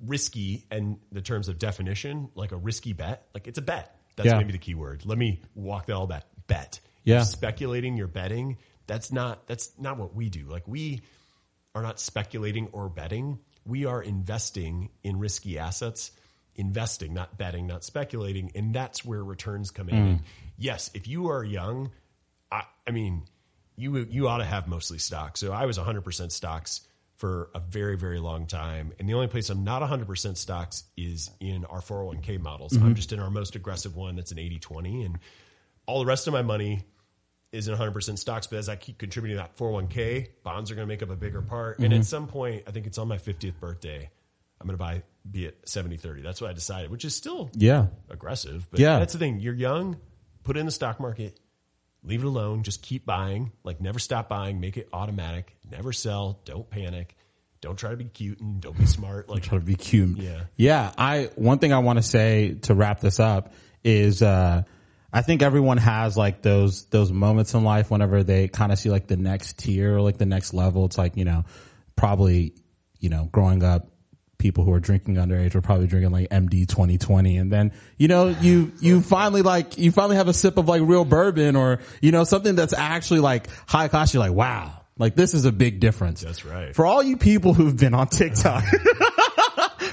risky 0.04 0.64
and 0.70 0.98
the 1.10 1.22
terms 1.22 1.48
of 1.48 1.58
definition, 1.58 2.28
like 2.34 2.52
a 2.52 2.56
risky 2.56 2.92
bet. 2.92 3.26
Like 3.32 3.48
it's 3.48 3.58
a 3.58 3.62
bet. 3.62 3.98
That's 4.16 4.26
Yeah. 4.28 4.36
maybe 4.38 4.52
the 4.52 4.58
key 4.58 4.74
word. 4.74 5.04
Let 5.06 5.16
me 5.16 5.40
walk 5.54 5.86
that 5.86 5.94
all 5.96 6.06
back. 6.06 6.24
Bet. 6.46 6.80
Yeah. 7.04 7.16
You're 7.16 7.24
speculating, 7.24 7.96
you're 7.96 8.06
betting. 8.06 8.58
That's 8.86 9.10
not 9.10 9.46
that's 9.46 9.72
not 9.78 9.96
what 9.96 10.14
we 10.14 10.28
do. 10.28 10.44
Like 10.46 10.68
we 10.68 11.00
are 11.74 11.82
not 11.82 11.98
speculating 11.98 12.68
or 12.72 12.88
betting. 12.90 13.38
We 13.64 13.86
are 13.86 14.02
investing 14.02 14.90
in 15.02 15.18
risky 15.18 15.58
assets, 15.58 16.10
investing, 16.54 17.14
not 17.14 17.36
betting, 17.38 17.66
not 17.66 17.82
speculating. 17.82 18.52
And 18.54 18.74
that's 18.74 19.04
where 19.04 19.24
returns 19.24 19.70
come 19.70 19.88
in. 19.88 19.96
And 19.96 20.22
yes, 20.58 20.90
if 20.94 21.08
you 21.08 21.28
are 21.30 21.42
young, 21.42 21.90
I, 22.50 22.64
I 22.86 22.90
mean, 22.90 23.24
you, 23.76 23.96
you 23.96 24.28
ought 24.28 24.38
to 24.38 24.44
have 24.44 24.68
mostly 24.68 24.98
stocks. 24.98 25.40
So 25.40 25.52
I 25.52 25.66
was 25.66 25.78
100% 25.78 26.32
stocks 26.32 26.82
for 27.16 27.50
a 27.54 27.60
very, 27.60 27.96
very 27.96 28.18
long 28.18 28.46
time. 28.46 28.92
And 28.98 29.08
the 29.08 29.14
only 29.14 29.26
place 29.26 29.48
I'm 29.50 29.64
not 29.64 29.82
100% 29.82 30.36
stocks 30.36 30.84
is 30.96 31.30
in 31.40 31.64
our 31.64 31.80
401k 31.80 32.40
models. 32.40 32.74
I'm 32.74 32.82
mm-hmm. 32.82 32.94
just 32.94 33.12
in 33.12 33.20
our 33.20 33.30
most 33.30 33.56
aggressive 33.56 33.96
one 33.96 34.16
that's 34.16 34.32
an 34.32 34.38
80 34.38 34.58
20. 34.58 35.02
And 35.04 35.18
all 35.86 36.00
the 36.00 36.06
rest 36.06 36.26
of 36.26 36.32
my 36.32 36.42
money 36.42 36.82
isn't 37.52 37.74
100% 37.74 38.18
stocks, 38.18 38.46
but 38.46 38.58
as 38.58 38.68
I 38.68 38.76
keep 38.76 38.98
contributing 38.98 39.38
to 39.38 39.42
that 39.42 39.56
401k, 39.56 40.28
bonds 40.42 40.70
are 40.70 40.74
going 40.74 40.86
to 40.86 40.92
make 40.92 41.02
up 41.02 41.10
a 41.10 41.16
bigger 41.16 41.40
part. 41.40 41.78
And 41.78 41.88
mm-hmm. 41.88 42.00
at 42.00 42.06
some 42.06 42.26
point, 42.26 42.64
I 42.66 42.70
think 42.70 42.86
it's 42.86 42.98
on 42.98 43.08
my 43.08 43.16
50th 43.16 43.58
birthday, 43.60 44.10
I'm 44.60 44.66
going 44.66 44.76
to 44.76 44.82
buy 44.82 45.02
be 45.30 45.46
it 45.46 45.58
70 45.64 45.96
30. 45.96 46.22
That's 46.22 46.40
what 46.40 46.50
I 46.50 46.52
decided, 46.52 46.90
which 46.90 47.04
is 47.04 47.14
still 47.14 47.50
Yeah. 47.54 47.86
aggressive. 48.10 48.68
But 48.70 48.80
Yeah. 48.80 48.98
that's 48.98 49.12
the 49.12 49.18
thing. 49.18 49.40
You're 49.40 49.54
young, 49.54 49.96
put 50.44 50.56
it 50.56 50.60
in 50.60 50.66
the 50.66 50.72
stock 50.72 51.00
market, 51.00 51.38
leave 52.06 52.22
it 52.22 52.26
alone, 52.26 52.62
just 52.62 52.82
keep 52.82 53.04
buying, 53.04 53.52
like 53.64 53.80
never 53.80 53.98
stop 53.98 54.28
buying, 54.28 54.60
make 54.60 54.76
it 54.76 54.88
automatic, 54.92 55.54
never 55.70 55.92
sell, 55.92 56.40
don't 56.44 56.70
panic. 56.70 57.14
Don't 57.62 57.76
try 57.76 57.90
to 57.90 57.96
be 57.96 58.04
cute 58.04 58.38
and 58.38 58.60
don't 58.60 58.78
be 58.78 58.86
smart. 58.86 59.28
Like 59.28 59.42
try 59.42 59.58
to 59.58 59.64
be 59.64 59.74
cute. 59.74 60.18
Yeah. 60.18 60.42
Yeah. 60.56 60.92
I, 60.96 61.30
one 61.34 61.58
thing 61.58 61.72
I 61.72 61.78
want 61.80 61.98
to 61.98 62.02
say 62.02 62.54
to 62.62 62.74
wrap 62.74 63.00
this 63.00 63.18
up 63.18 63.54
is, 63.82 64.22
uh, 64.22 64.62
I 65.12 65.22
think 65.22 65.42
everyone 65.42 65.78
has 65.78 66.16
like 66.16 66.42
those, 66.42 66.84
those 66.86 67.10
moments 67.10 67.54
in 67.54 67.64
life 67.64 67.90
whenever 67.90 68.22
they 68.22 68.46
kind 68.48 68.70
of 68.70 68.78
see 68.78 68.90
like 68.90 69.06
the 69.08 69.16
next 69.16 69.58
tier 69.58 69.96
or 69.96 70.00
like 70.02 70.18
the 70.18 70.26
next 70.26 70.52
level. 70.52 70.84
It's 70.84 70.98
like, 70.98 71.16
you 71.16 71.24
know, 71.24 71.44
probably, 71.96 72.54
you 73.00 73.08
know, 73.08 73.28
growing 73.32 73.64
up, 73.64 73.88
people 74.38 74.64
who 74.64 74.72
are 74.72 74.80
drinking 74.80 75.14
underage 75.16 75.54
were 75.54 75.62
probably 75.62 75.86
drinking 75.86 76.12
like 76.12 76.28
MD 76.30 76.68
2020. 76.68 77.36
And 77.38 77.52
then, 77.52 77.72
you 77.96 78.08
know, 78.08 78.28
you, 78.28 78.72
you 78.80 79.00
finally 79.00 79.42
like, 79.42 79.78
you 79.78 79.90
finally 79.92 80.16
have 80.16 80.28
a 80.28 80.34
sip 80.34 80.58
of 80.58 80.68
like 80.68 80.82
real 80.82 81.04
bourbon 81.04 81.56
or, 81.56 81.80
you 82.00 82.12
know, 82.12 82.24
something 82.24 82.54
that's 82.54 82.72
actually 82.72 83.20
like 83.20 83.48
high 83.66 83.88
cost. 83.88 84.14
You're 84.14 84.22
like, 84.22 84.32
wow, 84.32 84.82
like 84.98 85.14
this 85.14 85.34
is 85.34 85.44
a 85.44 85.52
big 85.52 85.80
difference. 85.80 86.20
That's 86.20 86.44
right. 86.44 86.74
For 86.74 86.86
all 86.86 87.02
you 87.02 87.16
people 87.16 87.54
who've 87.54 87.76
been 87.76 87.94
on 87.94 88.08
TikTok, 88.08 88.64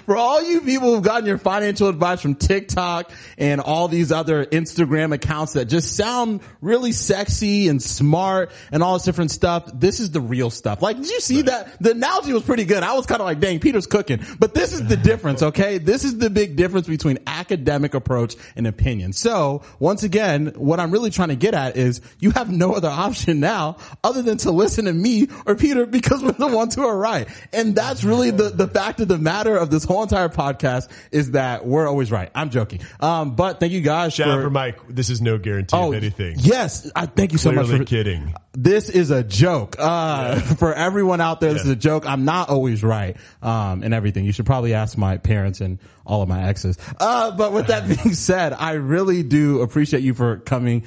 for 0.05 0.17
all 0.17 0.41
you 0.43 0.61
people 0.61 0.93
who've 0.93 1.03
gotten 1.03 1.25
your 1.25 1.37
financial 1.37 1.87
advice 1.87 2.21
from 2.21 2.35
TikTok 2.35 3.11
and 3.37 3.61
all 3.61 3.87
these 3.87 4.11
other 4.11 4.45
Instagram 4.45 5.13
accounts 5.13 5.53
that 5.53 5.65
just 5.65 5.95
sound 5.95 6.41
really 6.61 6.91
sexy 6.91 7.67
and 7.67 7.81
smart 7.81 8.51
and 8.71 8.83
all 8.83 8.93
this 8.93 9.03
different 9.03 9.31
stuff, 9.31 9.69
this 9.73 9.99
is 9.99 10.11
the 10.11 10.21
real 10.21 10.49
stuff. 10.49 10.81
Like, 10.81 10.97
did 10.97 11.09
you 11.09 11.19
see 11.19 11.43
that? 11.43 11.81
The 11.81 11.91
analogy 11.91 12.33
was 12.33 12.43
pretty 12.43 12.65
good. 12.65 12.83
I 12.83 12.93
was 12.93 13.05
kind 13.05 13.21
of 13.21 13.25
like, 13.25 13.39
dang, 13.39 13.59
Peter's 13.59 13.87
cooking. 13.87 14.19
But 14.39 14.53
this 14.53 14.73
is 14.73 14.87
the 14.87 14.97
difference, 15.03 15.41
okay? 15.41 15.77
This 15.77 16.03
is 16.03 16.17
the 16.17 16.29
big 16.29 16.55
difference 16.55 16.87
between 16.87 17.19
academic 17.27 17.93
approach 17.93 18.35
and 18.55 18.67
opinion. 18.67 19.13
So, 19.13 19.63
once 19.79 20.03
again, 20.03 20.53
what 20.55 20.79
I'm 20.79 20.91
really 20.91 21.09
trying 21.09 21.29
to 21.29 21.35
get 21.35 21.53
at 21.53 21.77
is 21.77 22.01
you 22.19 22.31
have 22.31 22.51
no 22.51 22.73
other 22.73 22.89
option 22.89 23.39
now 23.39 23.77
other 24.03 24.21
than 24.21 24.37
to 24.39 24.51
listen 24.51 24.85
to 24.85 24.93
me 24.93 25.27
or 25.45 25.55
Peter 25.55 25.85
because 25.85 26.23
we're 26.23 26.31
the 26.33 26.47
ones 26.47 26.75
who 26.75 26.85
are 26.85 26.97
right. 26.97 27.27
And 27.51 27.75
that's 27.75 28.03
really 28.03 28.31
the, 28.31 28.49
the 28.49 28.67
fact 28.67 28.99
of 28.99 29.07
the 29.07 29.17
matter 29.17 29.55
of 29.55 29.69
this 29.69 29.83
whole 29.83 29.92
entire 30.01 30.29
podcast 30.29 30.89
is 31.11 31.31
that 31.31 31.65
we're 31.65 31.87
always 31.87 32.11
right. 32.11 32.31
I'm 32.33 32.49
joking. 32.49 32.81
Um, 32.99 33.35
but 33.35 33.59
thank 33.59 33.71
you 33.71 33.81
guys 33.81 34.13
shout 34.13 34.29
out 34.29 34.37
for, 34.37 34.43
for 34.43 34.49
Mike. 34.49 34.79
This 34.87 35.09
is 35.09 35.21
no 35.21 35.37
guarantee 35.37 35.77
of 35.77 35.93
anything. 35.93 36.35
Oh, 36.37 36.41
Yes, 36.41 36.91
I 36.95 37.05
thank 37.05 37.31
you 37.31 37.37
so 37.37 37.51
much 37.51 37.67
for 37.67 37.83
kidding. 37.85 38.33
This 38.53 38.89
is 38.89 39.11
a 39.11 39.23
joke. 39.23 39.75
Uh, 39.77 40.39
for 40.57 40.73
everyone 40.73 41.21
out 41.21 41.39
there, 41.41 41.53
this 41.53 41.63
is 41.63 41.69
a 41.69 41.75
joke. 41.75 42.07
I'm 42.07 42.25
not 42.25 42.49
always 42.49 42.83
right, 42.83 43.17
um, 43.41 43.83
and 43.83 43.93
everything. 43.93 44.25
You 44.25 44.31
should 44.31 44.45
probably 44.45 44.73
ask 44.73 44.97
my 44.97 45.17
parents 45.17 45.61
and 45.61 45.79
all 46.05 46.21
of 46.21 46.29
my 46.29 46.43
exes. 46.43 46.77
Uh, 46.99 47.31
but 47.35 47.53
with 47.53 47.67
that 47.67 47.87
being 48.03 48.15
said, 48.15 48.53
I 48.53 48.73
really 48.73 49.23
do 49.23 49.61
appreciate 49.61 50.03
you 50.03 50.13
for 50.13 50.37
coming 50.37 50.85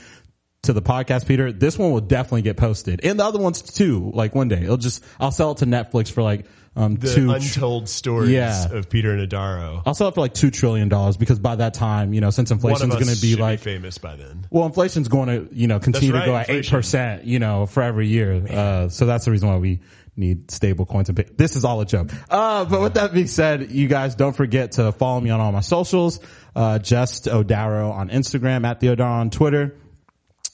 to 0.66 0.72
the 0.72 0.82
podcast, 0.82 1.26
Peter. 1.26 1.52
This 1.52 1.78
one 1.78 1.92
will 1.92 2.00
definitely 2.00 2.42
get 2.42 2.56
posted 2.56 3.00
and 3.04 3.18
the 3.18 3.24
other 3.24 3.38
ones 3.38 3.62
too. 3.62 4.10
Like 4.12 4.34
one 4.34 4.48
day 4.48 4.62
it'll 4.62 4.76
just, 4.76 5.02
I'll 5.18 5.30
sell 5.30 5.52
it 5.52 5.58
to 5.58 5.66
Netflix 5.66 6.10
for 6.10 6.22
like, 6.22 6.46
um, 6.76 6.96
The 6.96 7.14
two, 7.14 7.30
untold 7.30 7.88
stories 7.88 8.30
Yeah. 8.30 8.68
of 8.70 8.88
Peter 8.90 9.12
and 9.12 9.28
Adaro. 9.28 9.82
I'll 9.86 9.94
sell 9.94 10.08
it 10.08 10.14
for 10.14 10.20
like 10.20 10.34
two 10.34 10.50
trillion 10.50 10.88
dollars 10.88 11.16
because 11.16 11.38
by 11.38 11.56
that 11.56 11.74
time, 11.74 12.12
you 12.12 12.20
know, 12.20 12.30
since 12.30 12.50
inflation's 12.50 12.92
going 12.94 13.06
to 13.06 13.20
be 13.20 13.34
like, 13.36 13.60
famous 13.60 13.98
by 13.98 14.16
then. 14.16 14.46
well, 14.50 14.66
inflation's 14.66 15.08
going 15.08 15.28
to, 15.28 15.48
you 15.54 15.66
know, 15.66 15.80
continue 15.80 16.12
That's 16.12 16.24
to 16.26 16.30
go 16.30 16.36
at 16.36 16.50
eight 16.50 16.68
percent, 16.68 17.24
you 17.24 17.38
know, 17.38 17.66
for 17.66 17.82
every 17.82 18.06
year. 18.08 18.46
Uh, 18.46 18.88
so 18.88 19.06
that's 19.06 19.24
the 19.24 19.30
reason 19.30 19.48
why 19.48 19.56
we 19.56 19.80
need 20.18 20.50
stable 20.50 20.86
coins 20.86 21.08
and 21.08 21.16
pay. 21.16 21.24
This 21.36 21.56
is 21.56 21.64
all 21.64 21.80
a 21.80 21.86
joke. 21.86 22.10
Uh, 22.30 22.64
but 22.64 22.80
with 22.80 22.94
that 22.94 23.12
being 23.12 23.26
said, 23.26 23.70
you 23.70 23.86
guys 23.88 24.14
don't 24.14 24.34
forget 24.34 24.72
to 24.72 24.92
follow 24.92 25.20
me 25.20 25.30
on 25.30 25.40
all 25.40 25.52
my 25.52 25.60
socials. 25.60 26.20
Uh, 26.54 26.78
just 26.78 27.24
Odaro 27.26 27.90
on 27.92 28.08
Instagram, 28.08 28.66
at 28.66 28.80
the 28.80 28.86
Odaro 28.88 29.10
on 29.10 29.30
Twitter. 29.30 29.76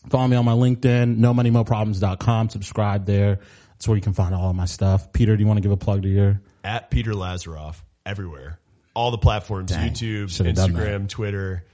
Follow 0.09 0.27
me 0.27 0.37
on 0.37 0.45
my 0.45 0.53
LinkedIn, 0.53 1.19
nomoneymoproblems.com. 1.19 2.49
Subscribe 2.49 3.07
there. 3.07 3.39
That's 3.83 3.89
where 3.89 3.97
you 3.97 4.03
can 4.03 4.13
find 4.13 4.33
all 4.33 4.49
of 4.49 4.55
my 4.55 4.67
stuff. 4.67 5.13
Peter, 5.13 5.37
do 5.37 5.41
you 5.43 5.47
want 5.49 5.57
to 5.57 5.61
give 5.61 5.73
a 5.73 5.77
plug 5.77 6.03
to 6.03 6.09
your? 6.09 6.41
At 6.63 6.89
Peter 6.89 7.15
Lazaroff 7.15 7.83
everywhere. 8.07 8.61
All 8.95 9.11
the 9.11 9.19
platforms, 9.19 9.73
YouTube, 9.73 10.31
should've 10.31 10.55
done 10.55 10.71
Instagram, 10.71 11.09
Twitter, 11.09 11.65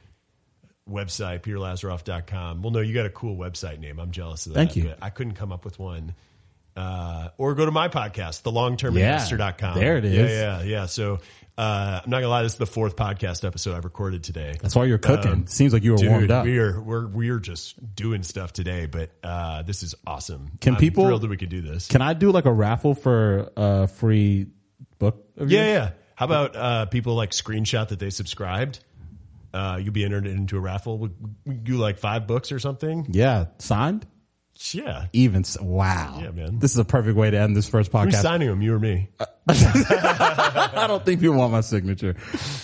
website, 0.88 1.42
peterlazaroff.com. 1.42 2.62
Well, 2.62 2.70
no, 2.70 2.80
you 2.80 2.94
got 2.94 3.04
a 3.04 3.11
cool 3.11 3.36
website 3.36 3.78
name. 3.80 3.98
I'm 4.00 4.11
jealous 4.11 4.46
of 4.46 4.54
that. 4.54 4.59
Thank 4.59 4.76
you. 4.76 4.94
I 5.02 5.11
couldn't 5.11 5.34
come 5.34 5.52
up 5.52 5.66
with 5.66 5.78
one. 5.78 6.14
Uh, 6.74 7.28
or 7.36 7.54
go 7.54 7.66
to 7.66 7.72
my 7.72 7.88
podcast, 7.88 8.40
Yeah, 8.46 8.52
thelongterminvestor.com. 8.52 9.78
there 9.78 9.98
it 9.98 10.06
is. 10.06 10.14
Yeah, 10.14 10.61
yeah, 10.61 10.62
yeah. 10.62 10.86
So, 10.86 11.20
uh, 11.59 12.00
I'm 12.04 12.09
not 12.11 12.18
gonna 12.18 12.28
lie. 12.28 12.42
This 12.44 12.52
is 12.52 12.59
the 12.59 12.66
fourth 12.66 12.94
podcast 12.96 13.44
episode 13.44 13.76
I've 13.76 13.84
recorded 13.84 14.22
today. 14.24 14.54
That's 14.62 14.74
why 14.76 14.84
you're 14.84 14.96
cooking. 14.98 15.46
Seems 15.48 15.72
like 15.72 15.82
you 15.82 15.90
were 15.92 15.96
Um, 15.98 16.02
Dude, 16.02 16.11
warmed 16.11 16.30
up. 16.30 16.44
we 16.44 16.59
are 16.59 16.80
we're 16.80 17.06
we're 17.09 17.40
just 17.40 17.94
doing 17.96 18.22
stuff 18.22 18.52
today, 18.52 18.86
but 18.86 19.11
uh, 19.24 19.62
this 19.62 19.82
is 19.82 19.94
awesome. 20.06 20.52
Can 20.61 20.74
I'm 20.74 20.80
people- 20.80 21.04
thrilled 21.04 21.22
that 21.22 21.30
we 21.30 21.36
could 21.36 21.48
do 21.50 21.61
this? 21.61 21.88
Can 21.88 22.00
I 22.00 22.14
do 22.14 22.30
like 22.30 22.44
a 22.46 22.52
raffle 22.52 22.94
for 22.94 23.50
a 23.56 23.88
free 23.88 24.46
book? 24.98 25.24
Of 25.36 25.50
yeah, 25.50 25.59
yours? 25.64 25.72
yeah. 25.74 25.90
How 26.14 26.24
about 26.26 26.56
uh, 26.56 26.86
people 26.86 27.14
like 27.14 27.30
screenshot 27.32 27.88
that 27.88 27.98
they 27.98 28.11
subscribed? 28.11 28.80
Uh, 29.52 29.80
you'll 29.82 29.92
be 29.94 30.04
entered 30.04 30.26
into 30.26 30.56
a 30.59 30.61
raffle. 30.61 30.98
We, 30.98 31.11
we 31.46 31.54
do 31.54 31.76
like 31.76 31.98
five 31.98 32.26
books 32.26 32.52
or 32.52 32.59
something. 32.59 33.06
Yeah. 33.11 33.46
Signed? 33.59 34.06
Yeah, 34.72 35.06
Even 35.12 35.40
s- 35.42 35.61
wow. 35.61 36.18
Yeah, 36.20 36.30
man. 36.32 36.59
This 36.59 36.72
is 36.72 36.78
a 36.78 36.84
perfect 36.84 37.16
way 37.16 37.30
to 37.30 37.38
end 37.38 37.54
this 37.56 37.68
first 37.68 37.92
who's 37.92 38.12
podcast. 38.12 38.22
signing 38.22 38.48
them? 38.48 38.61
You 38.61 38.74
or 38.74 38.78
me? 38.80 39.09
I 39.48 40.84
don't 40.88 41.04
think 41.04 41.20
people 41.20 41.36
want 41.36 41.52
my 41.52 41.61
signature. 41.61 42.16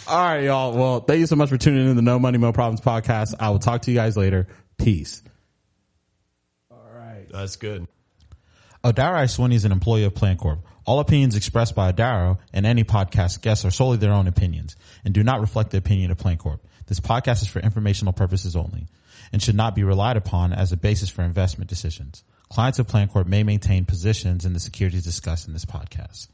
All 0.08 0.18
right, 0.24 0.40
y'all. 0.44 0.76
Well, 0.76 1.00
thank 1.00 1.20
you 1.20 1.26
so 1.26 1.36
much 1.36 1.50
for 1.50 1.56
tuning 1.56 1.82
in 1.82 1.88
to 1.88 1.94
the 1.94 2.02
No 2.02 2.18
Money, 2.18 2.38
No 2.38 2.52
Problems 2.52 2.80
podcast. 2.80 3.34
I 3.38 3.50
will 3.50 3.60
talk 3.60 3.82
to 3.82 3.90
you 3.92 3.96
guys 3.96 4.16
later. 4.16 4.48
Peace. 4.76 5.22
All 6.70 6.78
right. 6.92 7.26
That's 7.30 7.56
good. 7.56 7.86
Adara 8.82 9.22
Iswani 9.24 9.54
is 9.54 9.64
an 9.64 9.72
employee 9.72 10.04
of 10.04 10.14
PlanCorp. 10.14 10.58
All 10.84 10.98
opinions 11.00 11.36
expressed 11.36 11.74
by 11.74 11.92
Adara 11.92 12.38
and 12.52 12.66
any 12.66 12.84
podcast 12.84 13.40
guests 13.40 13.64
are 13.64 13.70
solely 13.70 13.96
their 13.98 14.12
own 14.12 14.26
opinions 14.26 14.76
and 15.04 15.14
do 15.14 15.22
not 15.22 15.40
reflect 15.40 15.70
the 15.70 15.78
opinion 15.78 16.10
of 16.10 16.18
PlanCorp. 16.18 16.58
This 16.86 17.00
podcast 17.00 17.40
is 17.40 17.48
for 17.48 17.60
informational 17.60 18.12
purposes 18.12 18.56
only 18.56 18.88
and 19.34 19.42
should 19.42 19.56
not 19.56 19.74
be 19.74 19.82
relied 19.82 20.16
upon 20.16 20.52
as 20.52 20.70
a 20.70 20.76
basis 20.76 21.10
for 21.10 21.22
investment 21.22 21.68
decisions. 21.68 22.22
Clients 22.50 22.78
of 22.78 22.86
PlanCorp 22.86 23.26
may 23.26 23.42
maintain 23.42 23.84
positions 23.84 24.44
in 24.44 24.52
the 24.52 24.60
securities 24.60 25.02
discussed 25.02 25.48
in 25.48 25.52
this 25.52 25.64
podcast. 25.64 26.28